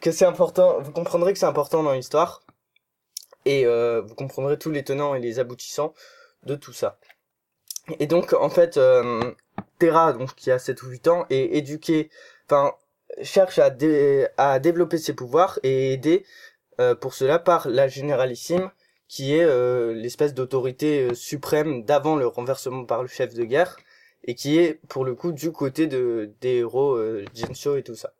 que 0.00 0.12
c'est 0.12 0.24
important. 0.26 0.80
Vous 0.80 0.92
comprendrez 0.92 1.32
que 1.32 1.38
c'est 1.40 1.46
important 1.46 1.82
dans 1.82 1.92
l'histoire. 1.92 2.42
Et 3.46 3.66
euh, 3.66 4.00
vous 4.02 4.14
comprendrez 4.14 4.58
tous 4.58 4.70
les 4.70 4.84
tenants 4.84 5.14
et 5.16 5.20
les 5.20 5.40
aboutissants 5.40 5.92
de 6.44 6.54
tout 6.54 6.72
ça. 6.72 6.98
Et 7.98 8.06
donc, 8.06 8.32
en 8.32 8.48
fait, 8.50 8.76
euh, 8.76 9.32
Terra, 9.78 10.12
donc, 10.12 10.34
qui 10.34 10.50
a 10.50 10.58
7 10.58 10.82
ou 10.82 10.88
8 10.88 11.08
ans, 11.08 11.26
est 11.30 11.56
éduquée, 11.56 12.10
enfin, 12.46 12.72
cherche 13.22 13.58
à, 13.58 13.70
dé- 13.70 14.26
à 14.36 14.58
développer 14.60 14.98
ses 14.98 15.14
pouvoirs 15.14 15.58
et 15.62 15.92
aider 15.92 16.24
euh, 16.80 16.94
pour 16.94 17.14
cela 17.14 17.38
par 17.38 17.68
la 17.68 17.88
Généralissime, 17.88 18.70
qui 19.08 19.34
est 19.36 19.44
euh, 19.44 19.94
l'espèce 19.94 20.34
d'autorité 20.34 21.08
euh, 21.10 21.14
suprême 21.14 21.84
d'avant 21.84 22.16
le 22.16 22.26
renversement 22.28 22.84
par 22.86 23.02
le 23.02 23.08
chef 23.08 23.34
de 23.34 23.44
guerre, 23.44 23.78
et 24.24 24.34
qui 24.34 24.58
est, 24.58 24.80
pour 24.88 25.04
le 25.04 25.14
coup, 25.14 25.32
du 25.32 25.52
côté 25.52 25.86
de, 25.88 26.32
des 26.40 26.56
héros 26.58 26.96
euh, 26.96 27.24
Gensho 27.34 27.76
et 27.76 27.82
tout 27.84 27.96
ça. 27.96 28.14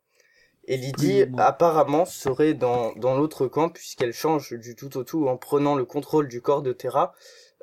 Et 0.65 0.77
Lydie, 0.77 1.23
Oui, 1.23 1.27
apparemment, 1.37 2.05
serait 2.05 2.53
dans, 2.53 2.93
dans 2.95 3.17
l'autre 3.17 3.47
camp, 3.47 3.69
puisqu'elle 3.69 4.13
change 4.13 4.53
du 4.53 4.75
tout 4.75 4.97
au 4.97 5.03
tout 5.03 5.27
en 5.27 5.35
prenant 5.37 5.75
le 5.75 5.85
contrôle 5.85 6.27
du 6.27 6.41
corps 6.41 6.61
de 6.61 6.71
Terra. 6.73 7.13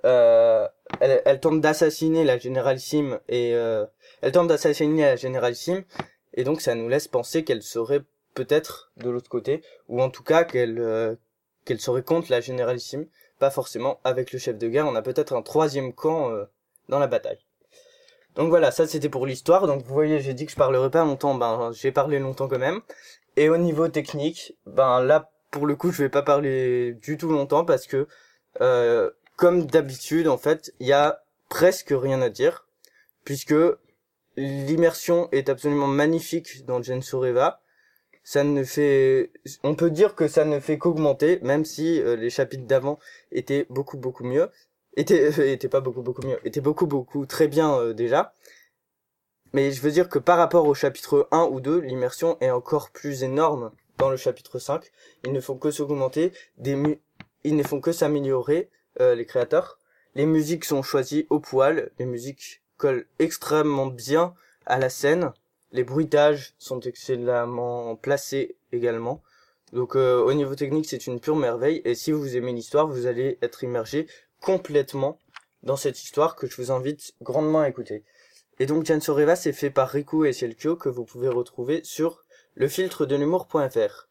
Euh, 0.04 0.66
elle, 1.00 1.40
tente 1.40 1.60
d'assassiner 1.60 2.24
la 2.24 2.38
Généralissime 2.38 3.20
et 3.28 3.54
euh, 3.54 3.86
elle 4.22 4.32
tente 4.32 4.48
d'assassiner 4.48 5.02
la 5.02 5.16
Généralissime 5.16 5.84
et 6.34 6.44
donc 6.44 6.60
ça 6.60 6.74
nous 6.74 6.88
laisse 6.88 7.08
penser 7.08 7.44
qu'elle 7.44 7.62
serait 7.62 8.02
peut-être 8.34 8.92
de 8.96 9.10
l'autre 9.10 9.28
côté 9.28 9.62
ou 9.88 10.02
en 10.02 10.10
tout 10.10 10.22
cas 10.22 10.44
qu'elle 10.44 10.78
euh, 10.78 11.14
qu'elle 11.64 11.80
serait 11.80 12.02
contre 12.02 12.30
la 12.30 12.40
Généralissime, 12.40 13.06
pas 13.38 13.50
forcément 13.50 14.00
avec 14.02 14.32
le 14.32 14.38
chef 14.38 14.56
de 14.58 14.68
guerre. 14.68 14.86
On 14.86 14.94
a 14.94 15.02
peut-être 15.02 15.34
un 15.34 15.42
troisième 15.42 15.92
camp 15.92 16.30
euh, 16.30 16.44
dans 16.88 16.98
la 16.98 17.06
bataille. 17.06 17.38
Donc 18.36 18.48
voilà, 18.48 18.70
ça 18.70 18.86
c'était 18.86 19.08
pour 19.08 19.26
l'histoire. 19.26 19.66
Donc 19.66 19.84
vous 19.84 19.94
voyez, 19.94 20.20
j'ai 20.20 20.34
dit 20.34 20.46
que 20.46 20.52
je 20.52 20.56
parlerais 20.56 20.90
pas 20.90 21.04
longtemps, 21.04 21.34
ben 21.34 21.70
j'ai 21.72 21.92
parlé 21.92 22.18
longtemps 22.18 22.48
quand 22.48 22.58
même. 22.58 22.80
Et 23.36 23.48
au 23.48 23.58
niveau 23.58 23.88
technique, 23.88 24.56
ben 24.66 25.02
là 25.02 25.30
pour 25.50 25.66
le 25.66 25.76
coup 25.76 25.92
je 25.92 26.02
vais 26.02 26.08
pas 26.08 26.22
parler 26.22 26.94
du 26.94 27.16
tout 27.16 27.28
longtemps 27.30 27.64
parce 27.64 27.86
que 27.86 28.08
comme 29.40 29.64
d'habitude 29.64 30.28
en 30.28 30.36
fait 30.36 30.74
il 30.80 30.86
y 30.86 30.92
a 30.92 31.24
presque 31.48 31.94
rien 31.96 32.20
à 32.20 32.28
dire 32.28 32.68
puisque 33.24 33.54
l'immersion 34.36 35.30
est 35.32 35.48
absolument 35.48 35.86
magnifique 35.86 36.66
dans 36.66 36.82
Gensureva. 36.82 37.62
Ça 38.22 38.44
ne 38.44 38.62
fait, 38.64 39.32
on 39.62 39.74
peut 39.74 39.90
dire 39.90 40.14
que 40.14 40.28
ça 40.28 40.44
ne 40.44 40.60
fait 40.60 40.76
qu'augmenter, 40.76 41.40
même 41.40 41.64
si 41.64 42.02
euh, 42.02 42.16
les 42.16 42.28
chapitres 42.28 42.66
d'avant 42.66 42.98
étaient 43.32 43.66
beaucoup 43.70 43.96
beaucoup 43.96 44.24
mieux, 44.24 44.50
étaient, 44.98 45.52
étaient 45.54 45.70
pas 45.70 45.80
beaucoup 45.80 46.02
beaucoup 46.02 46.26
mieux, 46.26 46.38
étaient 46.44 46.60
beaucoup 46.60 46.86
beaucoup 46.86 47.24
très 47.24 47.48
bien 47.48 47.74
euh, 47.78 47.94
déjà. 47.94 48.34
Mais 49.54 49.72
je 49.72 49.80
veux 49.80 49.90
dire 49.90 50.10
que 50.10 50.18
par 50.18 50.36
rapport 50.36 50.66
au 50.66 50.74
chapitre 50.74 51.28
1 51.30 51.44
ou 51.44 51.60
2, 51.60 51.78
l'immersion 51.78 52.36
est 52.40 52.50
encore 52.50 52.90
plus 52.90 53.22
énorme 53.22 53.72
dans 53.96 54.10
le 54.10 54.18
chapitre 54.18 54.58
5. 54.58 54.84
Ils 55.24 55.32
ne 55.32 55.40
font 55.40 55.56
que 55.56 55.70
s'augmenter, 55.70 56.32
ils 56.62 57.56
ne 57.56 57.62
font 57.62 57.80
que 57.80 57.90
s'améliorer, 57.90 58.68
euh, 59.00 59.14
les 59.14 59.26
créateurs. 59.26 59.78
Les 60.14 60.26
musiques 60.26 60.64
sont 60.64 60.82
choisies 60.82 61.26
au 61.30 61.40
poil, 61.40 61.90
les 61.98 62.06
musiques 62.06 62.62
collent 62.76 63.06
extrêmement 63.18 63.86
bien 63.86 64.34
à 64.66 64.78
la 64.78 64.90
scène. 64.90 65.32
Les 65.72 65.84
bruitages 65.84 66.54
sont 66.58 66.80
excellemment 66.80 67.96
placés 67.96 68.56
également. 68.72 69.22
Donc 69.72 69.94
euh, 69.94 70.20
au 70.20 70.32
niveau 70.32 70.54
technique, 70.54 70.86
c'est 70.86 71.06
une 71.06 71.20
pure 71.20 71.36
merveille. 71.36 71.80
Et 71.84 71.94
si 71.94 72.12
vous 72.12 72.36
aimez 72.36 72.52
l'histoire, 72.52 72.88
vous 72.88 73.06
allez 73.06 73.38
être 73.42 73.62
immergé 73.62 74.08
complètement 74.40 75.18
dans 75.62 75.76
cette 75.76 76.02
histoire 76.02 76.36
que 76.36 76.46
je 76.46 76.56
vous 76.56 76.72
invite 76.72 77.12
grandement 77.20 77.60
à 77.60 77.68
écouter. 77.68 78.04
Et 78.58 78.66
donc 78.66 78.84
Jansoreva, 78.84 79.36
c'est 79.36 79.52
fait 79.52 79.70
par 79.70 79.88
Riku 79.88 80.24
et 80.24 80.32
Cielkyo 80.32 80.76
que 80.76 80.88
vous 80.88 81.04
pouvez 81.04 81.28
retrouver 81.28 81.80
sur 81.84 82.24
le 82.54 82.68
filtre 82.68 83.06
de 83.06 83.16
l'humour.fr. 83.16 84.08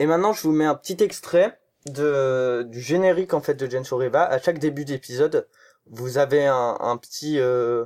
Et 0.00 0.06
maintenant, 0.06 0.32
je 0.32 0.42
vous 0.42 0.52
mets 0.52 0.64
un 0.64 0.74
petit 0.74 1.02
extrait 1.02 1.58
de 1.86 2.64
du 2.68 2.80
générique 2.80 3.34
en 3.34 3.40
fait 3.40 3.54
de 3.54 3.70
Jansoreva. 3.70 4.24
À 4.24 4.38
chaque 4.40 4.58
début 4.58 4.84
d'épisode, 4.84 5.48
vous 5.90 6.18
avez 6.18 6.46
un, 6.46 6.98
petit 7.00 7.38
euh, 7.40 7.84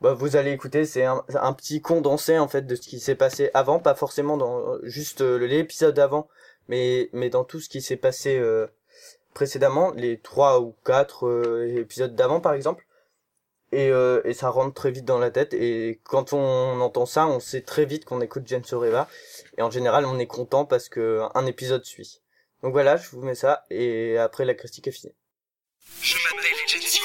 bah, 0.00 0.14
vous 0.14 0.36
allez 0.36 0.52
écouter, 0.52 0.84
c'est 0.84 1.04
un, 1.04 1.52
petit 1.54 1.80
condensé 1.80 2.38
en 2.38 2.48
fait 2.48 2.66
de 2.66 2.74
ce 2.74 2.82
qui 2.82 3.00
s'est 3.00 3.14
passé 3.14 3.50
avant, 3.54 3.78
pas 3.78 3.94
forcément 3.94 4.36
dans 4.36 4.78
juste 4.82 5.20
euh, 5.20 5.38
l'épisode 5.38 5.98
avant, 5.98 6.28
mais 6.68 7.08
mais 7.12 7.30
dans 7.30 7.44
tout 7.44 7.60
ce 7.60 7.68
qui 7.68 7.80
s'est 7.82 7.96
passé 7.96 8.38
euh, 8.38 8.66
précédemment, 9.34 9.92
les 9.92 10.18
trois 10.18 10.60
ou 10.60 10.74
quatre 10.84 11.26
euh, 11.26 11.78
épisodes 11.78 12.14
d'avant 12.14 12.40
par 12.40 12.54
exemple. 12.54 12.86
Et, 13.74 13.90
euh, 13.90 14.20
et 14.24 14.34
ça 14.34 14.50
rentre 14.50 14.74
très 14.74 14.90
vite 14.90 15.06
dans 15.06 15.18
la 15.18 15.30
tête 15.30 15.54
et 15.54 16.00
quand 16.04 16.34
on 16.34 16.80
entend 16.80 17.06
ça, 17.06 17.26
on 17.26 17.40
sait 17.40 17.62
très 17.62 17.86
vite 17.86 18.04
qu'on 18.04 18.20
écoute 18.20 18.42
James 18.46 18.64
Soreva 18.64 19.08
et 19.56 19.62
en 19.62 19.70
général 19.70 20.04
on 20.04 20.18
est 20.18 20.26
content 20.26 20.66
parce 20.66 20.90
que 20.90 21.22
un 21.34 21.46
épisode 21.46 21.84
suit. 21.84 22.21
Donc 22.62 22.72
voilà, 22.72 22.96
je 22.96 23.10
vous 23.10 23.22
mets 23.22 23.34
ça 23.34 23.64
et 23.70 24.16
après 24.18 24.44
la 24.44 24.54
critique 24.54 24.86
est 24.86 24.92
finie. 24.92 25.12
Je 26.00 26.14
m'appelle 26.14 26.52
Jensi. 26.68 27.00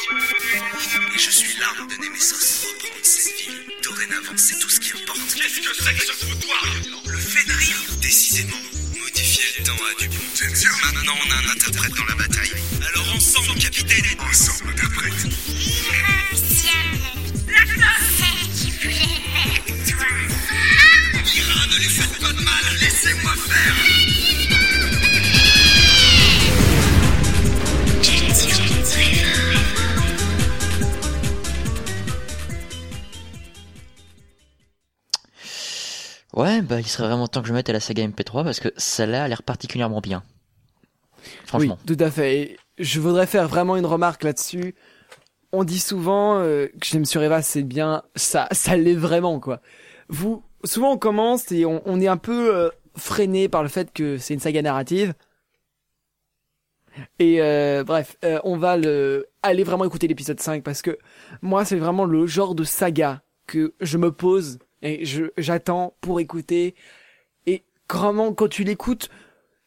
Et 1.15 1.17
je 1.17 1.31
suis 1.31 1.59
l'arme 1.59 1.87
de 1.87 1.95
Nemesis. 1.95 2.67
Reprendre 2.67 3.03
cette 3.03 3.33
ville. 3.33 3.63
Dorénavant, 3.83 4.37
c'est 4.37 4.59
tout 4.59 4.69
ce 4.69 4.79
qui 4.79 4.91
importe. 4.91 5.17
Qu'est-ce 5.17 5.59
que 5.61 5.73
c'est 5.83 5.93
que 5.95 6.05
ce 6.05 6.25
foutoir? 6.25 6.63
Le 7.07 7.17
fait 7.17 7.47
de 7.47 7.53
rire, 7.53 7.77
décisément. 8.01 8.61
Modifier 8.99 9.45
le 9.57 9.65
temps 9.65 9.73
a 9.73 9.99
du 9.99 10.09
bon. 10.09 10.15
Maintenant, 10.93 11.15
on 11.25 11.31
a 11.31 11.35
un 11.35 11.49
interprète 11.51 11.93
dans 11.93 12.05
la 12.05 12.15
bataille. 12.15 12.53
Alors 12.89 13.15
ensemble, 13.15 13.59
capitaine. 13.59 14.05
Ensemble, 14.19 14.69
interprète. 14.69 15.25
Mira, 21.25 21.67
ne 21.67 21.77
lui 21.77 21.89
faites 21.89 22.19
pas 22.19 22.33
de 22.33 22.41
mal. 22.43 22.77
Laissez-moi 22.79 23.33
faire. 23.35 23.96
Il 36.79 36.87
serait 36.87 37.07
vraiment 37.07 37.27
temps 37.27 37.41
que 37.41 37.47
je 37.47 37.53
mette 37.53 37.69
à 37.69 37.73
la 37.73 37.79
saga 37.79 38.07
MP3 38.07 38.43
parce 38.43 38.59
que 38.59 38.69
celle-là 38.77 39.23
a 39.23 39.27
l'air 39.27 39.43
particulièrement 39.43 40.01
bien. 40.01 40.23
Franchement. 41.45 41.77
Oui, 41.79 41.95
tout 41.95 42.03
à 42.03 42.11
fait. 42.11 42.37
Et 42.37 42.57
je 42.77 42.99
voudrais 42.99 43.27
faire 43.27 43.47
vraiment 43.47 43.75
une 43.75 43.85
remarque 43.85 44.23
là-dessus. 44.23 44.75
On 45.51 45.63
dit 45.63 45.79
souvent 45.79 46.39
euh, 46.39 46.67
que 46.67 46.85
j'aime 46.85 47.05
sur 47.05 47.23
Eva, 47.23 47.41
c'est 47.41 47.63
bien, 47.63 48.03
ça, 48.15 48.47
ça 48.51 48.75
l'est 48.75 48.95
vraiment 48.95 49.39
quoi. 49.39 49.61
Vous, 50.09 50.43
souvent 50.63 50.93
on 50.93 50.97
commence 50.97 51.51
et 51.51 51.65
on, 51.65 51.99
est 51.99 52.07
un 52.07 52.17
peu 52.17 52.55
euh, 52.55 52.69
freiné 52.95 53.47
par 53.49 53.63
le 53.63 53.69
fait 53.69 53.91
que 53.93 54.17
c'est 54.17 54.33
une 54.33 54.39
saga 54.39 54.61
narrative. 54.61 55.13
Et 57.19 57.41
euh, 57.41 57.83
bref, 57.83 58.17
on 58.43 58.57
va 58.57 58.75
le 58.75 59.27
aller 59.43 59.63
vraiment 59.63 59.85
écouter 59.85 60.07
l'épisode 60.07 60.39
5 60.39 60.63
parce 60.63 60.81
que 60.81 60.97
moi 61.41 61.63
c'est 61.63 61.75
vraiment 61.75 62.05
le 62.05 62.25
genre 62.25 62.55
de 62.55 62.63
saga 62.63 63.21
que 63.45 63.73
je 63.79 63.97
me 63.97 64.11
pose 64.11 64.59
et 64.81 65.05
je 65.05 65.25
j'attends 65.37 65.95
pour 66.01 66.19
écouter 66.19 66.75
et 67.45 67.63
vraiment 67.91 68.33
quand 68.33 68.47
tu 68.47 68.63
l'écoutes 68.63 69.09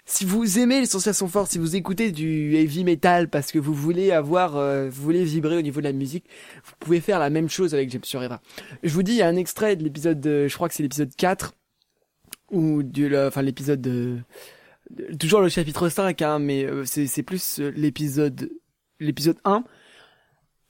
si 0.07 0.25
vous 0.25 0.59
aimez 0.59 0.81
les 0.81 0.87
sensations 0.87 1.29
fortes, 1.29 1.53
si 1.53 1.59
vous 1.59 1.77
écoutez 1.77 2.11
du 2.11 2.57
heavy 2.57 2.83
metal 2.83 3.29
parce 3.29 3.53
que 3.53 3.61
vous 3.61 3.75
voulez 3.75 4.11
avoir, 4.11 4.57
euh, 4.57 4.89
vous 4.91 5.03
voulez 5.03 5.23
vibrer 5.23 5.57
au 5.57 5.63
niveau 5.63 5.81
de 5.81 5.85
la 5.87 5.93
musique, 5.93 6.25
vous 6.65 6.73
pouvez 6.81 7.01
faire 7.01 7.21
la 7.21 7.31
même 7.31 7.49
chose 7.49 7.75
avec 7.75 7.91
James 7.91 8.03
sur 8.03 8.21
Eva. 8.21 8.43
Je 8.83 8.93
vous 8.93 9.05
dis, 9.05 9.13
il 9.13 9.19
y 9.19 9.23
a 9.23 9.29
un 9.29 9.37
extrait 9.37 9.77
de 9.77 9.85
l'épisode, 9.85 10.21
de- 10.21 10.49
je 10.49 10.55
crois 10.57 10.69
que 10.69 10.75
c'est 10.75 10.83
l'épisode 10.83 11.15
4, 11.15 11.55
ou 12.51 12.83
du, 12.83 13.17
enfin 13.17 13.43
l'épisode 13.43 13.81
de, 13.81 14.19
toujours 15.19 15.41
le 15.41 15.49
chapitre 15.49 15.89
5, 15.89 16.21
hein, 16.23 16.39
mais 16.39 16.65
euh, 16.65 16.85
c'est 16.85 17.23
plus 17.23 17.61
euh, 17.61 17.73
l'épisode, 17.77 18.51
l'épisode 18.99 19.39
1. 19.45 19.65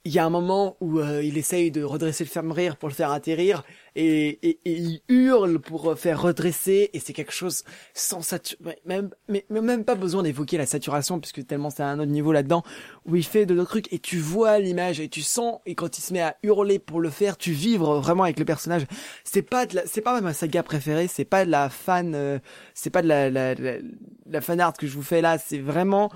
Il 0.03 0.11
y 0.11 0.19
a 0.19 0.25
un 0.25 0.29
moment 0.29 0.77
où 0.81 0.99
euh, 0.99 1.23
il 1.23 1.37
essaye 1.37 1.71
de 1.71 1.83
redresser 1.83 2.23
le 2.23 2.29
ferme-rire 2.29 2.77
pour 2.77 2.89
le 2.89 2.95
faire 2.95 3.11
atterrir 3.11 3.63
et, 3.95 4.29
et, 4.49 4.59
et 4.65 4.73
il 4.73 5.01
hurle 5.09 5.59
pour 5.59 5.91
euh, 5.91 5.95
faire 5.95 6.21
redresser 6.21 6.89
et 6.93 6.99
c'est 6.99 7.13
quelque 7.13 7.33
chose 7.33 7.63
sans 7.93 8.21
saturation, 8.21 8.75
même, 8.85 9.09
mais, 9.27 9.45
même 9.49 9.83
pas 9.83 9.95
besoin 9.95 10.23
d'évoquer 10.23 10.57
la 10.57 10.65
saturation 10.65 11.19
puisque 11.19 11.45
tellement 11.45 11.69
c'est 11.69 11.83
à 11.83 11.87
un 11.87 11.99
autre 11.99 12.11
niveau 12.11 12.31
là-dedans 12.31 12.63
où 13.05 13.15
il 13.15 13.25
fait 13.25 13.45
de 13.45 13.53
l'autre 13.53 13.71
truc 13.71 13.91
et 13.91 13.99
tu 13.99 14.17
vois 14.17 14.59
l'image 14.59 14.99
et 14.99 15.09
tu 15.09 15.21
sens 15.21 15.59
et 15.65 15.75
quand 15.75 15.97
il 15.97 16.01
se 16.01 16.13
met 16.13 16.21
à 16.21 16.37
hurler 16.43 16.79
pour 16.79 17.01
le 17.01 17.09
faire, 17.09 17.37
tu 17.37 17.51
vibres 17.51 17.99
vraiment 17.99 18.23
avec 18.23 18.39
le 18.39 18.45
personnage. 18.45 18.83
C'est 19.23 19.41
pas 19.41 19.65
de 19.65 19.75
la, 19.75 19.85
c'est 19.85 20.01
pas 20.01 20.19
ma 20.21 20.33
saga 20.33 20.63
préférée, 20.63 21.07
c'est 21.07 21.25
pas 21.25 21.45
de 21.45 21.51
la 21.51 21.69
fan, 21.69 22.13
euh, 22.15 22.39
c'est 22.73 22.89
pas 22.91 23.01
de 23.01 23.07
la, 23.07 23.29
la, 23.29 23.55
la, 23.55 23.73
la 24.25 24.41
fan 24.41 24.59
art 24.61 24.73
que 24.73 24.87
je 24.87 24.93
vous 24.93 25.03
fais 25.03 25.21
là, 25.21 25.37
c'est 25.37 25.59
vraiment 25.59 26.11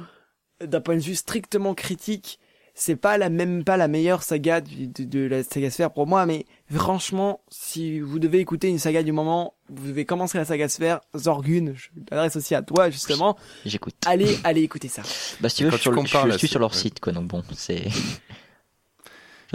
d'un 0.64 0.82
point 0.82 0.96
de 0.96 1.02
vue 1.02 1.16
strictement 1.16 1.74
critique 1.74 2.40
c'est 2.78 2.96
pas 2.98 3.18
la 3.18 3.30
même 3.30 3.64
pas 3.64 3.78
la 3.78 3.88
meilleure 3.88 4.22
saga 4.24 4.62
du- 4.62 4.88
de, 4.88 5.04
de 5.06 5.20
la 5.28 5.44
saga 5.44 5.70
sphère 5.72 5.92
pour 5.92 6.08
moi 6.08 6.26
mais 6.26 6.46
franchement 6.74 7.42
si 7.50 8.00
vous 8.00 8.18
devez 8.20 8.40
écouter 8.40 8.70
une 8.70 8.80
saga 8.80 9.04
du 9.04 9.12
moment 9.12 9.54
vous 9.70 9.88
devez 9.88 10.06
commencer 10.06 10.38
la 10.38 10.46
saga 10.46 10.68
sphère 10.68 11.00
Zorgun 11.16 11.74
je 11.76 11.90
l'adresse 12.10 12.36
aussi 12.36 12.56
à 12.56 12.62
toi 12.62 12.90
justement 12.90 13.38
J'écoute. 13.66 13.96
allez 14.06 14.38
allez 14.44 14.62
écouter 14.62 14.88
ça 14.88 15.04
Bah 15.42 15.50
si 15.50 15.58
tu 15.58 15.64
veux, 15.66 15.70
Quand 15.70 15.78
je 15.78 15.82
suis, 15.82 15.84
sur, 15.84 15.92
tu 15.92 15.96
le- 15.98 16.02
compares 16.04 16.32
je 16.32 16.38
suis 16.38 16.48
sur 16.48 16.60
leur 16.60 16.74
site 16.74 17.00
quoi, 17.00 17.14
donc 17.14 17.28
bon, 17.28 17.44
c'est. 17.56 17.84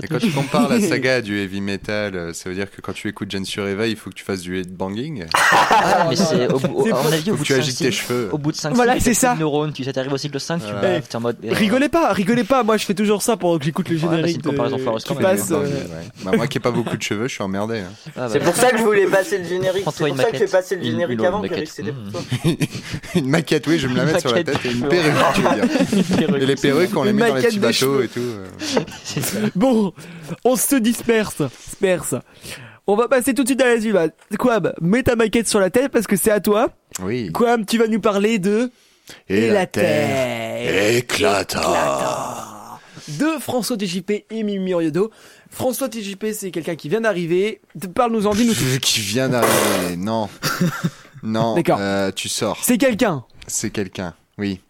Et 0.03 0.07
quand 0.07 0.19
tu 0.19 0.31
compares 0.31 0.69
la 0.69 0.81
saga 0.89 1.21
du 1.21 1.39
heavy 1.39 1.61
metal, 1.61 2.15
euh, 2.15 2.33
ça 2.33 2.49
veut 2.49 2.55
dire 2.55 2.71
que 2.71 2.81
quand 2.81 2.93
tu 2.93 3.09
écoutes 3.09 3.31
Jen 3.31 3.45
sur 3.45 3.67
Eva, 3.67 3.87
il 3.87 3.97
faut 3.97 4.09
que 4.11 4.15
tu 4.15 4.25
fasses 4.25 4.41
du 4.41 4.59
headbanging. 4.59 5.25
Ah, 5.83 6.07
mais 6.11 6.17
c'est 6.17 6.47
au 6.49 6.59
bout, 6.59 6.83
C'est 6.87 6.93
à 6.93 7.03
mon 7.03 7.13
avis, 7.13 7.31
au 7.31 7.35
Faut 7.35 7.39
bout 7.39 7.43
que 7.43 7.47
tu 7.49 7.53
de 7.55 7.59
agites 7.59 7.77
5 7.79 7.85
tes 7.85 7.91
cheveux. 7.93 8.29
Au 8.33 8.39
bout 8.39 8.53
de 8.53 8.57
5 8.57 8.75
Voilà, 8.75 9.01
c'est 9.01 9.15
ça. 9.15 9.35
neurones, 9.35 9.73
tu 9.73 9.83
sais, 9.85 9.93
t'arrives 9.93 10.13
au 10.13 10.17
cycle 10.17 10.39
5, 10.39 10.59
tu 10.59 10.73
vas, 10.73 11.01
en 11.15 11.21
mode. 11.21 11.37
euh, 11.45 11.53
rigolez 11.53 11.89
pas 11.89 12.13
rigolez 12.13 12.45
pas 12.45 12.63
moi 12.63 12.77
je 12.77 12.85
fais 12.85 12.95
toujours 12.95 13.23
ça 13.23 13.37
pendant 13.37 13.59
que 13.59 13.65
j'écoute 13.65 13.89
le 13.89 13.97
Ouais, 13.97 14.01
bah, 14.03 14.09
c'est 14.09 14.17
générique 14.19 14.43
qui 14.43 15.15
passe 15.15 15.51
euh. 15.51 15.83
Bah, 16.25 16.33
moi 16.37 16.47
qui 16.47 16.59
ai 16.59 16.61
pas 16.61 16.71
beaucoup 16.71 16.97
de 16.97 17.03
cheveux, 17.03 17.29
je 17.29 17.35
suis 17.35 17.43
emmerdé. 17.43 17.79
hein. 17.81 17.85
ah, 18.09 18.11
bah, 18.21 18.29
C'est 18.33 18.41
pour 18.41 18.55
ça 18.55 18.71
que 18.71 18.79
je 18.79 18.83
voulais 18.83 19.07
passer 19.07 19.39
le 19.39 19.45
générique. 19.45 19.85
C'est 19.87 19.97
pour 19.97 20.07
une 20.07 20.17
ça 20.17 20.25
que 20.25 20.33
j'ai 20.33 20.39
maquette. 20.41 20.51
passé 20.53 20.77
le 20.77 20.83
générique 20.83 21.21
avant, 21.25 21.43
toi. 21.43 21.57
Une 23.15 23.29
maquette, 23.29 23.67
oui, 23.67 23.79
je 23.79 23.87
vais 23.87 23.93
me 23.95 23.99
la 23.99 24.05
mettre 24.05 24.21
sur 24.21 24.35
la 24.35 24.45
tête 24.45 24.59
et 24.65 24.71
une 24.71 24.87
perruque, 24.89 25.15
tu 25.35 25.41
veux 25.43 25.55
dire. 26.29 26.37
Et 26.37 26.47
les 26.47 26.57
perruques, 26.57 26.97
on 26.97 27.05
les 27.05 27.13
met 27.13 27.29
dans 27.29 27.35
les 27.35 27.43
petits 27.43 27.59
bateaux 27.59 27.73
cheveux. 27.73 28.05
et 28.05 28.09
tout. 28.09 28.21
euh. 28.21 28.47
on 30.45 30.57
se 30.57 30.77
disperse 30.77 31.43
disperse 31.43 32.15
on 32.87 32.97
va 32.97 33.07
passer 33.09 33.35
tout 33.35 33.43
de 33.45 33.49
suite 33.49 33.61
à 33.63 33.75
la 33.75 33.81
suite 33.81 33.93
Bah, 33.93 34.07
Quab 34.39 34.75
mets 34.81 35.03
ta 35.05 35.15
maquette 35.15 35.49
sur 35.49 35.61
la 35.61 35.71
tête 35.71 35.93
parce 35.93 36.07
que 36.07 36.17
c'est 36.17 36.31
à 36.33 36.41
toi 36.41 36.71
Oui. 37.03 37.31
Quab 37.33 37.65
tu 37.67 37.79
vas 37.79 37.87
nous 37.87 38.01
parler 38.01 38.39
de 38.39 38.71
Et, 39.29 39.49
la 39.49 39.53
la 39.55 39.67
terre 39.67 39.85
terre 39.85 40.97
éclata. 40.97 41.59
éclata. 41.61 42.79
de 43.09 43.39
François 43.41 43.77
TJP 43.77 44.25
et 44.31 44.43
Mimi. 44.43 44.73
François 45.51 45.89
TJP, 45.89 46.27
c'est 46.33 46.51
quelqu'un 46.51 46.75
qui 46.77 46.89
vient 46.89 47.01
d'arriver. 47.01 47.61
Parle-nous-en, 47.95 48.35
dis-nous 48.35 48.55
tout. 48.55 48.65
Qui 48.83 49.01
vient 49.01 49.29
d'arriver. 49.29 49.97
Non. 49.97 50.29
Non. 51.23 51.55
D'accord. 51.55 51.77
euh, 51.81 52.11
tu 52.13 52.29
sors. 52.31 52.59
C'est 52.63 52.79
quelqu'un. 52.79 53.25
C'est 53.47 53.69
quelqu'un. 53.71 54.15
Oui. 54.39 54.61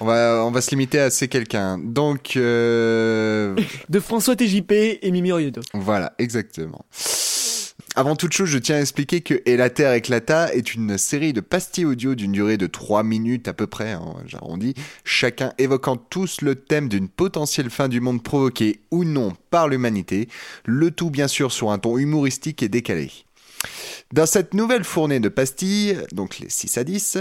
On 0.00 0.04
va, 0.04 0.44
on 0.44 0.50
va 0.50 0.60
se 0.60 0.70
limiter 0.70 0.98
à 0.98 1.10
c'est 1.10 1.28
quelqu'un. 1.28 1.78
Donc, 1.78 2.36
euh, 2.36 3.56
De 3.88 4.00
François 4.00 4.36
TJP 4.36 4.72
et 5.00 5.10
Mimi 5.10 5.32
Riodo. 5.32 5.62
Voilà, 5.72 6.12
exactement. 6.18 6.84
Avant 7.98 8.14
toute 8.14 8.34
chose, 8.34 8.50
je 8.50 8.58
tiens 8.58 8.76
à 8.76 8.80
expliquer 8.80 9.22
que 9.22 9.40
Et 9.46 9.56
la 9.56 9.70
Terre 9.70 9.94
éclata 9.94 10.52
est 10.52 10.74
une 10.74 10.98
série 10.98 11.32
de 11.32 11.40
pastilles 11.40 11.86
audio 11.86 12.14
d'une 12.14 12.32
durée 12.32 12.58
de 12.58 12.66
3 12.66 13.02
minutes 13.02 13.48
à 13.48 13.54
peu 13.54 13.66
près, 13.66 13.92
hein, 13.92 14.16
j'arrondis, 14.26 14.74
chacun 15.02 15.54
évoquant 15.56 15.96
tous 15.96 16.42
le 16.42 16.56
thème 16.56 16.90
d'une 16.90 17.08
potentielle 17.08 17.70
fin 17.70 17.88
du 17.88 18.02
monde 18.02 18.22
provoquée 18.22 18.80
ou 18.90 19.04
non 19.04 19.32
par 19.50 19.66
l'humanité, 19.66 20.28
le 20.66 20.90
tout 20.90 21.08
bien 21.08 21.26
sûr 21.26 21.52
sur 21.52 21.70
un 21.70 21.78
ton 21.78 21.96
humoristique 21.96 22.62
et 22.62 22.68
décalé. 22.68 23.10
Dans 24.12 24.26
cette 24.26 24.52
nouvelle 24.52 24.84
fournée 24.84 25.18
de 25.18 25.30
pastilles, 25.30 25.96
donc 26.12 26.38
les 26.38 26.50
6 26.50 26.76
à 26.76 26.84
10, 26.84 27.18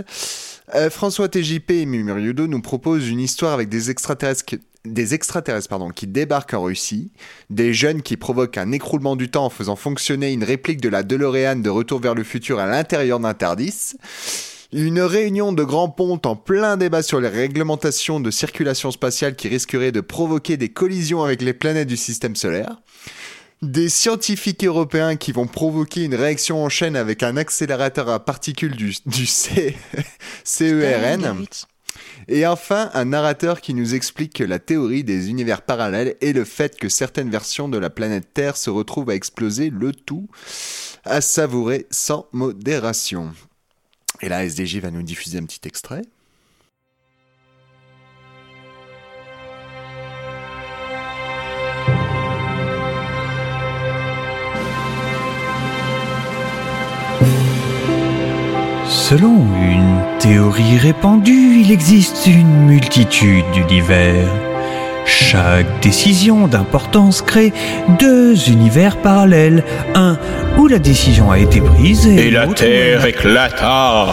euh, 0.73 0.89
François 0.89 1.29
TJP 1.29 1.71
et 1.71 1.85
Mimuriudo 1.85 2.47
nous 2.47 2.61
proposent 2.61 3.07
une 3.09 3.19
histoire 3.19 3.53
avec 3.53 3.69
des 3.69 3.91
extraterrestres, 3.91 4.45
qui- 4.45 4.59
des 4.83 5.17
qui 5.95 6.07
débarquent 6.07 6.53
en 6.53 6.63
Russie, 6.63 7.11
des 7.49 7.73
jeunes 7.73 8.01
qui 8.01 8.17
provoquent 8.17 8.57
un 8.57 8.71
écroulement 8.71 9.15
du 9.15 9.29
temps 9.29 9.45
en 9.45 9.49
faisant 9.49 9.75
fonctionner 9.75 10.31
une 10.31 10.43
réplique 10.43 10.81
de 10.81 10.89
la 10.89 11.03
DeLorean 11.03 11.57
de 11.57 11.69
Retour 11.69 11.99
vers 11.99 12.15
le 12.15 12.23
futur 12.23 12.59
à 12.59 12.67
l'intérieur 12.67 13.19
d'un 13.19 13.33
Tardis, 13.33 13.93
une 14.73 14.99
réunion 15.01 15.53
de 15.53 15.63
grands 15.63 15.89
pontes 15.89 16.25
en 16.25 16.35
plein 16.35 16.77
débat 16.77 17.01
sur 17.01 17.21
les 17.21 17.29
réglementations 17.29 18.19
de 18.19 18.31
circulation 18.31 18.91
spatiale 18.91 19.35
qui 19.35 19.47
risqueraient 19.47 19.91
de 19.91 20.01
provoquer 20.01 20.57
des 20.57 20.69
collisions 20.69 21.23
avec 21.23 21.41
les 21.41 21.53
planètes 21.53 21.87
du 21.87 21.97
système 21.97 22.35
solaire, 22.35 22.81
des 23.61 23.89
scientifiques 23.89 24.63
européens 24.63 25.15
qui 25.15 25.31
vont 25.31 25.47
provoquer 25.47 26.03
une 26.03 26.15
réaction 26.15 26.63
en 26.63 26.69
chaîne 26.69 26.95
avec 26.95 27.23
un 27.23 27.37
accélérateur 27.37 28.09
à 28.09 28.23
particules 28.23 28.75
du, 28.75 28.95
du 29.05 29.25
C- 29.25 29.75
CERN, 30.43 31.45
et 32.27 32.45
enfin 32.45 32.91
un 32.93 33.05
narrateur 33.05 33.61
qui 33.61 33.73
nous 33.73 33.95
explique 33.95 34.39
la 34.39 34.59
théorie 34.59 35.03
des 35.03 35.29
univers 35.29 35.61
parallèles 35.61 36.15
et 36.21 36.33
le 36.33 36.43
fait 36.43 36.77
que 36.77 36.89
certaines 36.89 37.29
versions 37.29 37.69
de 37.69 37.77
la 37.77 37.89
planète 37.89 38.27
Terre 38.33 38.57
se 38.57 38.69
retrouvent 38.69 39.09
à 39.09 39.15
exploser, 39.15 39.69
le 39.69 39.93
tout 39.93 40.27
à 41.03 41.21
savourer 41.21 41.87
sans 41.91 42.27
modération. 42.31 43.33
Et 44.21 44.29
là, 44.29 44.43
SDJ 44.45 44.77
va 44.77 44.91
nous 44.91 45.03
diffuser 45.03 45.37
un 45.37 45.45
petit 45.45 45.67
extrait. 45.67 46.01
Selon 58.87 59.45
une 59.61 60.01
théorie 60.19 60.77
répandue, 60.77 61.61
il 61.61 61.71
existe 61.71 62.27
une 62.27 62.65
multitude 62.65 63.45
d'univers. 63.53 64.27
Chaque 65.05 65.81
décision 65.81 66.47
d'importance 66.47 67.21
crée 67.21 67.53
deux 67.99 68.49
univers 68.49 68.97
parallèles, 68.97 69.63
un 69.93 70.17
où 70.57 70.67
la 70.67 70.79
décision 70.79 71.31
a 71.31 71.37
été 71.37 71.61
prise 71.61 72.07
et, 72.07 72.27
Et 72.27 72.31
la 72.31 72.47
où 72.47 72.53
terre 72.53 73.01
elle 73.03 73.09
éclata. 73.09 74.07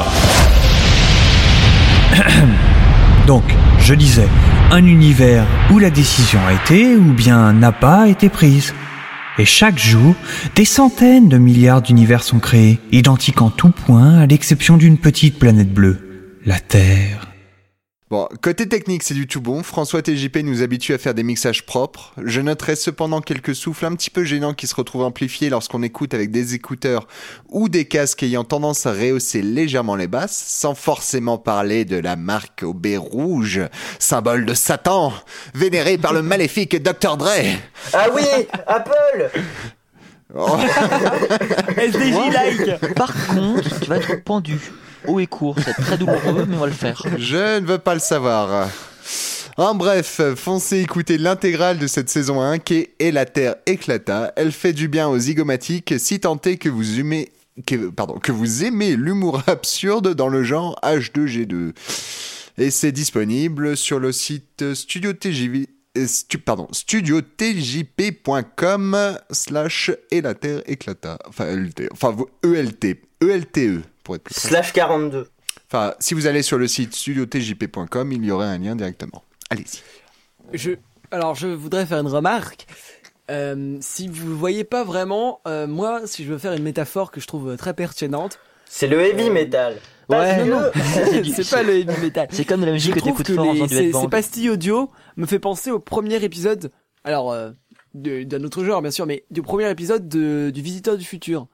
Donc, 3.27 3.45
je 3.79 3.95
disais, 3.95 4.29
un 4.71 4.85
univers 4.85 5.45
où 5.71 5.79
la 5.79 5.91
décision 5.91 6.41
a 6.47 6.53
été 6.53 6.97
ou 6.97 7.13
bien 7.13 7.53
n'a 7.53 7.73
pas 7.73 8.09
été 8.09 8.29
prise. 8.29 8.75
Et 9.39 9.45
chaque 9.47 9.79
jour, 9.79 10.15
des 10.55 10.67
centaines 10.67 11.29
de 11.29 11.39
milliards 11.39 11.83
d'univers 11.83 12.23
sont 12.23 12.39
créés, 12.39 12.79
identiques 12.93 13.41
en 13.41 13.51
tout 13.51 13.71
point 13.71 14.19
à 14.19 14.27
l'exception 14.27 14.77
d'une 14.77 14.99
petite 14.99 15.39
planète 15.39 15.73
bleue, 15.73 16.39
la 16.45 16.61
Terre. 16.61 17.32
Bon, 18.13 18.29
côté 18.43 18.69
technique, 18.69 19.05
c'est 19.05 19.15
du 19.15 19.27
tout 19.27 19.41
bon. 19.41 19.63
François 19.63 20.03
TJP 20.03 20.41
nous 20.45 20.63
habitue 20.63 20.93
à 20.93 20.99
faire 20.99 21.15
des 21.15 21.23
mixages 21.23 21.65
propres. 21.65 22.13
Je 22.23 22.43
noterai 22.43 22.77
cependant 22.77 23.23
quelques 23.23 23.55
souffles 23.55 23.87
un 23.87 23.95
petit 23.95 24.11
peu 24.11 24.23
gênants 24.23 24.53
qui 24.53 24.67
se 24.67 24.75
retrouvent 24.75 25.05
amplifiés 25.05 25.49
lorsqu'on 25.49 25.83
écoute 25.83 26.13
avec 26.13 26.31
des 26.31 26.53
écouteurs 26.53 27.09
ou 27.49 27.71
des 27.71 27.87
casques 27.87 28.23
ayant 28.23 28.45
tendance 28.45 28.85
à 28.85 28.93
rehausser 28.93 29.41
légèrement 29.41 29.97
les 29.97 30.09
basses, 30.09 30.37
sans 30.37 30.75
forcément 30.75 31.39
parler 31.39 31.87
de 31.87 31.97
la 31.97 32.17
marque 32.17 32.65
au 32.65 32.75
B 32.75 32.99
rouge, 32.99 33.63
symbole 33.99 34.45
de 34.45 34.53
Satan, 34.53 35.15
vénéré 35.55 35.97
par 35.97 36.13
le 36.13 36.21
maléfique 36.33 36.83
Dr. 36.83 37.17
Dre. 37.17 37.31
Ah 37.95 38.09
oui, 38.15 38.25
Apple 38.67 39.31
Oh. 40.35 40.57
SDJ 41.77 42.33
like 42.33 42.95
Par 42.95 43.13
contre, 43.27 43.81
tu 43.81 43.89
vas 43.89 43.97
être 43.97 44.23
pendu. 44.25 44.59
Haut 45.07 45.21
et 45.21 45.27
court, 45.27 45.57
c'est 45.65 45.75
très 45.75 45.99
douloureux, 45.99 46.47
mais 46.49 46.57
on 46.57 46.61
va 46.61 46.67
le 46.67 46.73
faire. 46.73 47.03
Je 47.19 47.61
ne 47.61 47.67
veux 47.67 47.79
pas 47.79 47.95
le 47.95 48.01
savoir. 48.01 48.69
En 49.59 49.75
bref, 49.75 50.23
foncez 50.37 50.81
écouter 50.81 51.19
l'intégrale 51.19 51.79
de 51.79 51.87
cette 51.87 52.09
saison 52.09 52.41
1 52.41 52.59
qui 52.59 52.75
est 52.75 52.95
Et 52.99 53.13
la 53.13 53.27
Terre 53.27 53.57
éclata. 53.67 54.33
Elle 54.37 54.51
fait 54.51 54.73
du 54.73 54.89
bien 54.89 55.09
aux 55.09 55.19
zygomatiques 55.19 55.93
si 55.99 56.21
tant 56.21 56.41
est 56.41 56.57
que 56.57 56.71
vous 56.71 57.01
aimez, 58.65 58.97
l'humour 58.97 59.43
absurde 59.47 60.15
dans 60.15 60.29
le 60.29 60.43
genre 60.43 60.81
H2G2. 60.83 61.75
Et 62.59 62.71
c'est 62.71 62.93
disponible 62.93 63.77
sur 63.77 64.01
le 64.01 64.13
site 64.13 64.73
Studio 64.75 65.13
TJV. 65.13 65.67
euh, 65.99 66.07
studiotjp.com 66.73 69.19
slash 69.31 69.91
et 70.11 70.23
la 70.23 70.33
terre 70.35 70.63
éclata. 70.67 71.19
Enfin, 71.27 71.55
LT, 71.55 71.91
enfin, 71.93 72.17
ELTE 72.43 73.83
pour 74.03 74.15
être 74.17 74.23
plus 74.25 74.35
précis. 74.35 74.49
Slash 74.49 74.73
42. 74.73 75.29
Enfin, 75.69 75.95
si 76.01 76.15
vous 76.15 76.27
allez 76.27 76.43
sur 76.43 76.59
le 76.59 76.69
site 76.69 76.95
studiotjp.com, 76.95 78.13
il 78.13 78.25
y 78.25 78.31
aurait 78.31 78.47
un 78.47 78.59
lien 78.59 78.77
directement. 78.77 79.23
Allez-y. 79.51 79.81
Je, 80.53 80.73
alors, 81.11 81.35
je 81.35 81.49
voudrais 81.49 81.87
faire 81.87 81.99
une 82.01 82.09
remarque. 82.09 82.67
Euh, 83.31 83.79
si 83.81 84.09
vous 84.09 84.37
voyez 84.37 84.65
pas 84.65 84.85
vraiment, 84.85 85.41
euh, 85.47 85.67
moi, 85.67 86.03
si 86.07 86.25
je 86.25 86.33
veux 86.33 86.39
faire 86.39 86.53
une 86.53 86.63
métaphore 86.63 87.11
que 87.11 87.21
je 87.21 87.27
trouve 87.27 87.51
euh, 87.51 87.57
très 87.57 87.73
pertinente, 87.75 88.39
C'est 88.67 88.87
le 88.89 89.01
heavy 89.01 89.31
metal. 89.31 89.77
Non, 90.11 90.19
que- 90.19 90.45
non, 90.51 90.61
C'est 91.35 91.49
pas 91.51 91.63
le 91.63 91.77
heavy 91.79 92.01
metal. 92.03 92.29
C'est 92.33 92.45
comme 92.45 92.61
de 92.61 92.67
la 92.67 92.73
Je 92.73 92.75
musique 92.75 92.95
que 92.95 92.99
trouve 92.99 93.13
t'écoutes 93.13 93.27
que 93.27 93.35
fort 93.35 93.49
en 93.49 93.53
les- 93.53 93.61
faisant 93.61 93.67
du 93.69 93.93
ces, 93.93 94.01
ces 94.01 94.09
pastilles 94.09 94.51
audio 94.51 94.91
me 95.17 95.27
fait 95.27 95.39
penser 95.39 95.71
au 95.71 95.79
premier 95.79 96.23
épisode, 96.23 96.73
alors 97.05 97.33
euh, 97.33 97.53
de- 97.95 98.25
d'un 98.25 98.43
autre 98.45 98.65
genre 98.65 98.83
bien 98.83 98.91
sûr, 98.91 99.07
mais 99.07 99.25
du 99.31 99.41
premier 99.43 99.71
épisode 99.71 100.09
de, 100.09 100.51
du 100.53 100.61
Visiteur 100.61 100.99
du 100.99 101.05
futur. 101.05 101.47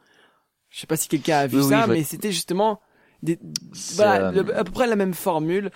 Je 0.70 0.80
sais 0.80 0.86
pas 0.86 0.96
si 0.96 1.08
quelqu'un 1.08 1.38
a 1.38 1.46
vu 1.46 1.58
Oui, 1.60 1.68
ça, 1.68 1.86
mais 1.86 2.02
c'était 2.02 2.32
justement 2.32 2.80
des, 3.22 3.38
voilà, 3.96 4.30
euh, 4.30 4.44
à 4.54 4.64
peu 4.64 4.72
près 4.72 4.86
la 4.86 4.96
même 4.96 5.14
formule. 5.14 5.70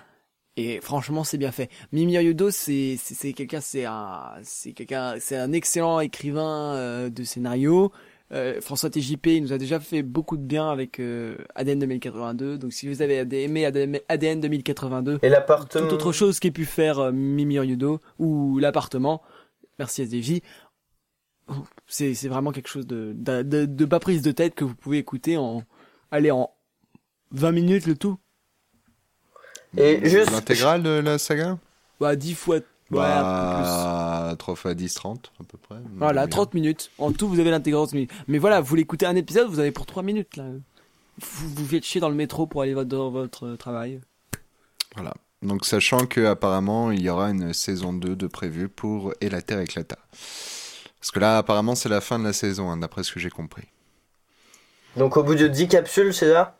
Et 0.56 0.80
franchement, 0.82 1.24
c'est 1.24 1.38
bien 1.38 1.50
fait. 1.50 1.70
Mimi 1.92 2.12
Yudo, 2.14 2.50
c'est 2.50 2.96
c'est 2.98 3.32
quelqu'un, 3.32 3.60
c'est 3.60 3.86
un 3.86 4.34
c'est 4.42 4.72
quelqu'un, 4.72 5.14
c'est 5.18 5.36
un 5.36 5.52
excellent 5.52 6.00
écrivain 6.00 6.74
euh, 6.74 7.08
de 7.08 7.24
scénario. 7.24 7.90
Euh, 8.32 8.62
François 8.62 8.88
TJP 8.88 9.26
il 9.26 9.42
nous 9.42 9.52
a 9.52 9.58
déjà 9.58 9.78
fait 9.78 10.02
beaucoup 10.02 10.38
de 10.38 10.42
bien 10.42 10.70
avec 10.70 11.00
euh, 11.00 11.36
ADN 11.54 11.80
2082. 11.80 12.58
Donc 12.58 12.72
si 12.72 12.88
vous 12.88 13.02
avez 13.02 13.26
aimé 13.44 13.66
ADN 13.66 13.98
ADN 14.08 14.40
2082, 14.40 15.18
Et 15.22 15.28
l'appartement. 15.28 15.84
toute 15.84 15.92
autre 15.92 16.12
chose 16.12 16.40
qu'ait 16.40 16.50
pu 16.50 16.64
faire 16.64 16.98
euh, 16.98 17.12
Mimi 17.12 17.58
Ryudo 17.58 18.00
ou 18.18 18.58
l'appartement. 18.58 19.20
Merci 19.78 20.02
SDJ. 20.02 20.40
C'est 21.86 22.14
c'est 22.14 22.28
vraiment 22.28 22.52
quelque 22.52 22.68
chose 22.68 22.86
de, 22.86 23.12
de, 23.14 23.42
de, 23.42 23.66
de 23.66 23.84
pas 23.84 24.00
prise 24.00 24.22
de 24.22 24.32
tête 24.32 24.54
que 24.54 24.64
vous 24.64 24.74
pouvez 24.74 24.98
écouter 24.98 25.36
en 25.36 25.62
allez 26.10 26.30
en 26.30 26.50
20 27.32 27.52
minutes 27.52 27.86
le 27.86 27.96
tout. 27.96 28.18
Et 29.76 30.08
juste. 30.08 30.30
L'intégrale 30.30 30.82
de 30.82 30.90
la 30.90 31.18
saga? 31.18 31.58
Bah 32.00 32.16
10 32.16 32.34
fois 32.34 32.56
ouais, 32.56 32.62
un 32.90 32.90
peu 32.90 32.96
Bah, 32.98 34.34
3 34.38 34.54
fois 34.54 34.74
10, 34.74 34.94
30 34.94 35.32
à 35.40 35.44
peu 35.44 35.58
près. 35.58 35.76
plus. 35.76 35.94
Voilà, 35.96 36.26
Bien. 36.26 36.30
30 36.36 36.54
minutes. 36.54 36.90
En 36.98 37.12
tout, 37.12 37.28
vous 37.28 37.40
avez 37.40 37.50
l'intégrale 37.50 37.86
minutes. 37.92 38.10
Mais 38.28 38.38
voilà, 38.38 38.60
vous 38.60 38.74
l'écoutez 38.74 39.06
un 39.06 39.16
épisode, 39.16 39.48
vous 39.48 39.58
avez 39.60 39.72
pour 39.72 39.86
3 39.86 40.02
minutes 40.02 40.36
là. 40.36 40.44
Vous 41.20 41.48
vous 41.54 41.66
faites 41.66 41.84
chier 41.84 42.00
dans 42.00 42.08
le 42.08 42.14
métro 42.14 42.46
pour 42.46 42.62
aller 42.62 42.74
dans 42.84 43.10
votre 43.10 43.56
travail. 43.56 44.00
Voilà. 44.94 45.14
Donc, 45.42 45.64
sachant 45.64 46.06
que 46.06 46.24
apparemment 46.26 46.90
il 46.92 47.02
y 47.02 47.08
aura 47.08 47.30
une 47.30 47.52
saison 47.52 47.92
2 47.92 48.14
de 48.14 48.26
prévue 48.26 48.68
pour 48.68 49.12
Et 49.20 49.28
la 49.28 49.42
Terre 49.42 49.60
éclata. 49.60 49.98
Parce 51.02 51.10
que 51.10 51.18
là, 51.18 51.38
apparemment, 51.38 51.74
c'est 51.74 51.88
la 51.88 52.00
fin 52.00 52.20
de 52.20 52.24
la 52.24 52.32
saison, 52.32 52.70
hein, 52.70 52.76
d'après 52.76 53.02
ce 53.02 53.10
que 53.10 53.18
j'ai 53.18 53.28
compris. 53.28 53.66
Donc 54.96 55.16
au 55.16 55.24
bout 55.24 55.34
de 55.34 55.48
10 55.48 55.66
capsules, 55.66 56.14
c'est 56.14 56.30
ça? 56.30 56.54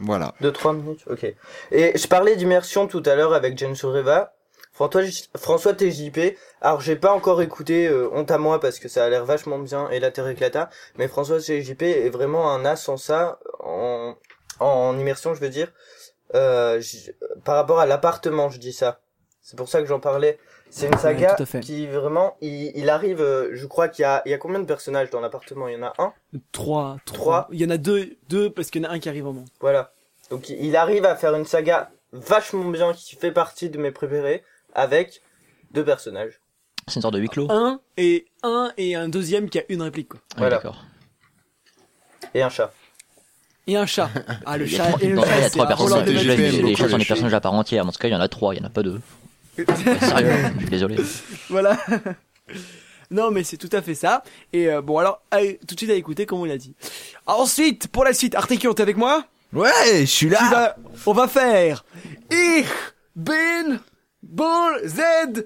Voilà. 0.00 0.34
De 0.42 0.50
3 0.50 0.74
minutes 0.74 1.00
Ok. 1.06 1.24
Et 1.70 1.96
je 1.96 2.06
parlais 2.06 2.36
d'immersion 2.36 2.88
tout 2.88 3.02
à 3.06 3.14
l'heure 3.14 3.32
avec 3.32 3.56
Jen 3.56 3.74
Sureva. 3.74 4.34
François, 4.74 5.00
François 5.38 5.72
TJP. 5.72 6.36
Alors 6.60 6.82
j'ai 6.82 6.96
pas 6.96 7.14
encore 7.14 7.40
écouté 7.40 7.88
euh, 7.88 8.10
Honte 8.12 8.30
à 8.30 8.36
moi 8.36 8.60
parce 8.60 8.78
que 8.78 8.88
ça 8.88 9.02
a 9.02 9.08
l'air 9.08 9.24
vachement 9.24 9.58
bien 9.58 9.88
et 9.88 9.98
la 9.98 10.10
terre 10.10 10.28
éclata. 10.28 10.68
Mais 10.98 11.08
François 11.08 11.40
TJP 11.40 11.80
est 11.80 12.10
vraiment 12.10 12.52
un 12.52 12.66
as 12.66 12.90
en 12.90 12.98
ça, 12.98 13.38
en, 13.60 14.14
en 14.60 14.98
immersion 14.98 15.32
je 15.32 15.40
veux 15.40 15.48
dire. 15.48 15.72
Euh, 16.34 16.82
par 17.46 17.54
rapport 17.54 17.80
à 17.80 17.86
l'appartement 17.86 18.50
je 18.50 18.58
dis 18.58 18.74
ça. 18.74 19.00
C'est 19.40 19.56
pour 19.56 19.70
ça 19.70 19.80
que 19.80 19.86
j'en 19.86 20.00
parlais. 20.00 20.38
C'est 20.76 20.88
une 20.88 20.98
saga 20.98 21.36
tout 21.36 21.46
qui 21.60 21.86
vraiment, 21.86 22.36
il, 22.42 22.70
il 22.74 22.90
arrive, 22.90 23.22
euh, 23.22 23.48
je 23.54 23.64
crois 23.64 23.88
qu'il 23.88 24.02
y 24.02 24.04
a, 24.04 24.20
il 24.26 24.30
y 24.30 24.34
a 24.34 24.38
combien 24.38 24.58
de 24.58 24.66
personnages 24.66 25.08
dans 25.08 25.20
l'appartement? 25.20 25.68
Il 25.68 25.78
y 25.78 25.82
en 25.82 25.84
a 25.84 25.94
un? 25.96 26.12
3 26.52 26.98
Trois. 27.06 27.48
Il 27.50 27.58
y 27.58 27.64
en 27.64 27.70
a 27.70 27.78
deux 27.78 28.18
deux 28.28 28.50
parce 28.50 28.70
qu'il 28.70 28.82
y 28.82 28.86
en 28.86 28.90
a 28.90 28.92
un 28.92 28.98
qui 28.98 29.08
arrive 29.08 29.26
au 29.26 29.32
monde. 29.32 29.48
Voilà. 29.60 29.94
Donc 30.30 30.50
il 30.50 30.76
arrive 30.76 31.06
à 31.06 31.16
faire 31.16 31.34
une 31.34 31.46
saga 31.46 31.90
vachement 32.12 32.68
bien 32.68 32.92
qui 32.92 33.16
fait 33.16 33.32
partie 33.32 33.70
de 33.70 33.78
mes 33.78 33.90
préférés 33.90 34.44
avec 34.74 35.22
deux 35.70 35.82
personnages. 35.82 36.40
C'est 36.88 36.96
une 36.96 37.02
sorte 37.02 37.14
de 37.14 37.20
huis 37.20 37.30
clos. 37.30 37.46
Un 37.50 37.80
et 37.96 38.26
un 38.42 38.70
et 38.76 38.96
un 38.96 39.08
deuxième 39.08 39.48
qui 39.48 39.58
a 39.58 39.62
une 39.70 39.80
réplique 39.80 40.10
quoi. 40.10 40.20
Voilà. 40.36 40.56
D'accord. 40.56 40.84
Et 42.34 42.42
un 42.42 42.50
chat. 42.50 42.70
Et 43.66 43.78
un 43.78 43.86
chat. 43.86 44.10
Ah 44.44 44.58
le 44.58 44.66
chat 44.66 44.88
trois, 44.88 44.98
il 45.02 45.10
y 45.10 45.16
chat. 45.16 45.46
a 45.46 45.48
trois 45.48 45.68
personnages. 45.68 46.26
Les, 46.26 46.76
chats 46.76 46.90
sont 46.90 46.98
des 46.98 47.06
personnages 47.06 47.32
à 47.32 47.40
part 47.40 47.54
entière. 47.54 47.86
Dans 47.86 47.92
ce 47.92 47.98
cas, 47.98 48.08
il 48.08 48.12
y 48.12 48.14
en 48.14 48.20
a 48.20 48.28
trois, 48.28 48.54
il 48.54 48.58
y 48.58 48.60
en 48.60 48.66
a 48.66 48.70
pas 48.70 48.82
deux. 48.82 49.00
Sérieux, 49.56 50.32
je 50.54 50.60
suis 50.60 50.70
désolé. 50.70 50.96
Voilà. 51.50 51.78
non, 53.10 53.30
mais 53.30 53.44
c'est 53.44 53.56
tout 53.56 53.70
à 53.72 53.80
fait 53.82 53.94
ça. 53.94 54.22
Et 54.52 54.68
euh, 54.68 54.82
bon, 54.82 54.98
alors, 54.98 55.22
allez, 55.30 55.58
tout 55.66 55.74
de 55.74 55.80
suite 55.80 55.90
à 55.90 55.94
écouter, 55.94 56.26
comme 56.26 56.40
on 56.40 56.44
l'a 56.44 56.58
dit. 56.58 56.74
Ensuite, 57.26 57.88
pour 57.88 58.04
la 58.04 58.12
suite, 58.12 58.34
Artekion, 58.34 58.74
t'es 58.74 58.82
avec 58.82 58.96
moi? 58.96 59.24
Ouais, 59.52 60.00
je 60.00 60.04
suis 60.06 60.28
là. 60.28 60.38
vas- 60.50 60.76
On 61.06 61.12
va 61.12 61.28
faire 61.28 61.84
Ich 62.30 62.66
bin 63.14 63.78
Ball 64.22 64.80
Z. 64.86 65.44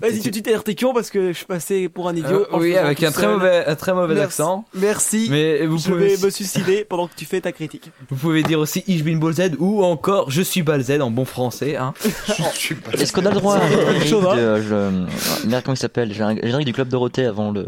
Vas-y, 0.00 0.20
suite 0.22 0.46
à 0.48 0.54
Artekion, 0.54 0.94
parce 0.94 1.10
que 1.10 1.32
je 1.32 1.36
suis 1.38 1.44
passé 1.46 1.88
pour 1.88 2.08
un 2.08 2.14
idiot. 2.14 2.46
Euh, 2.52 2.58
oui, 2.58 2.76
avec 2.76 3.02
un 3.02 3.10
très 3.10 3.22
seul. 3.22 3.32
mauvais, 3.32 3.64
un 3.66 3.74
très 3.74 3.92
mauvais 3.92 4.14
Merci. 4.14 4.24
accent. 4.26 4.64
Merci. 4.74 5.26
Mais 5.30 5.66
vous 5.66 5.76
je 5.78 5.88
pouvez, 5.90 6.14
vais 6.14 6.26
me 6.26 6.30
suicider 6.30 6.84
pendant 6.84 7.08
que 7.08 7.14
tu 7.16 7.24
fais 7.24 7.40
ta 7.40 7.50
critique. 7.50 7.90
vous 8.08 8.16
pouvez 8.16 8.42
dire 8.44 8.60
aussi 8.60 8.84
Ich 8.86 9.02
bin 9.02 9.16
Ball 9.16 9.32
Z 9.34 9.56
ou 9.58 9.82
encore 9.82 10.30
Je 10.30 10.42
suis 10.42 10.62
Ball 10.62 10.82
Z 10.82 11.00
en 11.00 11.10
bon 11.10 11.24
français. 11.24 11.76
Hein. 11.76 11.94
Est-ce 12.92 13.12
qu'on 13.12 13.26
a 13.26 13.30
le 13.30 13.34
droit 13.36 13.56
à 13.56 13.64
un 13.64 13.68
Quelque 13.68 13.80
générique 13.86 14.08
chose, 14.08 14.26
hein. 14.30 14.36
de, 14.36 14.62
je- 14.62 15.46
Merde, 15.48 15.62
comment 15.64 15.74
il 15.74 15.78
s'appelle? 15.78 16.12
J'ai 16.14 16.22
un 16.22 16.36
générique 16.36 16.66
du 16.66 16.72
Club 16.72 16.88
Dorothée 16.88 17.24
avant 17.24 17.50
le. 17.50 17.66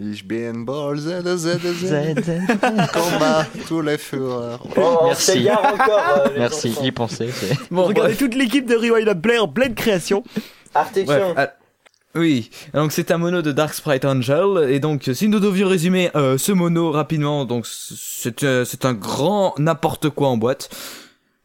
Ich 0.00 0.24
bin 0.24 0.60
Ball 0.64 0.96
Z, 0.98 1.22
Z, 1.36 1.58
Z. 1.58 1.58
Z. 2.22 2.32
Combat 2.92 3.44
tous 3.66 3.80
les 3.82 3.98
fureurs. 3.98 4.64
Oh, 4.76 5.00
Merci. 5.06 5.48
encore. 5.50 6.24
euh, 6.26 6.32
les 6.34 6.38
Merci, 6.38 6.70
enfants. 6.70 6.90
pensais. 6.94 7.28
c'est- 7.32 7.56
Bon, 7.70 7.82
Regardez 7.84 8.10
bref. 8.14 8.18
toute 8.18 8.34
l'équipe 8.36 8.64
de 8.66 8.76
Rewind 8.76 9.08
Up 9.08 9.20
Player, 9.20 9.40
pleine 9.52 9.74
création. 9.74 10.22
Ah, 11.36 11.54
oui, 12.14 12.50
donc 12.74 12.92
c'est 12.92 13.10
un 13.10 13.18
mono 13.18 13.42
de 13.42 13.52
Dark 13.52 13.74
Sprite 13.74 14.04
Angel, 14.04 14.70
et 14.70 14.80
donc 14.80 15.10
si 15.12 15.28
nous 15.28 15.40
devions 15.40 15.68
résumer 15.68 16.10
euh, 16.16 16.38
ce 16.38 16.52
mono 16.52 16.90
rapidement, 16.90 17.44
donc 17.44 17.66
c'est 17.66 18.42
euh, 18.44 18.64
un 18.82 18.94
grand 18.94 19.54
n'importe 19.58 20.08
quoi 20.10 20.28
en 20.28 20.36
boîte. 20.36 20.70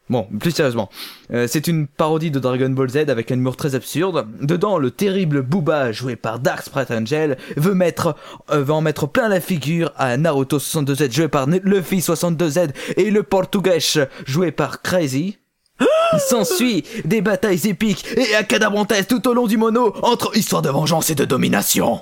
Bon, 0.10 0.28
plus 0.40 0.52
sérieusement, 0.52 0.90
euh, 1.32 1.48
c'est 1.48 1.68
une 1.68 1.88
parodie 1.88 2.30
de 2.30 2.38
Dragon 2.38 2.70
Ball 2.70 2.90
Z 2.90 3.10
avec 3.10 3.32
un 3.32 3.36
humour 3.36 3.56
très 3.56 3.74
absurde. 3.74 4.28
Dedans, 4.42 4.78
le 4.78 4.92
terrible 4.92 5.42
Booba, 5.42 5.94
joué 5.94 6.18
par 6.18 6.40
Dark 6.40 6.64
Sprite 6.64 6.92
Angel, 6.92 7.38
veut 7.56 7.74
mettre, 7.74 8.16
euh, 8.52 8.64
veut 8.64 8.74
en 8.74 8.82
mettre 8.82 9.08
plein 9.08 9.30
la 9.30 9.40
figure 9.40 9.94
à 9.96 10.18
Naruto 10.18 10.60
62Z, 10.60 11.12
joué 11.12 11.30
par 11.30 11.48
Luffy 11.48 12.00
62Z, 12.00 12.72
et 12.98 13.12
le 13.12 13.24
Portugais, 13.24 13.80
joué 14.26 14.52
par 14.52 14.82
Crazy. 14.82 15.38
Il 15.80 16.20
s'ensuit 16.20 16.84
des 17.06 17.22
batailles 17.22 17.68
épiques 17.68 18.06
et 18.16 18.36
acadabrantes 18.36 18.94
tout 19.08 19.28
au 19.28 19.34
long 19.34 19.48
du 19.48 19.58
mono 19.58 19.94
entre 20.04 20.36
histoire 20.38 20.62
de 20.62 20.70
vengeance 20.70 21.10
et 21.10 21.16
de 21.16 21.26
domination. 21.26 22.02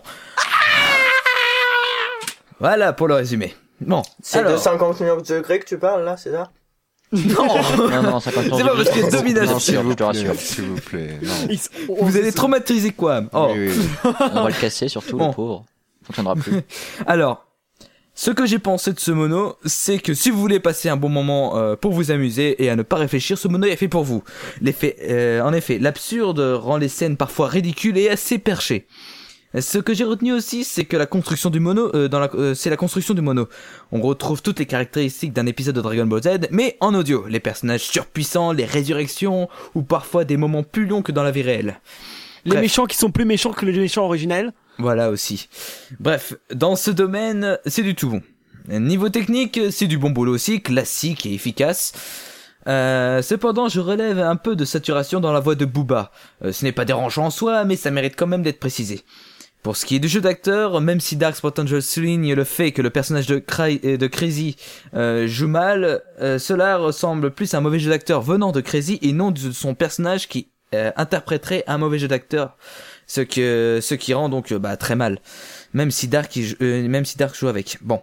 Voilà 2.60 2.94
pour 2.94 3.08
le 3.08 3.16
résumé. 3.16 3.56
Bon, 3.80 4.04
C'est 4.22 4.44
de 4.44 4.48
alors, 4.48 4.60
50 4.62 5.00
millions 5.00 5.18
de 5.18 5.24
degrés 5.24 5.60
que 5.60 5.66
tu 5.66 5.78
parles 5.78 6.04
là, 6.04 6.16
c'est 6.18 6.32
ça? 6.32 6.52
Non 7.12 7.48
Non, 7.90 8.02
non, 8.04 8.20
50 8.20 8.44
C'est 8.56 8.64
pas 8.64 8.76
parce 8.76 8.90
a 8.90 9.10
domination. 9.10 9.84
Non, 9.84 9.84
vous 9.84 9.90
je 9.90 9.96
te 9.96 9.96
plaît, 9.96 10.06
rassure. 10.06 10.36
s'il 10.36 10.64
vous 10.66 10.76
plaît. 10.82 11.20
Non. 11.24 11.96
Vous 12.02 12.18
allez 12.18 12.32
traumatiser 12.32 12.92
quoi 12.92 13.22
Oh. 13.34 13.50
Oui, 13.54 13.70
oui, 13.70 13.74
oui. 14.04 14.12
On 14.34 14.44
va 14.44 14.50
le 14.50 14.54
casser 14.62 14.88
surtout, 14.88 15.18
Bon. 15.18 15.30
le 15.30 15.34
pauvre. 15.34 15.66
Fonctionnera 16.04 16.36
plus. 16.36 16.62
Alors, 17.08 17.46
ce 18.22 18.30
que 18.30 18.46
j'ai 18.46 18.60
pensé 18.60 18.94
de 18.94 19.00
ce 19.00 19.10
mono, 19.10 19.56
c'est 19.66 19.98
que 19.98 20.14
si 20.14 20.30
vous 20.30 20.40
voulez 20.40 20.60
passer 20.60 20.90
un 20.90 20.96
bon 20.96 21.10
moment 21.10 21.58
euh, 21.58 21.76
pour 21.76 21.92
vous 21.92 22.12
amuser 22.12 22.64
et 22.64 22.70
à 22.70 22.76
ne 22.76 22.84
pas 22.84 22.98
réfléchir, 22.98 23.36
ce 23.36 23.48
mono 23.48 23.66
est 23.66 23.76
fait 23.76 23.88
pour 23.88 24.04
vous. 24.04 24.24
L'effet, 24.62 24.96
euh, 25.10 25.42
en 25.42 25.54
effet, 25.54 25.80
l'absurde 25.80 26.40
rend 26.40 26.78
les 26.78 26.88
scènes 26.88 27.18
parfois 27.18 27.48
ridicules 27.48 27.98
et 27.98 28.10
assez 28.10 28.38
perchées. 28.38 28.86
Ce 29.60 29.80
que 29.80 29.96
j'ai 29.96 30.04
retenu 30.04 30.34
aussi, 30.34 30.64
c'est 30.64 30.86
que 30.86 30.98
la 30.98 31.08
construction 31.08 31.50
du 31.50 31.60
mono, 31.60 31.90
euh, 31.96 32.08
dans 32.08 32.20
la, 32.20 32.30
euh, 32.36 32.54
c'est 32.54 32.70
la 32.70 32.78
construction 32.78 33.16
du 33.16 33.22
mono. 33.22 33.48
On 33.92 34.00
retrouve 34.02 34.44
toutes 34.44 34.60
les 34.60 34.68
caractéristiques 34.68 35.34
d'un 35.34 35.48
épisode 35.48 35.74
de 35.74 35.82
Dragon 35.82 36.06
Ball 36.06 36.22
Z, 36.22 36.48
mais 36.52 36.78
en 36.80 36.94
audio. 36.94 37.26
Les 37.28 37.40
personnages 37.40 37.82
surpuissants, 37.82 38.52
les 38.52 38.66
résurrections, 38.66 39.50
ou 39.74 39.82
parfois 39.82 40.26
des 40.26 40.38
moments 40.38 40.62
plus 40.62 40.86
longs 40.86 41.02
que 41.02 41.12
dans 41.12 41.24
la 41.24 41.32
vie 41.32 41.42
réelle. 41.42 41.80
Les 42.46 42.52
Bref. 42.52 42.62
méchants 42.62 42.86
qui 42.86 42.98
sont 42.98 43.10
plus 43.10 43.26
méchants 43.26 43.52
que 43.52 43.66
les 43.66 43.80
méchants 43.80 44.06
originels. 44.06 44.54
Voilà 44.78 45.10
aussi. 45.10 45.50
Bref, 46.00 46.34
dans 46.54 46.76
ce 46.76 46.92
domaine, 46.92 47.58
c'est 47.66 47.84
du 47.84 47.96
tout 47.96 48.10
bon. 48.10 48.22
Niveau 48.68 49.10
technique, 49.10 49.60
c'est 49.72 49.88
du 49.88 49.98
bon 49.98 50.12
boulot 50.12 50.34
aussi, 50.34 50.62
classique 50.62 51.26
et 51.26 51.34
efficace. 51.34 51.94
Euh, 52.68 53.24
cependant, 53.24 53.70
je 53.70 53.80
relève 53.80 54.20
un 54.20 54.36
peu 54.36 54.56
de 54.56 54.66
saturation 54.66 55.20
dans 55.20 55.34
la 55.34 55.40
voix 55.40 55.56
de 55.56 55.66
Booba. 55.66 56.12
Euh, 56.44 56.52
ce 56.52 56.64
n'est 56.64 56.72
pas 56.72 56.86
dérangeant 56.86 57.26
en 57.26 57.30
soi, 57.32 57.64
mais 57.64 57.76
ça 57.76 57.90
mérite 57.90 58.14
quand 58.16 58.28
même 58.28 58.44
d'être 58.44 58.60
précisé. 58.60 59.02
Pour 59.64 59.78
ce 59.78 59.86
qui 59.86 59.96
est 59.96 60.00
du 60.00 60.08
jeu 60.08 60.22
d'acteur, 60.22 60.80
même 60.80 61.00
si 61.00 61.16
Dark 61.16 61.40
Potential 61.42 61.82
souligne 61.82 62.34
le 62.34 62.44
fait 62.44 62.72
que 62.72 62.84
le 62.84 62.92
personnage 62.92 63.26
de, 63.28 63.40
Cry- 63.40 63.82
euh, 63.84 64.08
Crazy 64.10 64.56
joue 64.94 65.48
mal, 65.48 66.02
cela 66.20 66.78
ressemble 66.78 67.32
plus 67.32 67.54
à 67.54 67.58
un 67.58 67.62
mauvais 67.62 67.80
jeu 67.80 67.90
d'acteur 67.90 68.22
venant 68.22 68.52
de 68.52 68.62
Crazy 68.62 69.00
et 69.02 69.12
non 69.12 69.32
de 69.32 69.52
son 69.52 69.74
personnage 69.76 70.28
qui 70.28 70.50
interpréterait 70.96 71.64
un 71.68 71.78
mauvais 71.78 72.00
jeu 72.00 72.08
d'acteur, 72.08 72.58
ce 73.12 73.22
que 73.22 73.80
ce 73.82 73.96
qui 73.96 74.14
rend 74.14 74.30
donc 74.30 74.54
euh, 74.54 74.60
bah, 74.60 74.78
très 74.78 74.96
mal. 74.96 75.20
Même 75.74 75.92
si 75.92 76.08
Dark 76.08 76.34
il 76.38 76.56
euh, 76.62 76.88
même 76.88 77.04
si 77.04 77.18
Dark 77.18 77.36
joue 77.36 77.50
avec. 77.50 77.78
Bon. 77.82 78.02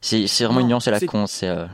C'est 0.00 0.26
c'est 0.26 0.44
vraiment 0.44 0.60
Non, 0.60 0.66
une 0.66 0.70
nuance 0.70 0.88
à 0.88 0.92
la 0.92 1.00
con. 1.00 1.26
C'est 1.26 1.48
euh, 1.48 1.66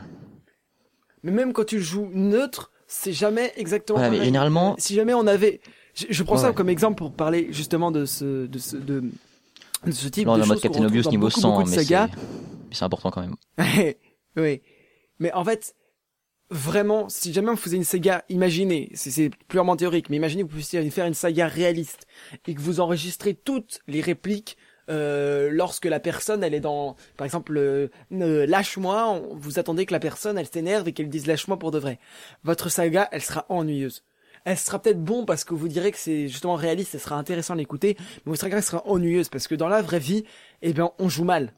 Mais 1.23 1.31
même 1.31 1.53
quand 1.53 1.65
tu 1.65 1.79
joues 1.81 2.09
neutre, 2.13 2.71
c'est 2.87 3.13
jamais 3.13 3.53
exactement 3.55 3.99
Voilà, 3.99 4.17
mais 4.17 4.23
généralement- 4.25 4.75
Si 4.77 4.95
jamais 4.95 5.13
on 5.13 5.27
avait, 5.27 5.61
je, 5.93 6.05
je 6.09 6.23
prends 6.23 6.37
ça 6.37 6.49
Ouais. 6.49 6.53
comme 6.53 6.69
exemple 6.69 6.97
pour 6.97 7.13
parler 7.13 7.47
justement 7.51 7.91
de 7.91 8.05
ce, 8.05 8.45
de 8.47 8.59
ce, 8.59 8.75
de, 8.77 9.03
de 9.85 9.91
ce 9.91 10.07
type 10.09 10.25
là, 10.27 10.33
on 10.33 10.35
de 10.37 10.41
est 10.41 10.43
en 10.43 10.47
mode 10.47 10.55
choses 10.57 10.61
qu'on 10.61 10.67
Captain 10.69 10.83
retrouve 10.83 11.03
dans 11.03 11.09
niveau 11.11 11.27
beaucoup, 11.27 11.39
100, 11.39 11.49
beaucoup 11.51 11.63
de 11.63 11.69
mais 11.75 11.83
sagas. 11.83 12.07
c'est 12.13 12.17
mais 12.69 12.75
c'est 12.75 12.85
important 12.85 13.11
quand 13.11 13.21
même. 13.21 13.35
oui. 14.37 14.61
Mais 15.19 15.31
en 15.33 15.43
fait, 15.45 15.73
vraiment, 16.49 17.09
si 17.09 17.33
jamais 17.33 17.49
on 17.49 17.55
faisait 17.55 17.77
une 17.77 17.83
saga, 17.83 18.23
imaginez, 18.29 18.89
c'est- 18.93 19.11
c'est 19.11 19.29
purement 19.47 19.75
théorique, 19.77 20.09
mais 20.09 20.17
imaginez 20.17 20.43
que 20.43 20.49
vous 20.49 20.55
puissiez 20.55 20.87
faire 20.91 21.05
une 21.05 21.13
saga 21.13 21.47
réaliste 21.47 22.05
et 22.45 22.53
que 22.53 22.59
vous 22.61 22.79
enregistrez 22.81 23.33
toutes 23.35 23.79
les 23.87 24.01
répliques 24.01 24.57
euh, 24.89 25.49
lorsque 25.51 25.85
la 25.85 25.99
personne, 25.99 26.43
elle 26.43 26.53
est 26.53 26.59
dans, 26.59 26.95
par 27.17 27.25
exemple, 27.25 27.57
euh, 27.57 27.87
lâche-moi, 28.11 29.21
vous 29.33 29.59
attendez 29.59 29.85
que 29.85 29.93
la 29.93 29.99
personne, 29.99 30.37
elle 30.37 30.47
s'énerve 30.47 30.87
et 30.87 30.93
qu'elle 30.93 31.09
dise 31.09 31.27
lâche-moi 31.27 31.57
pour 31.59 31.71
de 31.71 31.79
vrai. 31.79 31.99
Votre 32.43 32.69
saga, 32.69 33.07
elle 33.11 33.21
sera 33.21 33.45
ennuyeuse. 33.49 34.03
Elle 34.45 34.57
sera 34.57 34.79
peut-être 34.79 35.03
bon 35.03 35.25
parce 35.25 35.43
que 35.43 35.53
vous 35.53 35.67
direz 35.67 35.91
que 35.91 35.97
c'est 35.97 36.29
justement 36.29 36.55
réaliste, 36.55 36.91
ça 36.93 36.99
sera 36.99 37.15
intéressant 37.17 37.53
à 37.53 37.57
l'écouter, 37.57 37.97
mais 37.99 38.31
votre 38.31 38.39
saga 38.41 38.61
sera 38.61 38.81
ennuyeuse 38.87 39.27
parce 39.29 39.47
que 39.47 39.55
dans 39.55 39.67
la 39.67 39.81
vraie 39.81 39.99
vie, 39.99 40.23
eh 40.61 40.71
ben, 40.73 40.91
on 40.99 41.09
joue 41.09 41.25
mal. 41.25 41.51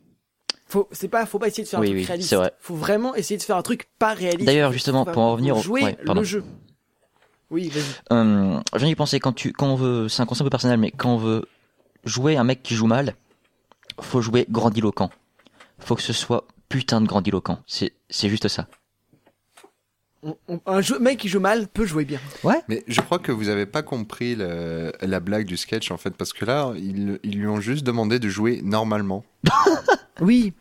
Faut, 0.65 0.87
c'est 0.91 1.07
pas, 1.07 1.25
faut 1.25 1.39
pas 1.39 1.47
essayer 1.47 1.63
de 1.63 1.67
faire 1.69 1.79
Oui, 1.79 1.87
un 1.87 1.89
truc 1.91 1.99
oui, 2.01 2.05
réaliste. 2.05 2.29
c'est 2.29 2.35
vrai. 2.35 2.51
Faut 2.59 2.75
vraiment 2.75 3.13
essayer 3.15 3.37
de 3.37 3.43
faire 3.43 3.57
un 3.57 3.61
truc 3.63 3.87
pas 3.99 4.13
réaliste. 4.13 4.45
D'ailleurs, 4.45 4.71
justement, 4.71 5.03
pour 5.05 5.21
en 5.21 5.31
revenir 5.33 5.57
au- 5.57 5.61
jouer 5.61 5.83
ouais, 5.83 5.97
pardon. 6.05 6.21
le 6.21 6.25
jeu. 6.27 6.43
Oui, 7.51 7.69
vas-y. 7.69 7.83
Euh, 8.15 8.59
je 8.73 8.77
viens 8.79 8.87
d'y 8.87 8.95
penser 8.95 9.19
quand 9.19 9.33
tu, 9.33 9.51
quand 9.51 9.67
on 9.67 9.75
veut, 9.75 10.07
c'est 10.07 10.21
un 10.21 10.25
conseil 10.27 10.43
un 10.43 10.45
peu 10.45 10.49
personnel, 10.51 10.77
mais 10.79 10.91
quand 10.91 11.13
on 11.13 11.17
veut 11.17 11.45
jouer 12.05 12.37
un 12.37 12.43
mec 12.43 12.61
qui 12.63 12.75
joue 12.75 12.87
mal, 12.87 13.15
faut 14.01 14.21
jouer 14.21 14.45
grandiloquent. 14.49 15.09
Faut 15.79 15.95
que 15.95 16.01
ce 16.01 16.13
soit 16.13 16.45
putain 16.69 17.01
de 17.01 17.07
grandiloquent. 17.07 17.59
C'est, 17.67 17.93
c'est 18.09 18.29
juste 18.29 18.47
ça. 18.47 18.67
On- 20.21 20.35
on- 20.49 20.59
un 20.65 20.81
jeu, 20.81 20.99
mec 20.99 21.17
qui 21.17 21.29
joue 21.29 21.39
mal 21.39 21.67
peut 21.67 21.85
jouer 21.85 22.03
bien. 22.03 22.19
Mais 22.67 22.83
je 22.87 22.99
crois 22.99 23.19
que 23.19 23.31
vous 23.31 23.47
avez 23.47 23.65
pas 23.65 23.83
compris 23.83 24.35
le- 24.35 24.91
la 25.01 25.19
blague 25.21 25.45
du 25.45 25.55
sketch 25.55 25.91
en 25.91 25.97
fait, 25.97 26.11
parce 26.11 26.33
que 26.33 26.43
là, 26.43 26.73
ils, 26.75 27.19
ils 27.23 27.39
lui 27.39 27.47
ont 27.47 27.61
juste 27.61 27.85
demandé 27.85 28.19
de 28.19 28.27
jouer 28.27 28.61
normalement. 28.63 29.23
Oui. 30.19 30.53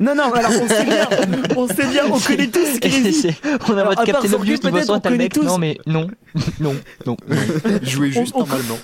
Non, 0.00 0.14
non, 0.14 0.32
alors 0.32 0.50
on 0.60 0.68
sait 0.68 0.84
bien, 0.84 1.08
on 1.56 1.68
sait 1.68 1.86
bien, 1.86 2.02
on 2.10 2.18
connaît 2.18 2.48
tous 2.48 2.76
Et 2.76 2.80
Crazy. 2.80 3.12
c'est- 3.12 3.34
on 3.68 3.76
a 3.76 3.80
Alors, 3.82 3.90
votre 3.92 4.04
Captain 4.04 4.32
Obvious 4.32 4.54
niveau 4.56 4.68
peut-être, 4.70 4.86
100 4.86 4.94
on 4.94 4.96
et 4.96 5.00
t'as 5.00 5.10
le 5.10 5.14
connaît 5.16 5.24
mec. 5.24 5.32
tous. 5.32 5.44
Non, 5.44 5.58
mais 5.58 5.78
non, 5.86 6.08
non, 6.60 6.74
non. 7.06 7.16
Jouer 7.82 8.10
juste 8.10 8.32
on- 8.34 8.40
normalement. 8.40 8.78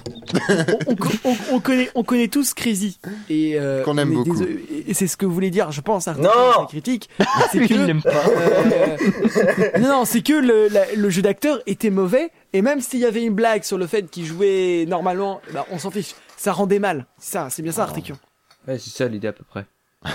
on, 0.86 0.93
on- 0.93 1.30
on- 1.30 1.36
on 1.57 1.61
connaît, 1.61 1.91
on 1.97 2.05
connaît 2.05 2.28
tous 2.28 2.55
Crazy. 2.55 2.99
Et, 3.28 3.59
euh, 3.59 3.82
Qu'on 3.82 3.99
aime 3.99 4.12
beaucoup. 4.14 4.32
désolé- 4.34 4.84
et 4.86 4.95
c'est 4.95 5.07
ce 5.09 5.16
que 5.16 5.26
vous 5.26 5.34
voulez 5.34 5.51
dire, 5.51 5.72
je 5.72 5.80
pense, 5.80 6.07
à 6.07 6.14
Non 6.14 6.66
critique. 6.68 7.09
C'est 7.51 7.66
que, 7.66 7.74
l'aime 7.74 8.03
pas. 8.03 8.11
euh, 8.11 9.78
non, 9.80 9.88
non, 9.88 10.05
c'est 10.05 10.22
que 10.22 10.32
le, 10.32 10.68
la- 10.68 10.93
le 10.95 11.11
jeu 11.11 11.22
d'acteur 11.22 11.61
était 11.66 11.91
mauvais. 11.91 12.30
Et 12.53 12.62
même 12.62 12.80
s'il 12.80 12.99
y 13.01 13.05
avait 13.05 13.22
une 13.22 13.34
blague 13.34 13.62
sur 13.62 13.78
le 13.78 13.86
fait 13.86 14.11
qu'il 14.11 14.24
jouait 14.26 14.84
normalement, 14.88 15.41
bah, 15.53 15.66
on 15.70 15.78
s'en 15.78 15.91
fiche. 15.91 16.14
Ça 16.36 16.53
rendait 16.53 16.78
mal. 16.80 17.07
C'est 17.18 17.32
ça, 17.32 17.49
c'est 17.51 17.62
bien 17.62 17.72
ça, 17.72 17.82
Articulation. 17.82 18.18
Ouais, 18.66 18.78
c'est 18.78 18.91
ça 18.91 19.07
l'idée 19.09 19.28
à 19.28 19.32
peu 19.32 19.45
près. 19.45 19.66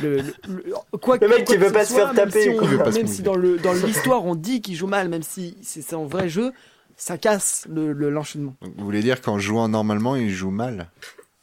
Le, 0.02 0.18
le- 0.18 0.24
le- 0.48 0.98
quoi, 0.98 1.18
Le 1.22 1.28
mec 1.28 1.46
qui 1.46 1.58
veut 1.58 1.72
pas 1.72 1.86
se 1.86 1.94
soit, 1.94 2.06
faire 2.06 2.14
même 2.16 2.26
taper, 2.32 2.42
si 2.44 2.50
on- 2.60 2.92
même 2.92 3.08
si 3.08 3.22
dans 3.22 3.36
le 3.36 3.58
dans 3.60 3.74
l'histoire 3.74 4.26
on 4.26 4.34
dit 4.34 4.62
qu'il 4.62 4.76
joue 4.76 4.88
mal, 4.88 5.10
même 5.10 5.22
si 5.22 5.58
c'est 5.62 5.84
son 5.84 6.06
vrai 6.08 6.28
jeu, 6.28 6.52
ça 6.98 7.20
casse 7.20 7.68
le 7.70 7.94
le- 7.94 8.10
l'enchaînement. 8.10 8.56
Vous 8.62 8.84
voulez 8.86 9.04
dire 9.04 9.22
qu'en 9.22 9.38
jouant 9.38 9.68
normalement, 9.68 10.16
il 10.16 10.32
joue 10.32 10.50
mal? 10.50 10.90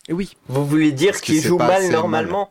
Et 0.08 0.12
oui, 0.12 0.36
Vous 0.48 0.66
voulez 0.66 0.90
dire 0.90 1.20
qu'il 1.20 1.40
joue 1.40 1.56
mal 1.58 1.88
normalement? 1.90 2.50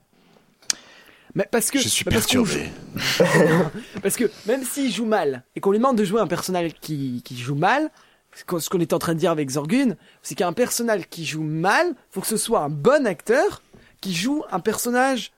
Mais 1.36 1.46
parce 1.52 1.72
que 1.72 1.80
Je 1.80 1.88
suis 1.90 2.06
parce 2.06 2.26
qu'on 2.26 2.44
perturbé. 2.44 2.70
Parce 4.02 4.16
que 4.16 4.30
même 4.48 4.64
s'il 4.64 4.92
joue 4.92 5.06
mal 5.06 5.44
et 5.56 5.60
qu'on 5.62 5.72
lui 5.72 5.78
demande 5.80 5.98
de 5.98 6.04
jouer 6.04 6.20
un 6.22 6.28
personnage 6.28 6.72
qui, 6.82 7.22
qui 7.24 7.38
joue 7.38 7.56
mal, 7.56 7.90
ce 8.36 8.44
qu'on 8.46 8.60
ce 8.60 8.70
qu'on 8.70 8.80
était 8.80 8.94
en 8.94 9.00
train 9.00 9.14
de 9.14 9.20
dire 9.20 9.32
avec 9.32 9.50
Zorgun, 9.50 9.96
c'est 10.24 10.36
qu'un 10.36 10.52
personnage 10.54 11.08
qui 11.10 11.26
joue 11.26 11.44
mal, 11.44 11.96
faut 12.12 12.22
que 12.22 12.28
ce 12.28 12.38
soit 12.38 12.62
un 12.62 12.70
bon 12.70 13.06
acteur 13.08 13.62
qui 14.02 14.14
joue 14.14 14.44
un 14.52 14.60
personnage 14.60 15.32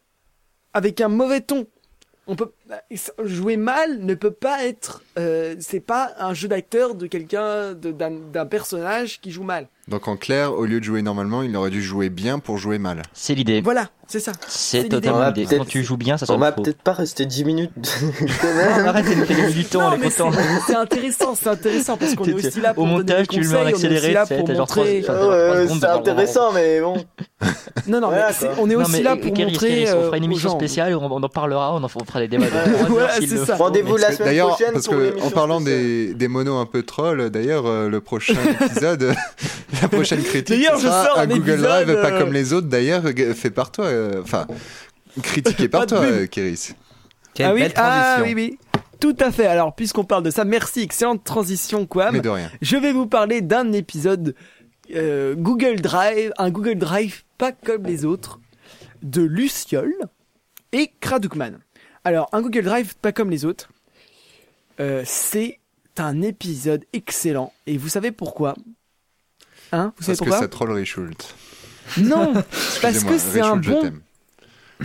avec 0.73 1.01
un 1.01 1.07
mauvais 1.07 1.41
ton. 1.41 1.67
On 2.25 2.37
peut, 2.37 2.53
bah, 2.69 2.81
jouer 3.25 3.57
mal 3.57 3.99
ne 3.99 4.13
peut 4.13 4.31
pas 4.31 4.63
être, 4.63 5.03
euh, 5.19 5.55
c'est 5.59 5.81
pas 5.81 6.13
un 6.19 6.33
jeu 6.33 6.47
d'acteur 6.47 6.95
de 6.95 7.05
quelqu'un, 7.05 7.73
d'un 7.73 8.45
personnage 8.45 9.19
qui 9.19 9.31
joue 9.31 9.43
mal. 9.43 9.67
Donc 9.89 10.07
en 10.07 10.15
clair, 10.15 10.53
au 10.53 10.65
lieu 10.65 10.79
de 10.79 10.85
jouer 10.85 11.01
normalement, 11.01 11.41
il 11.41 11.53
aurait 11.57 11.69
dû 11.69 11.81
jouer 11.81 12.09
bien 12.09 12.39
pour 12.39 12.57
jouer 12.57 12.77
mal. 12.77 13.01
C'est 13.11 13.35
l'idée. 13.35 13.59
Voilà, 13.59 13.89
c'est 14.13 14.19
ça. 14.19 14.31
C'est 14.47 14.89
totalement 14.89 15.23
On 15.25 15.31
l'idée. 15.31 15.57
Quand 15.57 15.65
tu 15.65 15.83
joues 15.83 15.97
bien, 15.97 16.17
ça 16.17 16.25
On 16.25 16.33
sonne 16.33 16.39
va 16.39 16.51
peut-être 16.51 16.83
pas 16.83 16.93
rester 16.93 17.25
10 17.25 17.45
minutes. 17.45 17.71
Arrête 18.85 19.05
de 19.05 19.15
nous 19.15 19.51
du 19.51 19.65
temps, 19.65 19.91
on 19.91 19.99
content. 19.99 20.31
c'est 20.67 20.75
intéressant, 20.75 21.33
c'est 21.33 21.49
intéressant 21.49 21.97
parce 21.97 22.13
qu'on 22.13 22.25
est 22.25 22.33
aussi 22.33 22.61
là 22.61 22.75
pour 22.75 22.83
au 22.83 22.85
montage, 22.85 23.27
tu 23.27 23.39
le 23.39 23.49
mets 23.49 23.55
en 23.55 23.63
on 23.63 23.65
accéléré, 23.65 24.15
pour 24.37 24.47
c'est 24.69 25.85
intéressant, 25.87 26.51
mais 26.53 26.79
bon. 26.79 27.03
Non, 27.87 27.99
non, 27.99 28.11
mais 28.11 28.21
on 28.59 28.69
est 28.69 28.75
aussi 28.75 29.01
là 29.01 29.15
pour 29.15 29.33
Kéris, 29.33 29.51
montrer. 29.51 29.85
On 29.87 29.97
euh, 29.97 30.05
fera 30.05 30.17
une 30.17 30.23
émission 30.25 30.51
spéciale, 30.51 30.95
on, 30.95 31.11
on 31.11 31.23
en 31.23 31.29
parlera, 31.29 31.73
on 31.73 31.83
en 31.83 31.85
on 31.85 32.05
fera 32.05 32.19
des 32.19 32.27
débats 32.27 32.45
c'est 33.19 33.45
ça. 33.45 33.55
Rendez-vous 33.55 33.97
la 33.97 34.11
semaine 34.11 34.29
D'ailleurs, 34.29 34.49
prochaine 34.49 34.73
parce 34.73 34.85
pour 34.85 34.95
que 34.95 35.21
en 35.21 35.31
parlant 35.31 35.59
des, 35.59 36.13
des 36.13 36.27
monos 36.27 36.57
un 36.57 36.65
peu 36.65 36.83
trolls, 36.83 37.29
d'ailleurs, 37.31 37.65
euh, 37.65 37.89
le 37.89 37.99
prochain 37.99 38.35
épisode, 38.61 39.15
la 39.81 39.87
prochaine 39.87 40.21
critique, 40.21 40.65
sera 40.79 41.19
un 41.19 41.27
Google 41.27 41.61
Drive 41.61 41.93
pas 42.01 42.11
euh, 42.11 42.19
comme 42.19 42.33
les 42.33 42.53
autres, 42.53 42.67
d'ailleurs, 42.67 43.03
euh, 43.05 43.33
fait 43.33 43.49
par 43.49 43.71
toi. 43.71 43.85
Enfin, 44.21 44.47
critiqué 45.21 45.67
par 45.67 45.85
toi, 45.85 45.99
euh, 45.99 46.27
Kéris. 46.27 46.73
Quelle 47.33 47.47
ah 47.47 47.53
oui, 47.53 47.61
belle 47.61 47.73
ah 47.75 48.19
oui, 48.23 48.33
oui. 48.35 48.59
Tout 48.99 49.15
à 49.19 49.31
fait. 49.31 49.47
Alors, 49.47 49.75
puisqu'on 49.75 50.05
parle 50.05 50.23
de 50.23 50.31
ça, 50.31 50.45
merci, 50.45 50.81
excellente 50.81 51.23
transition, 51.23 51.85
Quam. 51.85 52.13
Mais 52.13 52.21
de 52.21 52.29
rien. 52.29 52.49
Je 52.61 52.77
vais 52.77 52.93
vous 52.93 53.07
parler 53.07 53.41
d'un 53.41 53.71
épisode 53.73 54.35
euh, 54.95 55.35
Google 55.35 55.81
Drive, 55.81 56.31
un 56.37 56.49
Google 56.49 56.77
Drive 56.77 57.25
pas 57.37 57.51
comme 57.51 57.83
les 57.83 58.05
autres, 58.05 58.39
de 59.01 59.21
Luciole 59.21 59.93
et 60.71 60.91
Kradukman. 61.01 61.59
Alors, 62.03 62.29
un 62.31 62.41
Google 62.41 62.63
Drive 62.63 62.95
pas 63.01 63.11
comme 63.11 63.29
les 63.29 63.45
autres, 63.45 63.69
euh, 64.79 65.03
c'est 65.05 65.59
un 65.97 66.21
épisode 66.21 66.85
excellent. 66.93 67.53
Et 67.67 67.77
vous 67.77 67.89
savez 67.89 68.11
pourquoi? 68.11 68.55
Hein? 69.71 69.93
Vous 69.97 70.03
savez 70.03 70.17
Parce 70.17 70.19
que 70.19 70.23
pourquoi? 70.25 70.39
ça 70.39 70.47
troll 70.47 70.71
Richult. 70.71 71.35
Non, 72.01 72.33
parce 72.81 73.03
que 73.03 73.17
c'est 73.17 73.41
un 73.41 73.57
bon, 73.57 73.91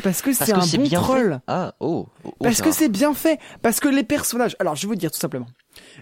parce 0.02 0.22
que 0.22 0.30
Parce 0.36 0.44
c'est 0.44 0.52
un 0.52 0.78
bon 0.78 0.88
bien 0.88 1.00
troll. 1.00 1.32
fait. 1.34 1.40
Ah, 1.46 1.74
oh. 1.80 2.08
oh, 2.24 2.34
Parce 2.40 2.56
ça 2.58 2.64
que 2.64 2.72
c'est 2.72 2.88
bien 2.88 3.14
fait. 3.14 3.38
Parce 3.62 3.80
que 3.80 3.88
les 3.88 4.04
personnages. 4.04 4.56
Alors, 4.58 4.76
je 4.76 4.82
vais 4.82 4.88
vous 4.88 4.94
dire 4.94 5.10
tout 5.10 5.18
simplement. 5.18 5.46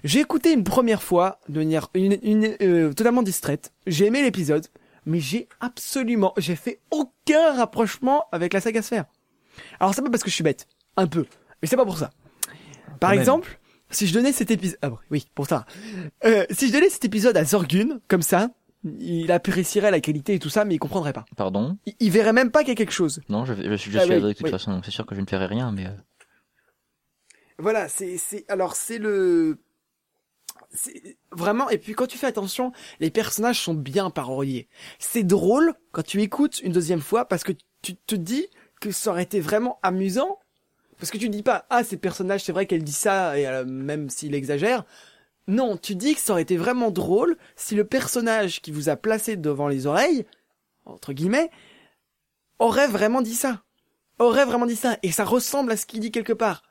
J'ai 0.05 0.21
écouté 0.21 0.53
une 0.53 0.65
première 0.65 1.03
fois 1.03 1.39
de 1.49 1.59
manière 1.59 1.89
une, 1.95 2.19
une, 2.23 2.57
euh, 2.63 2.93
totalement 2.93 3.23
distraite. 3.23 3.73
J'ai 3.87 4.07
aimé 4.07 4.23
l'épisode, 4.23 4.67
mais 5.05 5.21
j'ai 5.21 5.49
absolument, 5.61 6.33
j'ai 6.37 6.57
fait 6.57 6.81
aucun 6.91 7.55
rapprochement 7.55 8.25
avec 8.33 8.53
la 8.53 8.61
saga 8.61 8.83
Sphère. 8.83 9.05
Alors, 9.81 9.95
c'est 9.95 10.03
pas 10.03 10.11
parce 10.11 10.23
que 10.23 10.31
je 10.31 10.35
suis 10.35 10.45
bête, 10.45 10.67
un 10.97 11.07
peu, 11.07 11.27
mais 11.63 11.69
c'est 11.69 11.77
pas 11.77 11.85
pour 11.87 11.99
ça. 11.99 12.11
Par 13.01 13.11
Quand 13.11 13.15
même. 13.15 13.21
exemple, 13.21 13.59
si 13.91 14.07
je 14.07 14.15
donnais 14.15 14.33
cet 14.33 14.51
épisode, 14.51 14.79
ah 14.83 14.91
oui, 15.11 15.27
pour 15.35 15.47
ça. 15.47 15.65
Euh, 16.25 16.45
si 16.51 16.69
je 16.69 16.73
donnais 16.73 16.91
cet 16.91 17.05
épisode 17.05 17.37
à 17.37 17.45
Zorgun, 17.45 18.01
comme 18.09 18.23
ça, 18.23 18.49
il 19.01 19.31
apprécierait 19.33 19.91
la 19.91 20.01
qualité 20.01 20.35
et 20.35 20.39
tout 20.39 20.49
ça, 20.49 20.65
mais 20.65 20.75
il 20.75 20.79
comprendrait 20.79 21.13
pas. 21.13 21.25
Pardon? 21.37 21.77
Il, 21.87 21.95
il 22.01 22.11
verrait 22.11 22.33
même 22.33 22.51
pas 22.51 22.61
qu'il 22.61 22.71
y 22.71 22.73
a 22.73 22.77
quelque 22.77 22.93
chose. 22.93 23.21
Non, 23.29 23.45
je, 23.45 23.55
je, 23.55 23.75
suis- 23.77 23.91
je 23.91 23.99
Ah 23.99 24.05
suis 24.05 24.15
de 24.15 24.33
toute 24.33 24.43
oui. 24.45 24.51
façon, 24.51 24.73
donc 24.73 24.85
c'est 24.85 24.91
sûr 24.91 25.07
que 25.07 25.15
je 25.15 25.21
ne 25.21 25.27
ferai 25.27 25.47
rien, 25.47 25.73
mais... 25.73 25.87
euh, 25.87 25.91
Voilà, 27.59 27.89
c'est 27.89 28.19
c'est 28.19 28.45
alors 28.49 28.77
c'est 28.77 28.99
le 28.99 29.59
c'est 30.73 31.17
vraiment 31.33 31.69
et 31.71 31.79
puis 31.79 31.95
quand 31.95 32.07
tu 32.07 32.19
fais 32.19 32.27
attention, 32.27 32.73
les 33.01 33.11
personnages 33.11 33.61
sont 33.61 33.75
bien 33.75 34.11
parodiés. 34.11 34.69
C'est 34.99 35.23
drôle 35.23 35.75
quand 35.93 36.03
tu 36.05 36.21
écoutes 36.23 36.61
une 36.61 36.73
deuxième 36.73 37.01
fois 37.01 37.27
parce 37.27 37.45
que 37.45 37.53
tu 37.83 37.97
te 37.97 38.15
dis 38.15 38.47
que 38.81 38.91
ça 38.91 39.11
aurait 39.11 39.23
été 39.23 39.41
vraiment 39.41 39.79
amusant 39.83 40.39
parce 40.99 41.11
que 41.11 41.19
tu 41.19 41.29
dis 41.29 41.43
pas 41.43 41.67
ah 41.71 41.85
ces 41.85 41.97
personnages 41.99 42.45
c'est 42.45 42.53
vrai 42.53 42.67
qu'elle 42.67 42.85
dit 42.85 42.93
ça 42.93 43.39
et 43.39 43.47
euh, 43.47 43.65
même 43.67 44.11
s'il 44.11 44.35
exagère. 44.35 44.85
Non, 45.49 45.77
tu 45.77 45.95
dis 45.95 46.15
que 46.15 46.21
ça 46.21 46.33
aurait 46.33 46.43
été 46.43 46.57
vraiment 46.57 46.91
drôle 46.91 47.37
si 47.55 47.75
le 47.75 47.85
personnage 47.85 48.61
qui 48.61 48.73
vous 48.73 48.89
a 48.89 48.97
placé 48.97 49.37
devant 49.37 49.69
les 49.69 49.87
oreilles 49.87 50.27
entre 50.85 51.13
guillemets 51.13 51.51
aurait 52.59 52.89
vraiment 52.89 53.23
dit 53.23 53.35
ça. 53.35 53.63
Aurait 54.19 54.45
vraiment 54.45 54.67
dit 54.67 54.77
ça 54.77 54.99
et 55.03 55.13
ça 55.13 55.25
ressemble 55.25 55.73
à 55.73 55.77
ce 55.77 55.87
qu'il 55.87 56.01
dit 56.01 56.11
quelque 56.11 56.33
part. 56.33 56.63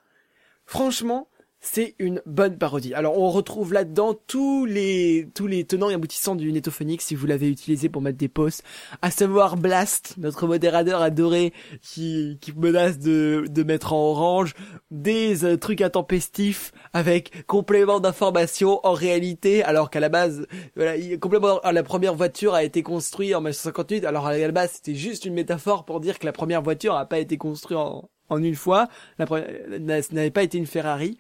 Franchement, 0.66 1.30
c'est 1.68 1.96
une 2.00 2.22
bonne 2.26 2.58
parodie. 2.58 2.94
Alors, 2.94 3.18
on 3.18 3.30
retrouve 3.30 3.74
là-dedans 3.74 4.14
tous 4.28 4.66
les, 4.66 5.28
tous 5.34 5.48
les 5.48 5.66
tenants 5.66 5.90
et 5.90 5.94
aboutissants 5.96 6.36
du 6.36 6.52
Netophonics 6.52 7.02
si 7.02 7.16
vous 7.16 7.26
l'avez 7.26 7.50
utilisé 7.50 7.90
pour 7.90 8.02
mettre 8.02 8.18
des 8.18 8.28
posts. 8.28 8.64
À 9.02 9.10
savoir 9.12 9.58
Blast, 9.58 10.16
notre 10.18 10.48
modérateur 10.48 11.02
adoré 11.02 11.54
qui, 11.82 12.38
qui 12.40 12.54
menace 12.54 13.00
de, 13.00 13.46
de 13.50 13.64
mettre 13.64 13.94
en 13.94 14.12
orange 14.12 14.54
des 14.92 15.44
euh, 15.44 15.58
trucs 15.58 15.82
intempestifs 15.82 16.72
avec 16.94 17.46
complément 17.48 18.00
d'information 18.00 18.80
en 18.86 18.94
réalité, 18.94 19.64
alors 19.64 19.90
qu'à 19.90 20.00
la 20.00 20.10
base, 20.10 20.46
voilà, 20.76 20.96
il- 20.98 21.20
complément, 21.20 21.60
ah, 21.64 21.72
la 21.72 21.84
première 21.84 22.16
voiture 22.16 22.54
a 22.54 22.64
été 22.64 22.84
construite 22.84 23.34
en 23.34 23.40
1958, 23.40 24.06
alors 24.06 24.28
à 24.28 24.38
la 24.38 24.52
base, 24.52 24.72
c'était 24.76 24.96
juste 24.96 25.26
une 25.26 25.34
métaphore 25.34 25.86
pour 25.86 26.00
dire 26.00 26.20
que 26.20 26.26
la 26.26 26.32
première 26.34 26.62
voiture 26.62 26.94
n'a 26.94 27.06
pas 27.06 27.20
été 27.20 27.38
construite 27.38 27.78
en, 27.78 28.10
en 28.30 28.42
une 28.44 28.56
fois, 28.56 28.88
la 29.20 29.26
première, 29.26 29.48
n'a- 29.80 30.00
n'avait 30.12 30.32
pas 30.32 30.44
été 30.44 30.58
une 30.58 30.66
Ferrari. 30.68 31.18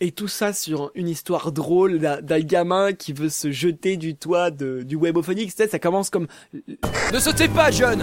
Et 0.00 0.10
tout 0.10 0.26
ça 0.28 0.52
sur 0.52 0.90
une 0.96 1.08
histoire 1.08 1.52
drôle 1.52 2.00
d'un 2.00 2.20
d'un 2.20 2.40
gamin 2.40 2.92
qui 2.92 3.12
veut 3.12 3.28
se 3.28 3.52
jeter 3.52 3.96
du 3.96 4.16
toit 4.16 4.50
de, 4.50 4.82
du 4.82 4.96
Webophonics. 4.96 5.50
Tu 5.50 5.56
sais, 5.56 5.68
ça 5.68 5.78
commence 5.78 6.10
comme 6.10 6.26
Ne 7.12 7.18
sautez 7.20 7.46
pas, 7.46 7.70
John 7.70 8.02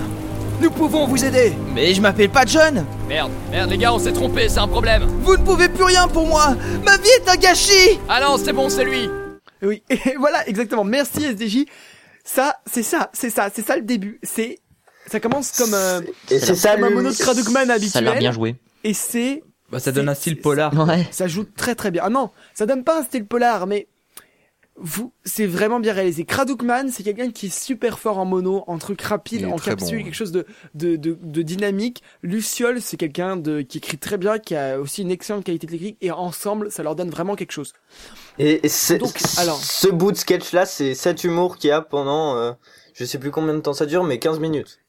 Nous 0.61 0.71
pouvons 0.71 1.05
vous 1.05 1.25
aider 1.25 1.51
Mais 1.75 1.93
je 1.93 1.99
m'appelle 2.01 2.29
pas 2.29 2.45
John 2.45 2.85
Merde, 3.09 3.31
merde 3.51 3.69
les 3.71 3.77
gars, 3.77 3.93
on 3.93 3.99
s'est 3.99 4.13
trompé, 4.13 4.47
c'est 4.47 4.59
un 4.59 4.69
problème 4.69 5.03
Vous 5.21 5.35
ne 5.35 5.43
pouvez 5.43 5.67
plus 5.67 5.83
rien 5.83 6.07
pour 6.07 6.25
moi 6.25 6.55
Ma 6.85 6.95
vie 6.97 7.09
est 7.09 7.29
un 7.29 7.35
gâchis 7.35 7.99
Ah 8.07 8.21
non, 8.21 8.37
c'est 8.37 8.53
bon, 8.53 8.69
c'est 8.69 8.85
lui 8.85 9.09
Oui, 9.61 9.83
et 9.89 10.15
voilà, 10.17 10.47
exactement. 10.47 10.85
Merci 10.85 11.25
SDJ. 11.25 11.65
Ça, 12.23 12.55
c'est 12.65 12.83
ça, 12.83 13.09
c'est 13.11 13.29
ça, 13.31 13.49
c'est 13.53 13.65
ça 13.65 13.75
le 13.75 13.81
début. 13.81 14.17
C'est, 14.23 14.59
ça 15.11 15.19
commence 15.19 15.51
comme, 15.57 15.73
euh, 15.73 16.01
Et 16.29 16.39
c'est 16.39 16.55
ça 16.55 16.75
comme 16.75 16.85
un 16.85 16.89
mono 16.89 17.11
de 17.11 17.15
Kradukman 17.17 17.65
Ça 17.65 17.99
a 17.99 18.01
l'air 18.01 18.13
bien 18.17 18.29
habituel. 18.29 18.33
joué. 18.33 18.55
Et 18.83 18.93
c'est, 18.93 19.43
Bah 19.71 19.79
ça 19.79 19.91
donne 19.91 20.09
un 20.09 20.15
style 20.15 20.39
polar. 20.39 20.73
Ouais. 20.87 21.07
ça 21.11 21.27
joue 21.27 21.43
très 21.43 21.75
très 21.75 21.91
bien. 21.91 22.01
Ah 22.05 22.09
non, 22.09 22.29
ça 22.53 22.65
donne 22.65 22.83
pas 22.83 22.99
un 22.99 23.03
style 23.03 23.25
polar, 23.25 23.67
mais 23.67 23.87
vous, 24.83 25.11
c'est 25.25 25.45
vraiment 25.45 25.79
bien 25.79 25.93
réalisé. 25.93 26.23
Kradukman, 26.25 26.89
c'est 26.91 27.03
quelqu'un 27.03 27.29
qui 27.29 27.47
est 27.47 27.53
super 27.55 27.99
fort 27.99 28.17
en 28.17 28.25
mono, 28.25 28.63
en 28.65 28.77
truc 28.79 29.01
rapide, 29.01 29.45
en 29.45 29.57
capsule, 29.57 29.99
bon. 29.99 30.03
quelque 30.05 30.15
chose 30.15 30.31
de, 30.31 30.45
de, 30.73 30.95
de, 30.95 31.17
de 31.21 31.41
dynamique. 31.43 32.01
Luciole, 32.23 32.81
c'est 32.81 32.97
quelqu'un 32.97 33.35
de, 33.37 33.61
qui 33.61 33.77
écrit 33.77 33.97
très 33.99 34.17
bien, 34.17 34.39
qui 34.39 34.55
a 34.55 34.79
aussi 34.79 35.03
une 35.03 35.11
excellente 35.11 35.43
qualité 35.43 35.67
technique, 35.67 35.97
et 36.01 36.09
ensemble, 36.09 36.71
ça 36.71 36.81
leur 36.81 36.95
donne 36.95 37.09
vraiment 37.11 37.35
quelque 37.35 37.51
chose. 37.51 37.73
Et, 38.39 38.65
et 38.65 38.69
c'est- 38.69 38.97
Donc, 38.97 39.19
alors. 39.37 39.57
ce 39.61 39.87
bout 39.89 40.13
de 40.13 40.17
sketch 40.17 40.51
là, 40.53 40.65
c'est 40.65 40.95
cet 40.95 41.25
humour 41.25 41.57
qu'il 41.57 41.67
y 41.69 41.71
a 41.73 41.81
pendant, 41.81 42.35
euh, 42.37 42.53
je 42.95 43.05
sais 43.05 43.19
plus 43.19 43.29
combien 43.29 43.53
de 43.53 43.59
temps 43.59 43.73
ça 43.73 43.85
dure, 43.85 44.03
mais 44.03 44.17
15 44.17 44.39
minutes. 44.39 44.79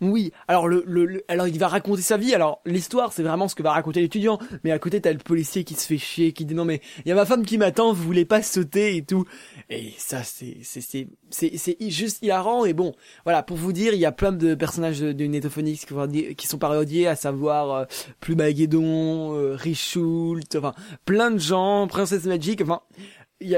Oui, 0.00 0.32
alors 0.46 0.68
le, 0.68 0.84
le, 0.86 1.04
le- 1.06 1.24
alors 1.28 1.48
il 1.48 1.58
va 1.58 1.68
raconter 1.68 2.02
sa 2.02 2.16
vie. 2.16 2.34
Alors 2.34 2.60
l'histoire, 2.66 3.12
c'est 3.12 3.22
vraiment 3.22 3.48
ce 3.48 3.54
que 3.54 3.62
va 3.62 3.72
raconter 3.72 4.00
l'étudiant. 4.00 4.38
Mais 4.64 4.70
à 4.70 4.78
côté, 4.78 5.00
t'as 5.00 5.12
le 5.12 5.18
policier 5.18 5.64
qui 5.64 5.74
se 5.74 5.86
fait 5.86 5.98
chier, 5.98 6.32
qui 6.32 6.44
dit 6.44 6.54
non 6.54 6.64
mais 6.64 6.80
il 7.04 7.08
y 7.08 7.12
a 7.12 7.14
ma 7.14 7.26
femme 7.26 7.44
qui 7.44 7.58
m'attend, 7.58 7.92
vous 7.92 8.02
voulez 8.04 8.24
pas 8.24 8.42
sauter 8.42 8.96
et 8.96 9.04
tout. 9.04 9.24
Et 9.70 9.92
ça, 9.98 10.22
c'est 10.22 10.58
c'est 10.62 10.80
c'est 10.80 11.08
c'est 11.30 11.56
c'est 11.56 11.76
juste 11.90 12.22
hilarant. 12.22 12.64
Et 12.64 12.72
bon, 12.72 12.94
voilà, 13.24 13.42
pour 13.42 13.56
vous 13.56 13.72
dire, 13.72 13.94
il 13.94 14.00
y 14.00 14.06
a 14.06 14.12
plein 14.12 14.32
de 14.32 14.54
personnages 14.54 15.00
de, 15.00 15.12
de 15.12 16.32
qui, 16.34 16.46
sont 16.46 16.58
parodiés, 16.58 17.06
à 17.06 17.16
savoir 17.16 17.72
euh, 17.72 17.84
Plumageddon, 18.20 19.34
euh, 19.34 19.54
Richult, 19.56 20.54
enfin 20.56 20.74
plein 21.04 21.30
de 21.30 21.38
gens, 21.38 21.86
Princesse 21.88 22.24
Magic, 22.24 22.60
enfin. 22.62 22.80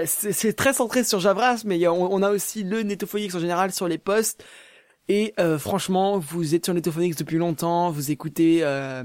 C'est 0.04 0.52
très 0.52 0.74
centré 0.74 1.04
sur 1.04 1.20
Javras, 1.20 1.62
mais 1.64 1.78
y 1.78 1.86
a- 1.86 1.92
on, 1.92 2.12
on 2.12 2.22
a 2.22 2.30
aussi 2.30 2.64
le 2.64 2.82
Netophonix 2.82 3.34
en 3.34 3.38
général 3.40 3.72
sur 3.72 3.88
les 3.88 3.96
posts. 3.96 4.44
Et 5.12 5.34
euh, 5.40 5.58
franchement, 5.58 6.18
vous 6.18 6.54
êtes 6.54 6.64
sur 6.64 6.72
Netophonix 6.72 7.16
depuis 7.16 7.36
longtemps, 7.38 7.90
vous 7.90 8.12
écoutez. 8.12 8.60
Euh, 8.62 9.02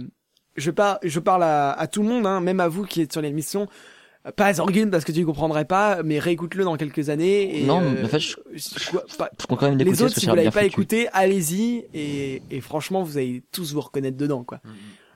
je 0.56 0.70
parle, 0.70 1.00
je 1.02 1.20
parle 1.20 1.42
à, 1.44 1.72
à 1.72 1.88
tout 1.88 2.04
le 2.04 2.08
monde, 2.10 2.28
hein, 2.28 2.42
même 2.42 2.60
à 2.60 2.68
vous 2.68 2.84
qui 2.86 3.02
êtes 3.02 3.12
sur 3.12 3.22
l'émission. 3.24 3.68
Euh, 4.28 4.32
Pas 4.32 4.46
à 4.46 4.54
Zorgun 4.54 4.90
parce 4.92 5.04
que 5.04 5.12
tu 5.12 5.22
ne 5.22 5.26
comprendrais 5.26 5.66
pas, 5.66 6.04
mais 6.04 6.20
réécoute-le 6.20 6.64
dans 6.64 6.78
quelques 6.78 7.10
années. 7.10 7.60
Et, 7.60 7.64
Non, 7.66 7.82
euh, 7.82 7.92
mais 7.96 8.04
en 8.04 8.08
fait, 8.08 8.20
je- 8.20 8.36
quoi, 8.92 9.04
pas- 9.18 9.32
Je 9.42 9.48
compte 9.48 9.60
quand 9.60 9.68
même 9.70 9.80
les 9.80 10.04
autres, 10.04 10.20
si 10.20 10.28
vous 10.28 10.36
l'avez 10.36 10.52
pas 10.52 10.62
foutu. 10.62 10.66
écouté, 10.74 11.08
allez-y 11.12 11.86
et, 11.96 12.44
et 12.52 12.62
franchement, 12.62 13.02
vous 13.02 13.18
allez 13.18 13.42
tous 13.52 13.74
vous 13.74 13.82
reconnaître 13.82 14.18
dedans, 14.18 14.44
quoi. 14.44 14.60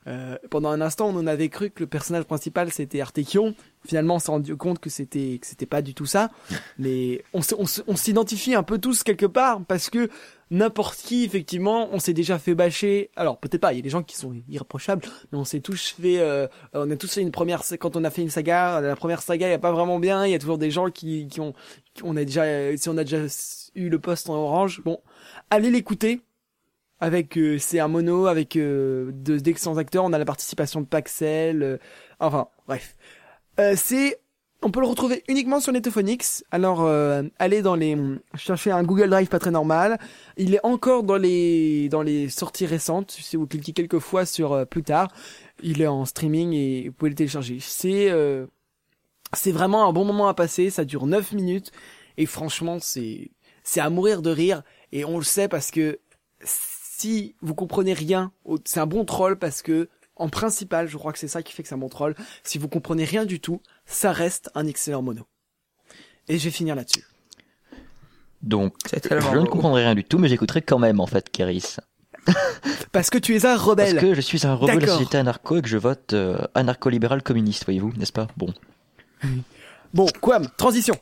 Euh, 0.08 0.38
pendant 0.50 0.70
un 0.70 0.82
instant, 0.82 1.10
on 1.10 1.18
en 1.20 1.28
avait 1.28 1.50
cru 1.50 1.70
que 1.70 1.82
le 1.82 1.88
personnage 1.88 2.24
principal 2.24 2.72
c'était 2.72 3.00
Artekion. 3.00 3.54
Finalement, 3.86 4.16
on 4.16 4.20
s'est 4.20 4.32
rendu 4.32 4.56
compte 4.56 4.80
que 4.80 4.90
c'était 4.90 5.38
que 5.40 5.46
c'était 5.46 5.68
pas 5.68 5.84
du 5.84 5.94
tout 5.94 6.08
ça. 6.08 6.32
Mais 6.80 7.22
on 7.34 7.96
s'identifie 7.96 8.56
un 8.56 8.64
peu 8.64 8.80
tous 8.80 9.04
quelque 9.04 9.28
part 9.28 9.62
parce 9.68 9.90
que 9.92 10.10
n'importe 10.52 11.00
qui, 11.00 11.24
effectivement, 11.24 11.90
on 11.92 12.00
s'est 12.00 12.14
déjà 12.14 12.40
fait 12.40 12.56
bâcher. 12.56 13.12
Alors 13.16 13.40
peut-être 13.40 13.62
pas, 13.62 13.74
il 13.74 13.78
y 13.78 13.80
a 13.80 13.82
des 13.82 13.90
gens 13.90 14.04
qui 14.04 14.16
sont 14.18 14.34
irréprochables, 14.48 15.04
mais 15.32 15.38
on 15.38 15.46
s'est 15.46 15.60
tous 15.62 15.90
fait. 16.00 16.20
euh, 16.20 16.48
on 16.74 16.90
a 16.90 16.96
tous 16.96 17.14
fait 17.14 17.22
une 17.22 17.32
première 17.32 17.64
quand 17.80 17.96
on 17.96 18.04
a 18.04 18.10
fait 18.10 18.22
une 18.22 18.30
saga. 18.30 18.82
La 18.82 18.96
première 18.96 19.22
saga, 19.22 19.48
il 19.48 19.52
y 19.52 19.54
a 19.54 19.60
pas 19.60 19.72
vraiment 19.72 20.00
bien. 20.00 20.26
Il 20.26 20.32
y 20.32 20.36
a 20.36 20.40
toujours 20.40 20.58
des 20.58 20.72
gens 20.72 20.90
qui 20.90 21.28
qui 21.28 21.40
ont 21.42 21.54
on 22.04 22.16
a 22.18 22.24
déjà 22.26 22.76
si 22.78 22.90
on 22.90 22.98
a 22.98 23.04
déjà 23.04 23.26
eu 23.76 23.90
le 23.90 24.00
poste 24.00 24.30
en 24.30 24.36
orange. 24.36 24.82
Bon, 24.84 25.00
allez 25.50 25.70
l'écouter 25.70 26.22
avec 27.00 27.38
euh, 27.38 27.58
c'est 27.60 27.80
un 27.80 27.88
mono 27.88 28.28
avec 28.28 28.56
euh, 28.56 29.12
de 29.14 29.38
d'excellents 29.38 29.78
acteurs. 29.78 30.04
On 30.06 30.14
a 30.14 30.18
la 30.18 30.26
participation 30.26 30.82
de 30.82 30.86
Paxel. 30.86 31.64
euh, 31.64 31.78
enfin, 32.20 32.48
bref. 32.68 32.98
Euh, 33.60 33.74
c'est 33.76 34.20
on 34.62 34.72
peut 34.72 34.82
le 34.82 34.88
retrouver 34.88 35.24
uniquement 35.28 35.60
sur 35.60 35.72
Netophonix. 35.72 36.44
Alors, 36.52 36.82
euh, 36.82 37.24
allez 37.40 37.62
dans 37.62 37.76
les 37.76 37.98
chercher 38.36 38.72
un 38.72 38.84
Google 38.84 39.10
Drive 39.10 39.28
pas 39.28 39.40
très 39.40 39.52
normal. 39.52 40.00
Il 40.38 40.54
est 40.54 40.66
encore 40.66 41.04
dans 41.04 41.18
les 41.18 41.88
dans 41.90 42.02
les 42.02 42.30
sorties 42.30 42.66
récentes. 42.66 43.12
Si 43.12 43.38
vous 43.38 43.48
cliquez 43.48 43.72
quelques 43.72 44.00
fois 44.00 44.26
sur 44.26 44.54
euh, 44.54 44.66
plus 44.66 44.84
tard, 44.84 45.10
il 45.64 45.82
est 45.82 45.88
en 45.88 46.06
streaming 46.06 46.54
et 46.54 46.90
vous 46.90 46.94
pouvez 46.94 47.10
le 47.10 47.16
télécharger. 47.16 47.60
C'est 47.62 48.10
euh, 48.10 48.48
c'est 49.34 49.52
vraiment 49.52 49.88
un 49.88 49.94
bon 49.94 50.04
moment 50.04 50.28
à 50.28 50.34
passer. 50.34 50.70
Ça 50.70 50.84
dure 50.84 51.08
9 51.08 51.32
minutes 51.34 51.72
et 52.18 52.26
franchement, 52.26 52.80
c'est 52.82 53.32
c'est 53.64 53.80
à 53.80 53.90
mourir 53.90 54.22
de 54.22 54.30
rire. 54.30 54.64
Et 54.92 55.06
on 55.06 55.18
le 55.18 55.24
sait 55.24 55.48
parce 55.48 55.72
que 55.72 56.00
si 56.44 57.36
vous 57.42 57.56
comprenez 57.56 57.94
rien, 57.94 58.34
c'est 58.66 58.82
un 58.82 58.88
bon 58.88 59.06
troll 59.06 59.38
parce 59.38 59.62
que 59.62 59.88
en 60.20 60.28
principal, 60.28 60.88
je 60.88 60.98
crois 60.98 61.14
que 61.14 61.18
c'est 61.18 61.30
ça 61.30 61.42
qui 61.42 61.54
fait 61.54 61.64
que 61.64 61.70
c'est 61.70 61.76
un 61.76 61.80
bon 61.80 61.88
troll. 61.88 62.14
Si 62.44 62.58
vous 62.58 62.68
comprenez 62.68 63.06
rien 63.06 63.26
du 63.26 63.40
tout, 63.40 63.62
ça 63.90 64.12
reste 64.12 64.50
un 64.56 64.66
excellent 64.68 65.02
mono. 65.02 65.26
Et 66.28 66.38
je 66.38 66.46
vais 66.46 66.52
finir 66.52 66.76
là-dessus. 66.76 67.04
Donc, 68.42 68.74
je 68.94 69.38
ne 69.38 69.46
comprendrai 69.48 69.84
rien 69.84 69.96
du 69.96 70.04
tout, 70.06 70.18
mais 70.18 70.30
j'écouterai 70.30 70.62
quand 70.62 70.80
même, 70.80 71.00
en 71.02 71.08
fait, 71.08 71.30
Kéris. 71.30 71.76
Parce 72.92 73.10
que 73.10 73.18
tu 73.18 73.36
es 73.36 73.46
un 73.46 73.50
Parce 73.56 73.64
rebelle. 73.64 73.98
que 74.00 74.14
je 74.14 74.22
suis 74.22 74.46
un 74.48 74.56
rebelle 74.56 74.80
de 74.80 74.86
la 74.86 74.92
société 74.94 75.18
anarcho 75.18 75.58
et 75.58 75.62
que 75.62 75.68
je 75.68 75.78
vote 75.78 76.14
euh, 76.14 76.38
anarcho-libéral 76.56 77.22
communiste, 77.24 77.66
voyez-vous, 77.66 77.92
n'est-ce 77.98 78.14
pas? 78.14 78.28
Bon. 78.38 78.54
Bon, 79.92 80.06
Quam, 80.22 80.48
transition. 80.56 80.96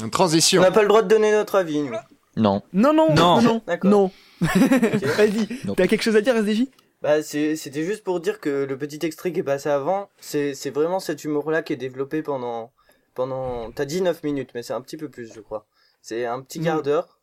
Une 0.00 0.06
On 0.06 0.08
Transition. 0.10 0.60
n'a 0.60 0.72
pas 0.72 0.82
le 0.82 0.88
droit 0.88 1.02
de 1.02 1.08
donner 1.08 1.30
notre 1.30 1.54
avis, 1.54 1.80
nous. 1.82 1.92
Non. 2.36 2.62
Non, 2.72 2.92
non, 2.92 3.14
Non. 3.14 3.40
non, 3.40 3.62
non. 3.84 4.10
Vas-y, 4.40 5.60
Non. 5.64 5.74
t'as 5.76 5.86
quelque 5.86 6.02
chose 6.02 6.16
à 6.16 6.20
dire, 6.20 6.34
SDJ 6.36 6.66
Bah, 7.04 7.22
c'est- 7.22 7.54
c'était 7.56 7.84
juste 7.84 8.02
pour 8.02 8.18
dire 8.18 8.40
que 8.40 8.64
le 8.64 8.78
petit 8.78 8.98
extrait 9.04 9.30
qui 9.30 9.40
est 9.40 9.42
passé 9.44 9.68
avant, 9.68 10.08
c'est 10.20 10.54
c'est 10.54 10.70
vraiment 10.70 11.00
cet 11.00 11.22
humour-là 11.24 11.62
qui 11.62 11.74
est 11.74 11.76
développé 11.76 12.22
pendant. 12.22 12.72
pendant 13.14 13.70
T'as 13.72 13.84
dit 13.84 14.00
9 14.00 14.22
minutes, 14.24 14.50
mais 14.54 14.62
c'est 14.62 14.72
un 14.72 14.80
petit 14.80 14.96
peu 14.96 15.10
plus, 15.10 15.32
je 15.32 15.40
crois. 15.40 15.66
C'est 16.00 16.24
un 16.24 16.40
petit 16.40 16.60
Mm. 16.60 16.64
quart 16.64 16.82
d'heure 16.82 17.20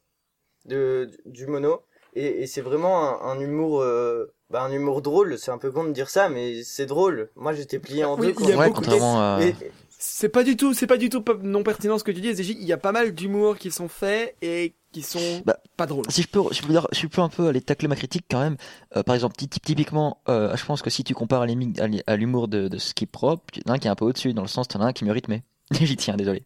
de, 0.66 1.10
du 1.26 1.48
mono. 1.48 1.82
Et, 2.14 2.44
et 2.44 2.48
c'est 2.48 2.62
vraiment 2.62 3.24
un, 3.24 3.32
un 3.32 3.40
humour. 3.40 3.82
euh, 3.82 4.32
bah, 4.52 4.62
un 4.62 4.72
humour 4.72 5.02
drôle, 5.02 5.40
c'est 5.40 5.50
un 5.52 5.58
peu 5.58 5.72
con 5.72 5.84
de 5.86 5.92
dire 5.94 6.10
ça, 6.12 6.30
mais 6.30 6.62
c'est 6.64 6.86
drôle. 6.86 7.30
Moi, 7.36 7.54
j'étais 7.54 7.80
plié 7.80 8.04
en 8.06 8.18
Oui, 8.20 8.28
deux 8.28 8.34
quand 8.34 8.44
il 8.46 8.50
y 8.52 8.54
a 8.54 8.58
Ouais, 8.58 8.68
beaucoup- 8.68 8.82
contrairement 8.82 9.20
à... 9.20 9.40
Et- 9.42 9.56
C'est 10.04 10.30
pas 10.30 10.44
du 10.44 10.58
tout, 10.58 10.74
c'est 10.74 10.88
pas 10.88 10.98
du 10.98 11.10
tout 11.10 11.24
non 11.44 11.62
pertinent 11.62 12.00
ce 12.00 12.04
que 12.04 12.12
tu 12.12 12.22
dis, 12.22 12.30
SDJ. 12.30 12.50
Il 12.60 12.64
y 12.64 12.74
a 12.74 12.78
pas 12.78 12.92
mal 12.92 13.14
d'humour 13.14 13.56
qui 13.60 13.70
sont 13.70 13.88
faits 13.88 14.36
et 14.42 14.74
qui 14.92 15.04
sont 15.04 15.44
Bah, 15.46 15.58
pas 15.78 15.86
drôles. 15.86 16.06
Si 16.10 16.24
je 16.24 16.28
peux, 16.28 16.42
si 16.52 16.62
je 16.62 16.66
peux, 16.66 16.74
dire- 16.74 16.88
si 16.92 17.02
je 17.02 17.08
peux 17.08 17.22
un 17.22 17.30
peu 17.30 17.48
aller 17.48 17.62
tacler 17.62 17.88
ma 17.88 17.96
critique 17.96 18.26
quand 18.30 18.40
même. 18.40 18.58
euh, 18.98 19.04
par 19.04 19.14
exemple, 19.14 19.36
ty- 19.36 19.48
ty- 19.48 19.60
typiquement, 19.60 20.18
euh, 20.28 20.56
je 20.58 20.66
pense 20.66 20.82
que 20.82 20.90
si 20.90 21.04
tu 21.04 21.14
compares 21.14 21.44
à 21.44 22.16
l'humour 22.18 22.48
de, 22.48 22.68
de 22.68 22.78
Skip 22.80 23.16
Rope, 23.16 23.44
il 23.56 23.60
y 23.60 23.70
en 23.70 23.74
a 23.74 23.76
un 23.76 23.78
qui 23.80 23.88
est 23.88 23.92
un 23.92 23.96
peu 23.96 24.06
au-dessus, 24.06 24.34
dans 24.34 24.42
le 24.42 24.48
sens, 24.48 24.68
t'en 24.68 24.82
as 24.82 24.86
un 24.86 24.92
qui 24.94 25.06
me 25.06 25.12
rythmait. 25.12 25.44
J'y 25.72 25.96
tiens, 25.96 26.18
désolé. 26.18 26.44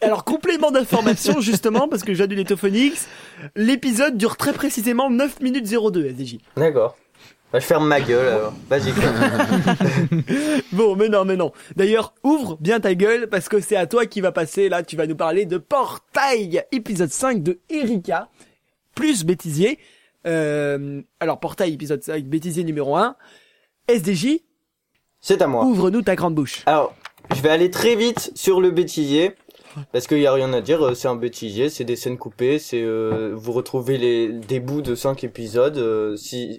Alors, 0.00 0.24
complément 0.24 0.70
d'information, 0.72 1.40
justement, 1.40 1.86
parce 1.86 2.02
que 2.02 2.12
j'ai 2.14 2.26
du 2.26 2.34
Netophonix, 2.34 3.06
l'épisode 3.54 4.16
dure 4.16 4.36
très 4.36 4.52
précisément 4.52 5.10
9 5.10 5.40
minutes 5.40 5.66
02, 5.70 6.06
SDJ. 6.06 6.38
D'accord. 6.56 6.96
Bah, 7.54 7.60
je 7.60 7.66
ferme 7.66 7.86
ma 7.86 8.00
gueule 8.00 8.26
alors. 8.26 8.52
Vas-y. 8.68 8.92
Bon, 10.72 10.96
mais 10.96 11.08
non, 11.08 11.24
mais 11.24 11.36
non. 11.36 11.52
D'ailleurs, 11.76 12.12
ouvre 12.24 12.56
bien 12.60 12.80
ta 12.80 12.96
gueule, 12.96 13.28
parce 13.28 13.48
que 13.48 13.60
c'est 13.60 13.76
à 13.76 13.86
toi 13.86 14.06
qui 14.06 14.20
va 14.20 14.32
passer, 14.32 14.68
là, 14.68 14.82
tu 14.82 14.96
vas 14.96 15.06
nous 15.06 15.14
parler 15.14 15.46
de 15.46 15.56
Portail, 15.58 16.64
épisode 16.72 17.10
5 17.10 17.44
de 17.44 17.60
Erika, 17.70 18.28
plus 18.96 19.24
bêtisier. 19.24 19.78
Euh, 20.26 21.00
alors, 21.20 21.38
Portail, 21.38 21.74
épisode 21.74 22.02
5, 22.02 22.24
bêtisier 22.24 22.64
numéro 22.64 22.96
1. 22.96 23.14
SDJ, 23.86 24.40
C'est 25.20 25.40
à 25.40 25.46
moi. 25.46 25.64
ouvre-nous 25.64 26.02
ta 26.02 26.16
grande 26.16 26.34
bouche. 26.34 26.64
Alors, 26.66 26.92
je 27.36 27.40
vais 27.40 27.50
aller 27.50 27.70
très 27.70 27.94
vite 27.94 28.32
sur 28.34 28.60
le 28.60 28.72
bêtisier. 28.72 29.30
Parce 29.92 30.08
qu'il 30.08 30.18
y 30.18 30.26
a 30.26 30.32
rien 30.32 30.52
à 30.54 30.60
dire, 30.60 30.84
euh, 30.84 30.94
c'est 30.94 31.06
un 31.08 31.14
bêtisier, 31.16 31.68
c'est 31.68 31.84
des 31.84 31.94
scènes 31.96 32.18
coupées, 32.18 32.58
c'est 32.58 32.82
euh, 32.82 33.32
vous 33.34 33.52
retrouvez 33.52 33.96
les 33.98 34.28
des 34.32 34.58
bouts 34.60 34.82
de 34.82 34.94
5 34.96 35.22
épisodes. 35.24 35.78
euh, 35.78 36.16
si 36.16 36.58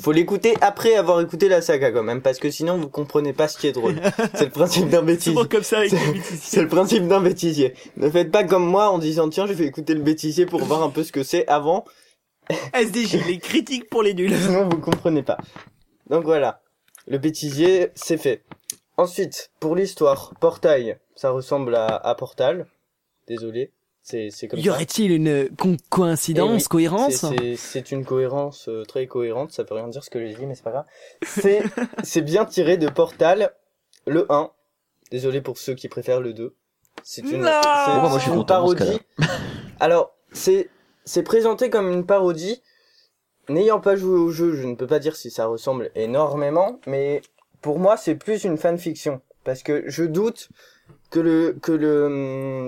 faut 0.00 0.12
l'écouter 0.12 0.54
après 0.60 0.94
avoir 0.94 1.20
écouté 1.20 1.48
la 1.48 1.62
saga 1.62 1.90
quand 1.90 2.02
même, 2.02 2.20
parce 2.22 2.38
que 2.38 2.50
sinon 2.50 2.76
vous 2.78 2.88
comprenez 2.88 3.32
pas 3.32 3.48
ce 3.48 3.58
qui 3.58 3.66
est 3.66 3.72
drôle. 3.72 3.96
c'est 4.34 4.44
le 4.46 4.50
principe 4.50 4.88
d'un 4.88 5.02
bêtisier. 5.02 5.34
comme 5.48 5.62
ça 5.62 5.78
avec 5.78 5.92
C'est- 5.92 6.62
le 6.62 6.68
principe 6.68 7.06
d'un 7.08 7.20
bêtisier. 7.20 7.74
Ne 7.96 8.10
faites 8.10 8.30
pas 8.30 8.44
comme 8.44 8.66
moi 8.66 8.90
en 8.90 8.98
disant 8.98 9.28
tiens 9.28 9.46
je 9.46 9.52
vais 9.52 9.66
écouter 9.66 9.94
le 9.94 10.02
bêtisier 10.02 10.46
pour 10.46 10.60
voir 10.64 10.82
un 10.82 10.90
peu 10.90 11.02
ce 11.04 11.12
que 11.12 11.22
c'est 11.22 11.46
avant, 11.48 11.84
SDJ, 12.74 13.26
les 13.26 13.38
critiques 13.38 13.88
pour 13.90 14.02
les 14.02 14.14
nuls. 14.14 14.34
sinon 14.40 14.68
vous 14.68 14.78
comprenez 14.80 15.22
pas. 15.22 15.38
Donc 16.10 16.24
voilà, 16.24 16.62
le 17.06 17.18
bêtisier 17.18 17.88
c'est 17.94 18.18
fait. 18.18 18.44
Ensuite, 18.98 19.50
pour 19.60 19.76
l'histoire, 19.76 20.32
Portail, 20.40 20.96
ça 21.16 21.30
ressemble 21.30 21.74
à, 21.74 21.86
à 21.86 22.14
Portal. 22.14 22.66
Désolé, 23.28 23.72
c'est 24.08 24.30
c'est 24.30 24.46
comme 24.46 24.58
Y 24.60 24.64
ça. 24.66 24.70
aurait-il 24.70 25.10
une 25.12 25.48
con- 25.56 25.76
coïncidence, 25.90 26.50
Eh 26.50 26.54
oui, 26.54 26.62
cohérence 26.64 27.14
C'est- 27.16 27.26
c'est- 27.36 27.56
C'est 27.56 27.90
une 27.92 28.04
cohérence 28.04 28.68
euh, 28.68 28.84
très 28.84 29.06
cohérente, 29.08 29.50
ça 29.50 29.64
veut 29.64 29.74
rien 29.74 29.88
dire 29.88 30.04
ce 30.04 30.10
que 30.10 30.24
j'ai 30.24 30.34
dit, 30.34 30.46
mais 30.46 30.54
c'est 30.54 30.62
pas 30.62 30.70
grave. 30.70 30.86
C'est 31.24 31.62
c'est 32.04 32.22
bien 32.22 32.44
tiré 32.44 32.76
de 32.76 32.88
Portal, 32.88 33.50
le 34.06 34.26
1. 34.30 34.50
Désolé 35.10 35.40
pour 35.40 35.58
ceux 35.58 35.74
qui 35.74 35.88
préfèrent 35.88 36.20
le 36.20 36.32
2. 36.32 36.54
C'est 37.02 37.22
une, 37.22 37.42
Non 37.42 37.60
c'est- 37.62 37.94
Bon, 38.00 38.08
moi, 38.08 38.18
je 38.18 38.22
suis 38.22 38.30
une 38.30 38.36
content 38.38 38.60
dans 38.62 38.68
ce 38.70 38.74
parodie. 38.76 39.00
Alors, 39.80 40.14
c'est 40.32 40.68
c'est 41.04 41.22
présenté 41.24 41.68
comme 41.70 41.90
une 41.90 42.06
parodie. 42.06 42.62
N'ayant 43.48 43.80
pas 43.80 43.94
joué 43.96 44.18
au 44.18 44.30
jeu, 44.30 44.54
je 44.56 44.66
ne 44.66 44.74
peux 44.74 44.86
pas 44.88 44.98
dire 44.98 45.14
si 45.16 45.30
ça 45.30 45.46
ressemble 45.46 45.90
énormément, 45.94 46.80
mais 46.86 47.22
pour 47.60 47.78
moi, 47.78 47.96
c'est 47.96 48.16
plus 48.16 48.44
une 48.44 48.56
fanfiction. 48.58 49.20
Parce 49.44 49.62
que 49.62 49.84
je 49.86 50.02
doute 50.04 50.48
que 51.10 51.20
le, 51.20 51.56
que 51.62 51.72
le 51.72 52.06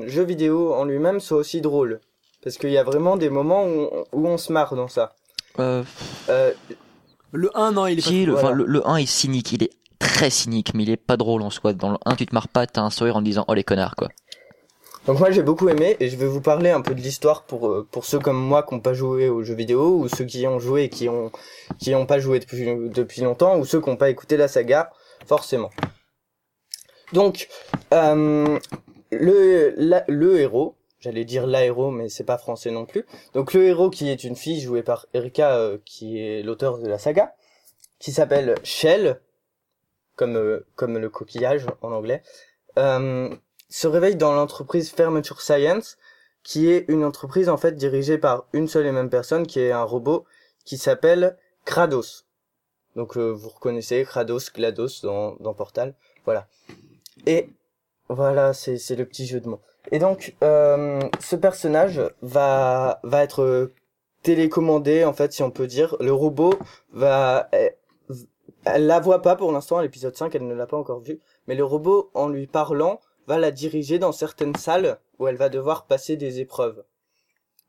hum, 0.02 0.08
jeu 0.08 0.22
vidéo 0.24 0.74
en 0.74 0.84
lui-même 0.84 1.20
soit 1.20 1.38
aussi 1.38 1.60
drôle. 1.60 2.00
Parce 2.42 2.56
qu'il 2.56 2.70
y 2.70 2.78
a 2.78 2.84
vraiment 2.84 3.16
des 3.16 3.30
moments 3.30 3.64
où 3.64 3.88
on, 3.92 4.04
où 4.12 4.28
on 4.28 4.38
se 4.38 4.52
marre 4.52 4.74
dans 4.76 4.88
ça. 4.88 5.14
Euh, 5.58 5.82
Euh, 6.28 6.52
Le 7.32 7.50
1, 7.58 7.72
non, 7.72 7.86
il 7.86 7.98
est 7.98 8.02
si, 8.02 8.24
le, 8.24 8.32
voilà. 8.32 8.52
le, 8.52 8.64
le 8.64 8.86
1 8.86 8.96
est 8.96 9.06
cynique, 9.06 9.52
il 9.52 9.62
est 9.64 9.70
très 9.98 10.30
cynique, 10.30 10.72
mais 10.74 10.84
il 10.84 10.90
est 10.90 10.96
pas 10.96 11.16
drôle 11.16 11.42
en 11.42 11.50
soi. 11.50 11.72
Dans 11.74 11.90
le 11.90 11.98
1, 12.06 12.14
tu 12.16 12.26
te 12.26 12.34
marres 12.34 12.48
pas, 12.48 12.66
t'as 12.66 12.80
un 12.82 12.90
sourire 12.90 13.16
en 13.16 13.22
disant, 13.22 13.44
oh 13.48 13.54
les 13.54 13.64
connards, 13.64 13.96
quoi. 13.96 14.08
donc 15.06 15.18
moi 15.18 15.30
j'ai 15.30 15.42
beaucoup 15.42 15.68
aimé 15.68 15.96
et 16.00 16.08
je 16.10 16.16
vais 16.16 16.26
vous 16.26 16.40
parler 16.40 16.70
un 16.70 16.80
peu 16.82 16.94
de 16.94 17.00
l'histoire 17.00 17.42
pour 17.44 17.68
euh, 17.68 17.86
pour 17.90 18.04
ceux 18.04 18.18
comme 18.18 18.36
moi 18.38 18.62
qui 18.62 18.74
n'ont 18.74 18.80
pas 18.80 18.94
joué 18.94 19.28
aux 19.28 19.42
jeux 19.42 19.54
vidéo 19.54 19.98
ou 20.00 20.08
ceux 20.08 20.24
qui 20.24 20.46
ont 20.46 20.58
joué 20.58 20.84
et 20.84 20.88
qui 20.90 21.08
ont 21.08 21.30
qui 21.78 21.94
ont 21.94 22.06
pas 22.06 22.18
joué 22.18 22.38
depuis 22.40 22.64
depuis 22.90 23.22
longtemps 23.22 23.58
ou 23.58 23.64
ceux 23.64 23.80
qui 23.80 23.88
n'ont 23.90 23.96
pas 23.96 24.10
écouté 24.10 24.36
la 24.36 24.48
saga 24.48 24.90
forcément. 25.26 25.70
Donc 27.12 27.48
euh, 27.92 28.58
le 29.10 30.04
le 30.08 30.40
héros, 30.40 30.76
j'allais 31.00 31.24
dire 31.24 31.46
la 31.46 31.64
héros 31.64 31.90
mais 31.90 32.08
c'est 32.08 32.24
pas 32.24 32.38
français 32.38 32.70
non 32.70 32.84
plus. 32.84 33.06
Donc 33.34 33.54
le 33.54 33.64
héros 33.64 33.90
qui 33.90 34.10
est 34.10 34.24
une 34.24 34.36
fille 34.36 34.60
jouée 34.60 34.82
par 34.82 35.06
Erika 35.14 35.54
euh, 35.56 35.78
qui 35.84 36.20
est 36.20 36.42
l'auteur 36.42 36.78
de 36.78 36.86
la 36.86 36.98
saga 36.98 37.34
qui 37.98 38.12
s'appelle 38.12 38.54
Shell 38.62 39.20
comme 40.16 40.36
euh, 40.36 40.66
comme 40.74 40.98
le 40.98 41.08
coquillage 41.08 41.66
en 41.82 41.92
anglais. 41.92 42.22
Se 43.70 43.86
réveille 43.86 44.16
dans 44.16 44.32
l'entreprise 44.32 44.90
Fermeture 44.90 45.42
Science, 45.42 45.98
qui 46.42 46.70
est 46.70 46.86
une 46.88 47.04
entreprise 47.04 47.50
en 47.50 47.58
fait 47.58 47.72
dirigée 47.72 48.16
par 48.16 48.46
une 48.54 48.66
seule 48.66 48.86
et 48.86 48.92
même 48.92 49.10
personne, 49.10 49.46
qui 49.46 49.60
est 49.60 49.72
un 49.72 49.82
robot 49.82 50.24
qui 50.64 50.78
s'appelle 50.78 51.36
Kratos. 51.66 52.24
Donc 52.96 53.18
vous 53.18 53.48
reconnaissez 53.50 54.04
Kratos, 54.04 54.50
GLaDOS 54.54 55.02
dans, 55.02 55.36
dans 55.40 55.52
Portal, 55.52 55.94
voilà. 56.24 56.48
Et 57.26 57.50
voilà, 58.08 58.52
c'est 58.52 58.96
le 58.96 59.04
petit 59.04 59.26
jeu 59.26 59.40
de 59.40 59.48
mots. 59.48 59.60
Et 59.90 59.98
donc 59.98 60.34
euh, 60.42 61.00
ce 61.20 61.36
personnage 61.36 62.00
va 62.22 63.00
va 63.02 63.22
être 63.22 63.42
euh, 63.42 63.74
télécommandé 64.22 65.04
en 65.04 65.12
fait, 65.12 65.32
si 65.32 65.42
on 65.42 65.50
peut 65.50 65.66
dire. 65.66 65.96
Le 66.00 66.12
robot 66.12 66.54
va 66.92 67.48
elle, 67.52 67.74
elle 68.64 68.86
la 68.86 69.00
voit 69.00 69.22
pas 69.22 69.36
pour 69.36 69.52
l'instant 69.52 69.78
à 69.78 69.82
l'épisode 69.82 70.16
5, 70.16 70.34
elle 70.34 70.46
ne 70.46 70.54
l'a 70.54 70.66
pas 70.66 70.76
encore 70.76 71.00
vu, 71.00 71.20
mais 71.46 71.54
le 71.54 71.64
robot 71.64 72.10
en 72.14 72.28
lui 72.28 72.46
parlant 72.46 73.00
va 73.26 73.38
la 73.38 73.50
diriger 73.50 73.98
dans 73.98 74.12
certaines 74.12 74.56
salles 74.56 74.98
où 75.18 75.28
elle 75.28 75.36
va 75.36 75.48
devoir 75.48 75.86
passer 75.86 76.16
des 76.16 76.40
épreuves. 76.40 76.84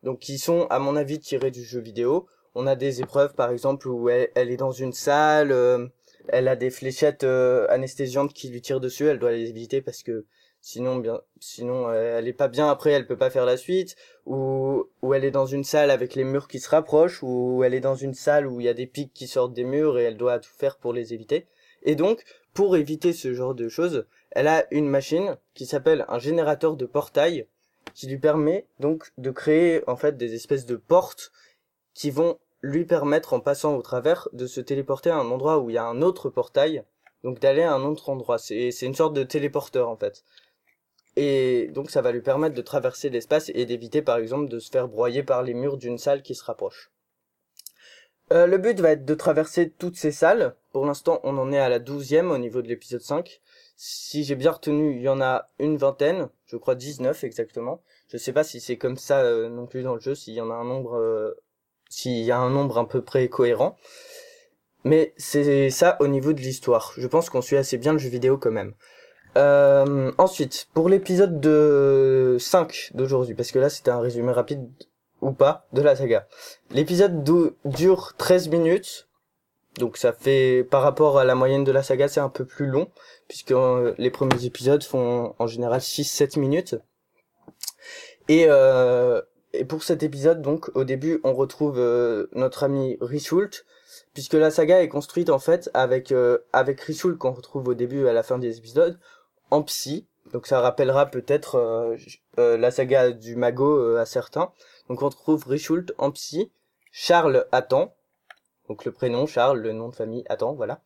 Donc 0.03 0.19
qui 0.19 0.37
sont 0.37 0.67
à 0.69 0.79
mon 0.79 0.95
avis 0.95 1.19
tirées 1.19 1.51
du 1.51 1.63
jeu 1.63 1.79
vidéo. 1.79 2.27
On 2.55 2.65
a 2.67 2.75
des 2.75 3.01
épreuves 3.01 3.33
par 3.35 3.51
exemple 3.51 3.87
où 3.87 4.09
elle, 4.09 4.29
elle 4.35 4.49
est 4.49 4.57
dans 4.57 4.71
une 4.71 4.93
salle, 4.93 5.51
euh, 5.51 5.87
elle 6.27 6.47
a 6.47 6.55
des 6.55 6.69
fléchettes 6.69 7.23
euh, 7.23 7.67
anesthésiantes 7.69 8.33
qui 8.33 8.49
lui 8.49 8.61
tirent 8.61 8.79
dessus, 8.79 9.07
elle 9.07 9.19
doit 9.19 9.31
les 9.31 9.49
éviter 9.49 9.81
parce 9.81 10.03
que 10.03 10.25
sinon 10.61 10.97
bien 10.97 11.21
sinon 11.39 11.87
euh, 11.87 12.17
elle 12.17 12.27
est 12.27 12.33
pas 12.33 12.47
bien 12.47 12.69
après, 12.69 12.91
elle 12.91 13.07
peut 13.07 13.17
pas 13.17 13.29
faire 13.29 13.45
la 13.45 13.57
suite 13.57 13.95
ou 14.25 14.85
où 15.01 15.13
elle 15.13 15.23
est 15.23 15.31
dans 15.31 15.45
une 15.45 15.63
salle 15.63 15.91
avec 15.91 16.15
les 16.15 16.23
murs 16.23 16.47
qui 16.47 16.59
se 16.59 16.69
rapprochent 16.69 17.23
ou 17.23 17.63
elle 17.63 17.73
est 17.73 17.79
dans 17.79 17.95
une 17.95 18.13
salle 18.13 18.47
où 18.47 18.59
il 18.59 18.65
y 18.65 18.69
a 18.69 18.73
des 18.73 18.87
pics 18.87 19.13
qui 19.13 19.27
sortent 19.27 19.53
des 19.53 19.63
murs 19.63 19.97
et 19.97 20.03
elle 20.03 20.17
doit 20.17 20.39
tout 20.39 20.51
faire 20.55 20.77
pour 20.77 20.93
les 20.93 21.13
éviter. 21.13 21.47
Et 21.83 21.95
donc 21.95 22.23
pour 22.53 22.75
éviter 22.75 23.13
ce 23.13 23.33
genre 23.33 23.55
de 23.55 23.69
choses, 23.69 24.05
elle 24.31 24.47
a 24.47 24.65
une 24.71 24.89
machine 24.89 25.37
qui 25.53 25.65
s'appelle 25.65 26.05
un 26.09 26.19
générateur 26.19 26.75
de 26.75 26.85
portail 26.85 27.47
qui 27.93 28.07
lui 28.07 28.17
permet 28.17 28.65
donc 28.79 29.11
de 29.17 29.31
créer 29.31 29.81
en 29.87 29.95
fait 29.95 30.17
des 30.17 30.33
espèces 30.35 30.65
de 30.65 30.75
portes 30.75 31.31
qui 31.93 32.11
vont 32.11 32.37
lui 32.61 32.85
permettre, 32.85 33.33
en 33.33 33.39
passant 33.39 33.75
au 33.75 33.81
travers, 33.81 34.27
de 34.33 34.47
se 34.47 34.61
téléporter 34.61 35.09
à 35.09 35.17
un 35.17 35.29
endroit 35.31 35.59
où 35.59 35.69
il 35.69 35.73
y 35.73 35.77
a 35.77 35.85
un 35.85 36.01
autre 36.01 36.29
portail, 36.29 36.83
donc 37.23 37.39
d'aller 37.39 37.63
à 37.63 37.73
un 37.73 37.83
autre 37.83 38.09
endroit. 38.09 38.37
C'est 38.37 38.81
une 38.81 38.95
sorte 38.95 39.13
de 39.13 39.23
téléporteur 39.23 39.89
en 39.89 39.97
fait. 39.97 40.23
Et 41.15 41.67
donc 41.73 41.89
ça 41.89 42.01
va 42.01 42.11
lui 42.11 42.21
permettre 42.21 42.55
de 42.55 42.61
traverser 42.61 43.09
l'espace 43.09 43.51
et 43.53 43.65
d'éviter 43.65 44.01
par 44.01 44.17
exemple 44.17 44.47
de 44.47 44.59
se 44.59 44.69
faire 44.69 44.87
broyer 44.87 45.23
par 45.23 45.43
les 45.43 45.53
murs 45.53 45.77
d'une 45.77 45.97
salle 45.97 46.21
qui 46.21 46.35
se 46.35 46.43
rapproche. 46.43 46.91
Euh, 48.31 48.45
le 48.45 48.59
but 48.59 48.79
va 48.79 48.91
être 48.91 49.05
de 49.05 49.15
traverser 49.15 49.71
toutes 49.71 49.97
ces 49.97 50.11
salles. 50.11 50.55
Pour 50.71 50.85
l'instant, 50.85 51.19
on 51.23 51.37
en 51.37 51.51
est 51.51 51.57
à 51.57 51.67
la 51.67 51.79
douzième 51.79 52.29
au 52.29 52.37
niveau 52.37 52.61
de 52.61 52.67
l'épisode 52.67 53.01
5. 53.01 53.41
Si 53.75 54.23
j'ai 54.23 54.35
bien 54.35 54.51
retenu, 54.51 54.95
il 54.95 55.01
y 55.01 55.09
en 55.09 55.19
a 55.19 55.49
une 55.57 55.77
vingtaine, 55.77 56.29
je 56.45 56.57
crois 56.57 56.75
19 56.75 57.23
exactement. 57.23 57.81
Je 58.07 58.17
sais 58.17 58.33
pas 58.33 58.43
si 58.43 58.59
c'est 58.59 58.77
comme 58.77 58.97
ça 58.97 59.21
euh, 59.21 59.49
non 59.49 59.65
plus 59.65 59.83
dans 59.83 59.95
le 59.95 59.99
jeu, 59.99 60.15
s'il 60.15 60.35
y 60.35 60.41
en 60.41 60.51
a 60.51 60.53
un 60.53 60.65
nombre, 60.65 60.95
euh, 60.95 61.33
s'il 61.89 62.23
y 62.23 62.31
a 62.31 62.37
un 62.37 62.49
nombre 62.49 62.77
à 62.77 62.87
peu 62.87 63.01
près 63.01 63.27
cohérent. 63.27 63.75
Mais 64.83 65.13
c'est 65.17 65.69
ça 65.69 65.97
au 65.99 66.07
niveau 66.07 66.33
de 66.33 66.39
l'histoire. 66.39 66.93
Je 66.97 67.07
pense 67.07 67.29
qu'on 67.29 67.41
suit 67.41 67.57
assez 67.57 67.77
bien 67.77 67.93
le 67.93 67.99
jeu 67.99 68.09
vidéo 68.09 68.37
quand 68.37 68.51
même. 68.51 68.73
Euh, 69.37 70.11
ensuite, 70.17 70.67
pour 70.73 70.89
l'épisode 70.89 71.39
de 71.39 72.37
5 72.39 72.91
d'aujourd'hui, 72.93 73.35
parce 73.35 73.51
que 73.51 73.59
là 73.59 73.69
c'était 73.69 73.91
un 73.91 73.99
résumé 73.99 74.31
rapide 74.31 74.67
ou 75.21 75.31
pas 75.31 75.67
de 75.73 75.81
la 75.81 75.95
saga. 75.95 76.27
L'épisode 76.71 77.23
dure 77.65 78.13
13 78.17 78.47
minutes, 78.49 79.07
donc 79.77 79.97
ça 79.97 80.13
fait 80.13 80.63
par 80.63 80.81
rapport 80.81 81.19
à 81.19 81.25
la 81.25 81.35
moyenne 81.35 81.63
de 81.63 81.71
la 81.71 81.83
saga 81.83 82.07
c'est 82.07 82.19
un 82.21 82.29
peu 82.29 82.45
plus 82.45 82.65
long, 82.65 82.89
puisque 83.27 83.51
euh, 83.51 83.93
les 83.97 84.09
premiers 84.09 84.45
épisodes 84.45 84.83
font 84.83 85.35
en 85.37 85.47
général 85.47 85.81
6-7 85.81 86.39
minutes. 86.39 86.75
Et, 88.29 88.45
euh, 88.47 89.21
et 89.53 89.65
pour 89.65 89.83
cet 89.83 90.03
épisode 90.03 90.41
donc 90.41 90.69
au 90.75 90.83
début 90.83 91.19
on 91.23 91.33
retrouve 91.33 91.79
euh, 91.79 92.27
notre 92.33 92.63
ami 92.63 92.97
Richult, 93.01 93.65
puisque 94.13 94.33
la 94.33 94.51
saga 94.51 94.81
est 94.81 94.89
construite 94.89 95.29
en 95.29 95.39
fait 95.39 95.69
avec 95.73 96.11
euh, 96.11 96.39
avec 96.53 96.81
Richult 96.81 97.17
qu'on 97.17 97.31
retrouve 97.31 97.67
au 97.67 97.73
début 97.73 98.05
et 98.05 98.09
à 98.09 98.13
la 98.13 98.23
fin 98.23 98.39
des 98.39 98.57
épisodes 98.57 98.99
en 99.51 99.63
psy. 99.63 100.07
Donc 100.31 100.47
ça 100.47 100.61
rappellera 100.61 101.07
peut-être 101.07 101.55
euh, 101.55 101.97
euh, 102.37 102.57
la 102.57 102.71
saga 102.71 103.11
du 103.11 103.35
magot 103.35 103.77
euh, 103.79 103.97
à 103.97 104.05
certains. 104.05 104.51
Donc 104.87 105.01
on 105.01 105.05
retrouve 105.05 105.45
Richult 105.47 105.93
en 105.97 106.11
psy, 106.11 106.51
Charles 106.91 107.45
Attan, 107.51 107.95
donc 108.67 108.85
le 108.85 108.91
prénom 108.91 109.25
Charles, 109.25 109.59
le 109.59 109.73
nom 109.73 109.89
de 109.89 109.95
famille 109.95 110.23
Attan, 110.29 110.53
voilà, 110.53 110.81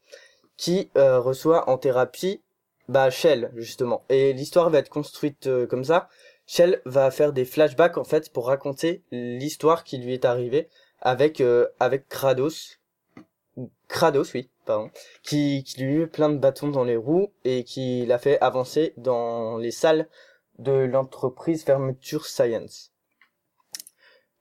qui 0.57 0.89
reçoit 0.95 1.69
en 1.69 1.77
thérapie 1.77 2.41
bah 2.89 3.09
Shell 3.09 3.51
justement. 3.55 4.03
Et 4.09 4.33
l'histoire 4.33 4.69
va 4.69 4.79
être 4.79 4.89
construite 4.89 5.49
comme 5.69 5.83
ça. 5.83 6.09
Shell 6.45 6.81
va 6.85 7.09
faire 7.11 7.33
des 7.33 7.45
flashbacks 7.45 7.97
en 7.97 8.03
fait 8.03 8.31
pour 8.31 8.47
raconter 8.47 9.03
l'histoire 9.11 9.83
qui 9.83 9.97
lui 9.97 10.13
est 10.13 10.25
arrivée 10.25 10.69
avec 11.01 11.41
euh, 11.41 11.67
avec 11.79 12.07
Kratos. 12.09 12.79
Kratos, 13.87 14.33
oui, 14.33 14.49
pardon, 14.65 14.89
qui, 15.21 15.63
qui 15.63 15.83
lui 15.83 15.99
met 15.99 16.07
plein 16.07 16.29
de 16.29 16.37
bâtons 16.37 16.69
dans 16.69 16.83
les 16.83 16.95
roues 16.95 17.31
et 17.43 17.63
qui 17.63 18.05
l'a 18.05 18.17
fait 18.17 18.39
avancer 18.41 18.93
dans 18.97 19.57
les 19.57 19.71
salles 19.71 20.07
de 20.57 20.71
l'entreprise 20.71 21.63
Fermeture 21.63 22.25
Science. 22.25 22.91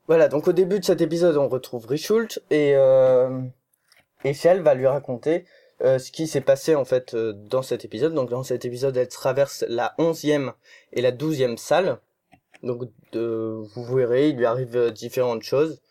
Voilà, 0.06 0.28
donc 0.28 0.48
au 0.48 0.52
début 0.52 0.80
de 0.80 0.84
cet 0.84 1.00
épisode, 1.00 1.36
on 1.36 1.48
retrouve 1.48 1.86
Richult 1.86 2.42
et 2.50 2.74
euh, 2.74 3.42
et 4.24 4.34
Shell 4.34 4.60
va 4.60 4.74
lui 4.74 4.86
raconter 4.86 5.44
euh, 5.82 5.98
ce 5.98 6.10
qui 6.10 6.26
s'est 6.26 6.40
passé 6.40 6.74
en 6.74 6.84
fait 6.84 7.14
euh, 7.14 7.32
dans 7.32 7.62
cet 7.62 7.84
épisode. 7.84 8.14
Donc 8.14 8.30
dans 8.30 8.42
cet 8.42 8.64
épisode, 8.64 8.96
elle 8.96 9.08
traverse 9.08 9.64
la 9.68 9.94
onzième 9.98 10.52
et 10.92 11.02
la 11.02 11.12
douzième 11.12 11.56
salle. 11.58 11.98
Donc 12.62 12.82
de, 13.12 13.62
vous 13.74 13.84
verrez, 13.94 14.30
il 14.30 14.36
lui 14.36 14.46
arrive 14.46 14.76
euh, 14.76 14.90
différentes 14.90 15.42
choses, 15.42 15.82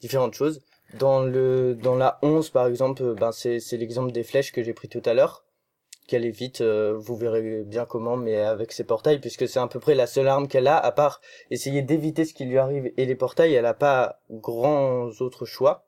différentes 0.00 0.34
choses. 0.34 0.60
Dans 0.98 1.22
le 1.22 1.74
dans 1.74 1.94
la 1.94 2.18
11 2.22 2.50
par 2.50 2.66
exemple, 2.66 3.14
ben 3.14 3.32
c'est 3.32 3.58
l'exemple 3.72 4.12
des 4.12 4.24
flèches 4.24 4.52
que 4.52 4.62
j'ai 4.62 4.74
pris 4.74 4.88
tout 4.88 5.02
à 5.06 5.14
l'heure 5.14 5.44
qu'elle 6.06 6.24
évite, 6.24 6.60
euh, 6.60 6.94
vous 6.98 7.16
verrez 7.16 7.62
bien 7.64 7.86
comment, 7.86 8.16
mais 8.16 8.36
avec 8.36 8.72
ses 8.72 8.84
portails, 8.84 9.20
puisque 9.20 9.48
c'est 9.48 9.58
à 9.58 9.66
peu 9.66 9.80
près 9.80 9.94
la 9.94 10.06
seule 10.06 10.28
arme 10.28 10.48
qu'elle 10.48 10.66
a, 10.66 10.76
à 10.76 10.92
part 10.92 11.20
essayer 11.50 11.82
d'éviter 11.82 12.24
ce 12.24 12.34
qui 12.34 12.44
lui 12.44 12.58
arrive 12.58 12.92
et 12.96 13.06
les 13.06 13.14
portails, 13.14 13.54
elle 13.54 13.66
a 13.66 13.74
pas 13.74 14.20
grands 14.30 15.08
autres 15.20 15.46
choix. 15.46 15.86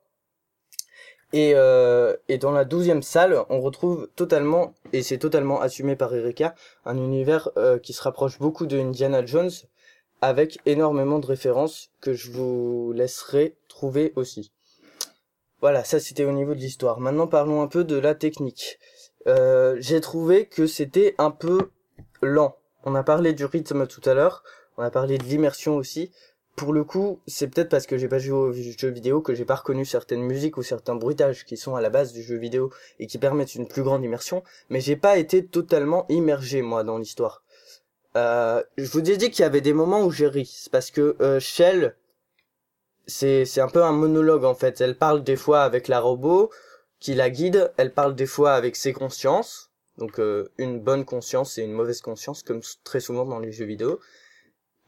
Et, 1.35 1.55
euh, 1.57 2.15
et 2.29 2.39
dans 2.39 2.53
la 2.53 2.65
douzième 2.65 3.03
salle, 3.03 3.45
on 3.49 3.61
retrouve 3.61 4.09
totalement, 4.15 4.73
et 4.93 5.03
c'est 5.03 5.19
totalement 5.19 5.61
assumé 5.61 5.97
par 5.97 6.15
Erika, 6.15 6.55
un 6.85 6.97
univers 6.97 7.51
euh, 7.57 7.77
qui 7.77 7.93
se 7.93 8.01
rapproche 8.03 8.39
beaucoup 8.39 8.67
de 8.67 8.79
Indiana 8.79 9.27
Jones, 9.27 9.51
avec 10.21 10.61
énormément 10.65 11.19
de 11.19 11.27
références 11.27 11.91
que 12.01 12.15
je 12.15 12.31
vous 12.31 12.93
laisserai 12.95 13.57
trouver 13.67 14.13
aussi. 14.15 14.53
Voilà, 15.61 15.83
ça 15.83 15.99
c'était 15.99 16.25
au 16.25 16.31
niveau 16.31 16.55
de 16.55 16.61
l'histoire. 16.61 17.01
Maintenant 17.01 17.27
parlons 17.27 17.63
un 17.63 17.67
peu 17.67 17.83
de 17.83 17.97
la 17.97 18.15
technique. 18.15 18.79
Euh, 19.27 19.77
j'ai 19.81 20.01
trouvé 20.01 20.47
que 20.47 20.69
c'était 20.69 21.17
un 21.19 21.33
peu 21.33 21.71
lent. 22.23 22.57
On 22.85 22.95
a 22.95 23.03
parlé 23.03 23.33
du 23.33 23.45
rythme 23.45 23.89
tout 23.89 24.09
à 24.09 24.15
l'heure, 24.15 24.45
on 24.77 24.85
a 24.85 24.91
parlé 24.93 25.19
de 25.19 25.25
l'immersion 25.25 25.75
aussi. 25.75 26.13
Pour 26.57 26.73
le 26.73 26.85
coup, 26.85 27.19
c'est 27.27 27.49
peut-être 27.49 27.69
parce 27.69 27.87
que 27.87 27.99
j'ai 27.99 28.07
pas 28.07 28.19
joué 28.19 28.37
au 28.37 28.53
jeu 28.53 28.89
vidéo 28.89 29.21
que 29.21 29.35
j'ai 29.35 29.45
pas 29.45 29.57
reconnu 29.57 29.85
certaines 29.85 30.23
musiques 30.23 30.57
ou 30.57 30.63
certains 30.63 30.95
bruitages 30.95 31.45
qui 31.45 31.57
sont 31.57 31.75
à 31.75 31.81
la 31.81 31.91
base 31.91 32.13
du 32.13 32.23
jeu 32.23 32.37
vidéo 32.37 32.71
et 33.01 33.09
qui 33.09 33.19
permettent 33.19 33.57
une 33.57 33.67
plus 33.67 33.83
grande 33.83 34.05
immersion, 34.05 34.45
mais 34.71 34.81
j'ai 34.81 34.95
pas 34.95 35.19
été 35.19 35.45
totalement 35.45 36.07
immergé 36.09 36.63
moi 36.63 36.85
dans 36.85 36.99
l'histoire. 36.99 37.43
Euh, 38.17 38.63
je 38.79 38.89
vous 38.89 39.11
ai 39.11 39.17
dit 39.17 39.31
qu'il 39.31 39.43
y 39.43 39.47
avait 39.47 39.61
des 39.61 39.73
moments 39.73 40.03
où 40.03 40.13
j'ai 40.13 40.29
ri, 40.29 40.47
c'est 40.47 40.71
parce 40.71 40.93
que 40.93 41.17
euh, 41.21 41.41
Shell, 41.41 41.97
c'est 43.07 43.45
c'est 43.45 43.61
un 43.61 43.69
peu 43.69 43.83
un 43.83 43.93
monologue 43.93 44.45
en 44.45 44.55
fait. 44.55 44.81
Elle 44.81 44.97
parle 44.97 45.25
des 45.25 45.37
fois 45.37 45.63
avec 45.63 45.89
la 45.89 45.99
robot 45.99 46.51
qui 47.01 47.15
la 47.15 47.31
guide, 47.31 47.73
elle 47.77 47.93
parle 47.93 48.15
des 48.15 48.27
fois 48.27 48.55
avec 48.55 48.77
ses 48.77 48.93
consciences, 48.93 49.73
donc 49.99 50.21
euh, 50.21 50.49
une 50.59 50.81
bonne 50.81 51.05
conscience 51.05 51.59
et 51.59 51.63
une 51.63 51.73
mauvaise 51.73 52.01
conscience 52.01 52.45
comme 52.45 52.61
très 52.85 53.01
souvent 53.01 53.25
dans 53.25 53.41
les 53.41 53.53
jeux 53.53 53.67
vidéo. 53.67 54.01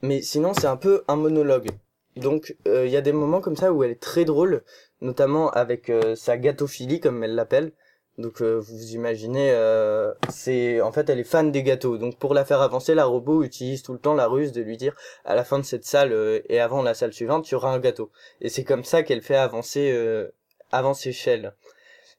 Mais 0.03 0.23
sinon 0.23 0.53
c'est 0.55 0.67
un 0.67 0.77
peu 0.77 1.05
un 1.09 1.17
monologue. 1.17 1.71
Donc 2.17 2.57
euh, 2.67 2.87
il 2.87 2.93
y 2.93 2.97
a 2.97 3.03
des 3.03 3.13
moments 3.13 3.41
comme 3.41 3.57
ça 3.57 3.73
où 3.73 3.85
elle 3.85 3.91
est 3.91 4.01
très 4.01 4.25
drôle, 4.25 4.63
notamment 5.01 5.51
avec 5.51 5.91
euh, 5.91 6.15
sa 6.17 6.37
gâteauphilie 6.39 7.01
comme 7.01 7.23
elle 7.23 7.35
l'appelle. 7.35 7.73
Donc 8.19 8.41
euh, 8.41 8.59
vous 8.59 8.95
imaginez, 8.95 9.51
euh, 9.51 10.13
c'est 10.31 10.81
en 10.81 10.91
fait 10.91 11.11
elle 11.11 11.19
est 11.19 11.25
fan 11.25 11.53
des 11.53 11.63
gâteaux. 11.63 11.99
Donc 11.99 12.19
pour 12.19 12.33
la 12.33 12.47
faire 12.47 12.63
avancer, 12.63 12.95
la 12.95 13.05
robot 13.05 13.43
utilise 13.43 13.83
tout 13.83 13.93
le 13.93 13.99
temps 13.99 14.15
la 14.15 14.27
ruse 14.27 14.53
de 14.53 14.63
lui 14.63 14.79
dire 14.79 14.97
à 15.27 15.35
la 15.35 15.45
fin 15.45 15.59
de 15.59 15.65
cette 15.65 15.85
salle 15.85 16.13
euh, 16.13 16.41
et 16.49 16.59
avant 16.59 16.83
la 16.83 16.95
salle 16.95 17.13
suivante, 17.13 17.45
tu 17.45 17.55
auras 17.55 17.71
un 17.73 17.79
gâteau. 17.79 18.11
Et 18.41 18.49
c'est 18.49 18.65
comme 18.65 18.85
ça 18.85 19.03
qu'elle 19.03 19.21
fait 19.21 19.37
avancer 19.37 19.93
euh, 19.93 20.31
avancer 20.73 21.13
Shell. 21.13 21.53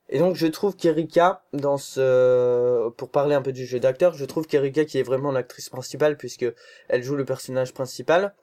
Et 0.10 0.20
donc 0.20 0.36
je 0.36 0.48
trouve 0.48 0.76
qu'Erika, 0.76 1.44
dans 1.54 1.78
ce, 1.78 2.90
pour 2.92 3.10
parler 3.10 3.36
un 3.36 3.42
peu 3.42 3.52
du 3.52 3.66
jeu 3.66 3.80
d'acteur, 3.80 4.14
je 4.14 4.24
trouve 4.26 4.48
qu'Erika 4.48 4.86
qui 4.86 5.00
est 5.00 5.04
vraiment 5.04 5.32
l'actrice 5.32 5.70
principale 5.70 6.18
puisque 6.18 6.46
elle 6.88 7.04
joue 7.04 7.16
le 7.16 7.26
personnage 7.26 7.74
principal. 7.74 8.34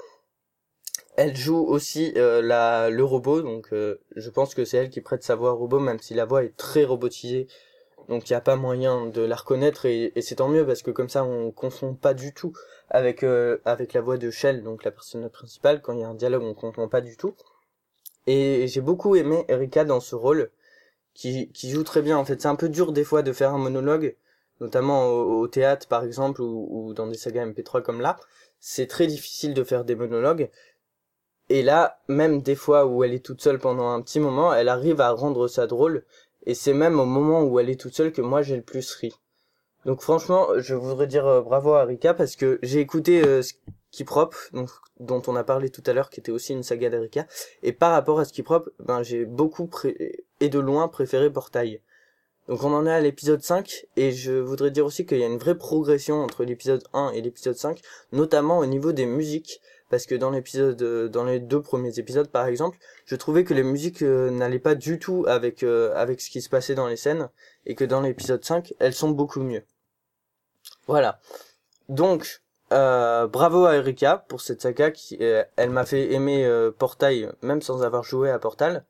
Elle 1.16 1.36
joue 1.36 1.64
aussi 1.64 2.12
euh, 2.16 2.42
la 2.42 2.90
le 2.90 3.04
robot, 3.04 3.40
donc 3.40 3.68
euh, 3.72 4.00
je 4.16 4.28
pense 4.30 4.54
que 4.54 4.64
c'est 4.64 4.76
elle 4.78 4.90
qui 4.90 5.00
prête 5.00 5.22
sa 5.22 5.36
voix 5.36 5.52
au 5.52 5.56
robot, 5.56 5.78
même 5.78 6.00
si 6.00 6.12
la 6.12 6.24
voix 6.24 6.42
est 6.44 6.56
très 6.56 6.84
robotisée. 6.84 7.46
Donc 8.08 8.28
il 8.28 8.32
n'y 8.32 8.36
a 8.36 8.40
pas 8.40 8.56
moyen 8.56 9.06
de 9.06 9.22
la 9.22 9.36
reconnaître 9.36 9.86
et, 9.86 10.12
et 10.14 10.22
c'est 10.22 10.34
tant 10.36 10.48
mieux 10.48 10.66
parce 10.66 10.82
que 10.82 10.90
comme 10.90 11.08
ça 11.08 11.24
on 11.24 11.50
confond 11.52 11.94
pas 11.94 12.12
du 12.12 12.34
tout 12.34 12.52
avec 12.90 13.22
euh, 13.22 13.58
avec 13.64 13.94
la 13.94 14.02
voix 14.02 14.18
de 14.18 14.30
Shell, 14.30 14.62
donc 14.62 14.84
la 14.84 14.90
personne 14.90 15.28
principale. 15.30 15.80
Quand 15.80 15.94
il 15.94 16.00
y 16.00 16.04
a 16.04 16.08
un 16.08 16.14
dialogue, 16.14 16.42
on 16.42 16.52
confond 16.52 16.88
pas 16.88 17.00
du 17.00 17.16
tout. 17.16 17.34
Et 18.26 18.66
j'ai 18.68 18.80
beaucoup 18.80 19.16
aimé 19.16 19.44
Erika 19.48 19.84
dans 19.84 20.00
ce 20.00 20.14
rôle 20.14 20.50
qui, 21.14 21.50
joue 21.70 21.84
très 21.84 22.02
bien. 22.02 22.18
En 22.18 22.24
fait, 22.24 22.40
c'est 22.42 22.48
un 22.48 22.56
peu 22.56 22.68
dur 22.68 22.92
des 22.92 23.04
fois 23.04 23.22
de 23.22 23.32
faire 23.32 23.54
un 23.54 23.58
monologue, 23.58 24.16
notamment 24.60 25.08
au, 25.08 25.48
théâtre 25.48 25.88
par 25.88 26.04
exemple 26.04 26.42
ou 26.42 26.92
dans 26.94 27.06
des 27.06 27.16
sagas 27.16 27.46
MP3 27.46 27.82
comme 27.82 28.00
là. 28.00 28.16
C'est 28.60 28.86
très 28.86 29.06
difficile 29.06 29.54
de 29.54 29.64
faire 29.64 29.84
des 29.84 29.94
monologues. 29.94 30.50
Et 31.50 31.62
là, 31.62 32.00
même 32.08 32.42
des 32.42 32.54
fois 32.54 32.86
où 32.86 33.04
elle 33.04 33.12
est 33.12 33.24
toute 33.24 33.42
seule 33.42 33.58
pendant 33.58 33.90
un 33.90 34.00
petit 34.00 34.20
moment, 34.20 34.54
elle 34.54 34.68
arrive 34.68 35.00
à 35.00 35.10
rendre 35.10 35.48
ça 35.48 35.66
drôle. 35.66 36.04
Et 36.46 36.54
c'est 36.54 36.72
même 36.72 36.98
au 37.00 37.04
moment 37.04 37.42
où 37.42 37.58
elle 37.60 37.70
est 37.70 37.80
toute 37.80 37.94
seule 37.94 38.12
que 38.12 38.22
moi 38.22 38.42
j'ai 38.42 38.56
le 38.56 38.62
plus 38.62 38.90
ri. 38.94 39.12
Donc 39.86 40.00
franchement, 40.00 40.48
je 40.58 40.74
voudrais 40.74 41.06
dire 41.06 41.26
euh, 41.26 41.42
bravo 41.42 41.74
à 41.74 41.84
Rika 41.84 42.14
parce 42.14 42.36
que 42.36 42.58
j'ai 42.62 42.80
écouté 42.80 43.22
euh, 43.22 43.42
Skiprop, 43.90 44.34
donc 44.52 44.70
dont 44.98 45.22
on 45.26 45.36
a 45.36 45.44
parlé 45.44 45.70
tout 45.70 45.82
à 45.86 45.92
l'heure, 45.92 46.10
qui 46.10 46.20
était 46.20 46.32
aussi 46.32 46.52
une 46.52 46.62
saga 46.62 46.88
d'Erika. 46.90 47.26
Et 47.62 47.72
par 47.72 47.92
rapport 47.92 48.18
à 48.18 48.24
Skiprop, 48.24 48.70
ben 48.78 49.02
j'ai 49.02 49.24
beaucoup 49.24 49.66
pré- 49.66 50.24
et 50.40 50.48
de 50.48 50.58
loin 50.58 50.88
préféré 50.88 51.30
Portail. 51.30 51.80
Donc 52.48 52.62
on 52.62 52.74
en 52.74 52.86
est 52.86 52.92
à 52.92 53.00
l'épisode 53.00 53.42
5 53.42 53.86
et 53.96 54.12
je 54.12 54.32
voudrais 54.32 54.70
dire 54.70 54.84
aussi 54.84 55.06
qu'il 55.06 55.18
y 55.18 55.22
a 55.22 55.26
une 55.26 55.38
vraie 55.38 55.56
progression 55.56 56.22
entre 56.22 56.44
l'épisode 56.44 56.84
1 56.92 57.12
et 57.12 57.22
l'épisode 57.22 57.56
5, 57.56 57.80
notamment 58.12 58.58
au 58.58 58.66
niveau 58.66 58.92
des 58.92 59.06
musiques 59.06 59.60
parce 59.88 60.06
que 60.06 60.14
dans 60.14 60.30
l'épisode 60.30 60.82
euh, 60.82 61.08
dans 61.08 61.24
les 61.24 61.40
deux 61.40 61.62
premiers 61.62 61.98
épisodes 61.98 62.28
par 62.28 62.46
exemple, 62.46 62.76
je 63.06 63.16
trouvais 63.16 63.44
que 63.44 63.54
les 63.54 63.62
musiques 63.62 64.02
euh, 64.02 64.30
n'allaient 64.30 64.58
pas 64.58 64.74
du 64.74 64.98
tout 64.98 65.24
avec 65.26 65.62
euh, 65.62 65.94
avec 65.94 66.20
ce 66.20 66.28
qui 66.28 66.42
se 66.42 66.50
passait 66.50 66.74
dans 66.74 66.86
les 66.88 66.96
scènes 66.96 67.30
et 67.64 67.74
que 67.74 67.84
dans 67.84 68.00
l'épisode 68.02 68.44
5, 68.44 68.74
elles 68.78 68.94
sont 68.94 69.10
beaucoup 69.10 69.40
mieux. 69.40 69.62
Voilà. 70.86 71.20
Donc 71.88 72.42
Euh, 72.72 73.28
bravo 73.28 73.66
à 73.66 73.76
Erika 73.76 74.24
pour 74.28 74.40
cette 74.40 74.62
saga 74.62 74.90
qui 74.90 75.18
euh, 75.20 75.44
elle 75.56 75.70
m'a 75.70 75.84
fait 75.84 76.12
aimer 76.12 76.44
euh, 76.44 76.72
Portail 76.72 77.28
même 77.42 77.62
sans 77.62 77.82
avoir 77.82 78.02
joué 78.02 78.30
à 78.30 78.38
Portal. 78.38 78.84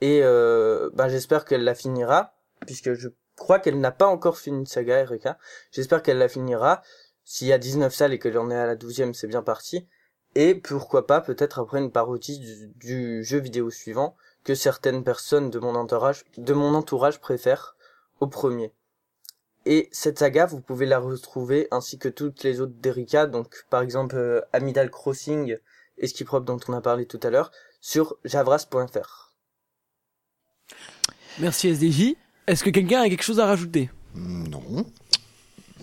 Et 0.00 0.20
euh, 0.22 0.90
bah, 0.94 1.08
j'espère 1.08 1.44
qu'elle 1.44 1.64
la 1.64 1.74
finira 1.74 2.34
puisque 2.66 2.92
je 2.94 3.08
crois 3.36 3.60
qu'elle 3.60 3.80
n'a 3.80 3.92
pas 3.92 4.06
encore 4.06 4.36
fini 4.38 4.58
une 4.58 4.66
saga 4.66 4.98
Erika. 5.00 5.38
J'espère 5.70 6.02
qu'elle 6.02 6.18
la 6.18 6.28
finira. 6.28 6.82
S'il 7.24 7.46
y 7.48 7.52
a 7.52 7.58
19 7.58 7.94
salles 7.94 8.12
et 8.12 8.18
qu'elle 8.18 8.36
en 8.36 8.50
est 8.50 8.56
à 8.56 8.66
la 8.66 8.76
12e 8.76 9.14
c'est 9.14 9.28
bien 9.28 9.42
parti. 9.42 9.88
Et 10.34 10.54
pourquoi 10.54 11.06
pas 11.06 11.20
peut-être 11.20 11.60
après 11.60 11.78
une 11.78 11.92
parodie 11.92 12.40
du, 12.76 13.24
jeu 13.24 13.38
vidéo 13.38 13.70
suivant 13.70 14.16
que 14.42 14.54
certaines 14.54 15.04
personnes 15.04 15.50
de 15.50 15.58
de 15.58 16.52
mon 16.52 16.74
entourage 16.74 17.20
préfèrent 17.20 17.76
au 18.20 18.26
premier 18.26 18.74
et 19.66 19.88
cette 19.92 20.18
saga, 20.18 20.46
vous 20.46 20.60
pouvez 20.60 20.86
la 20.86 20.98
retrouver 20.98 21.68
ainsi 21.70 21.98
que 21.98 22.08
toutes 22.08 22.42
les 22.42 22.60
autres 22.60 22.74
d'Erika, 22.78 23.26
donc 23.26 23.64
par 23.70 23.82
exemple 23.82 24.16
euh, 24.16 24.40
Amidal 24.52 24.90
Crossing 24.90 25.56
et 25.98 26.06
Skiprop 26.06 26.44
dont 26.44 26.58
on 26.68 26.72
a 26.72 26.80
parlé 26.80 27.06
tout 27.06 27.20
à 27.22 27.30
l'heure, 27.30 27.50
sur 27.80 28.16
javras.fr. 28.24 29.32
Merci 31.38 31.68
SDJ. 31.68 32.14
Est-ce 32.46 32.62
que 32.64 32.70
quelqu'un 32.70 33.02
a 33.02 33.08
quelque 33.08 33.22
chose 33.22 33.40
à 33.40 33.46
rajouter? 33.46 33.90
Non. 34.14 34.86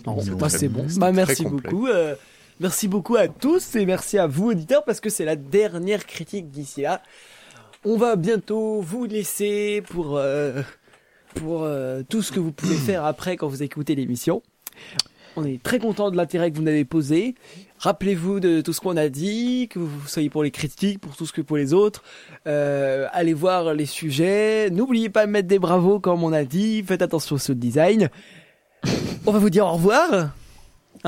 Non, 0.05 0.19
C'est 0.49 0.57
c'est 0.57 0.67
bon, 0.67 0.85
Bah, 0.97 1.11
merci 1.11 1.45
beaucoup. 1.45 1.87
euh, 1.87 2.15
merci 2.59 2.87
beaucoup 2.87 3.15
à 3.17 3.27
tous 3.27 3.75
et 3.75 3.85
merci 3.85 4.17
à 4.17 4.25
vous 4.27 4.49
auditeurs 4.51 4.83
parce 4.83 4.99
que 4.99 5.09
c'est 5.09 5.25
la 5.25 5.35
dernière 5.35 6.05
critique 6.05 6.49
d'ici 6.49 6.81
là. 6.81 7.01
On 7.83 7.97
va 7.97 8.15
bientôt 8.15 8.81
vous 8.81 9.05
laisser 9.05 9.83
pour 9.89 10.17
euh, 10.17 10.61
pour 11.35 11.63
euh, 11.63 12.03
tout 12.07 12.21
ce 12.21 12.31
que 12.31 12.39
vous 12.39 12.51
pouvez 12.51 12.75
faire 12.75 13.05
après 13.05 13.37
quand 13.37 13.47
vous 13.47 13.63
écoutez 13.63 13.95
l'émission. 13.95 14.41
On 15.37 15.45
est 15.45 15.63
très 15.63 15.79
content 15.79 16.11
de 16.11 16.17
l'intérêt 16.17 16.51
que 16.51 16.57
vous 16.57 16.61
nous 16.61 16.67
avez 16.69 16.83
posé. 16.83 17.35
Rappelez-vous 17.79 18.39
de 18.41 18.59
tout 18.61 18.73
ce 18.73 18.81
qu'on 18.81 18.97
a 18.97 19.07
dit, 19.07 19.69
que 19.71 19.79
vous 19.79 20.07
soyez 20.07 20.29
pour 20.29 20.43
les 20.43 20.51
critiques, 20.51 20.99
pour 20.99 21.15
tout 21.15 21.25
ce 21.25 21.31
que 21.31 21.41
pour 21.41 21.55
les 21.57 21.73
autres. 21.73 22.03
Euh, 22.47 23.07
allez 23.13 23.33
voir 23.33 23.73
les 23.73 23.85
sujets. 23.85 24.69
N'oubliez 24.71 25.09
pas 25.09 25.25
de 25.25 25.31
mettre 25.31 25.47
des 25.47 25.57
bravos 25.59 25.99
comme 25.99 26.23
on 26.23 26.33
a 26.33 26.43
dit. 26.43 26.83
Faites 26.83 27.01
attention 27.01 27.37
au 27.37 27.53
design. 27.53 28.09
On 29.25 29.31
va 29.31 29.39
vous 29.39 29.49
dire 29.49 29.65
au 29.65 29.71
revoir. 29.73 30.31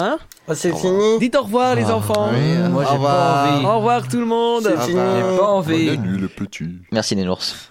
Hein 0.02 0.18
Ah, 0.48 0.56
c'est 0.56 0.74
fini 0.74 1.20
Dites 1.20 1.36
au 1.36 1.44
revoir 1.44 1.76
les 1.76 1.86
enfants. 1.86 2.30
Oui, 2.32 2.70
Moi, 2.72 2.84
au 2.84 2.88
j'ai 2.88 2.94
revoir. 2.94 3.44
pas 3.44 3.52
envie. 3.58 3.66
Au 3.66 3.76
revoir 3.78 4.08
tout 4.08 4.20
le 4.20 4.26
monde. 4.26 4.64
C'est 4.64 4.82
fini. 4.86 5.00
J'ai 5.16 5.38
pas 5.38 5.48
envie. 5.52 5.86
Bonne 5.98 6.02
nuit, 6.14 6.18
le 6.20 6.28
petit. 6.30 6.66
Merci 6.92 7.16
Nénours. 7.16 7.70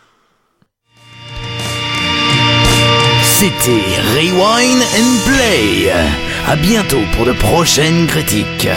C'était 3.43 3.99
Rewind 4.15 4.79
and 4.95 5.19
Play. 5.27 5.91
À 6.47 6.55
bientôt 6.55 7.03
pour 7.17 7.25
de 7.25 7.33
prochaines 7.33 8.07
critiques. 8.07 8.69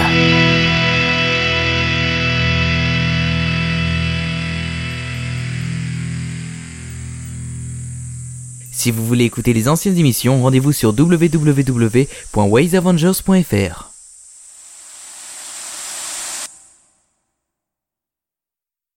Si 8.71 8.89
vous 8.89 9.05
voulez 9.05 9.25
écouter 9.25 9.53
les 9.53 9.67
anciennes 9.67 9.99
émissions, 9.99 10.41
rendez-vous 10.41 10.71
sur 10.71 10.95
www.waysavengers.fr. 10.97 13.94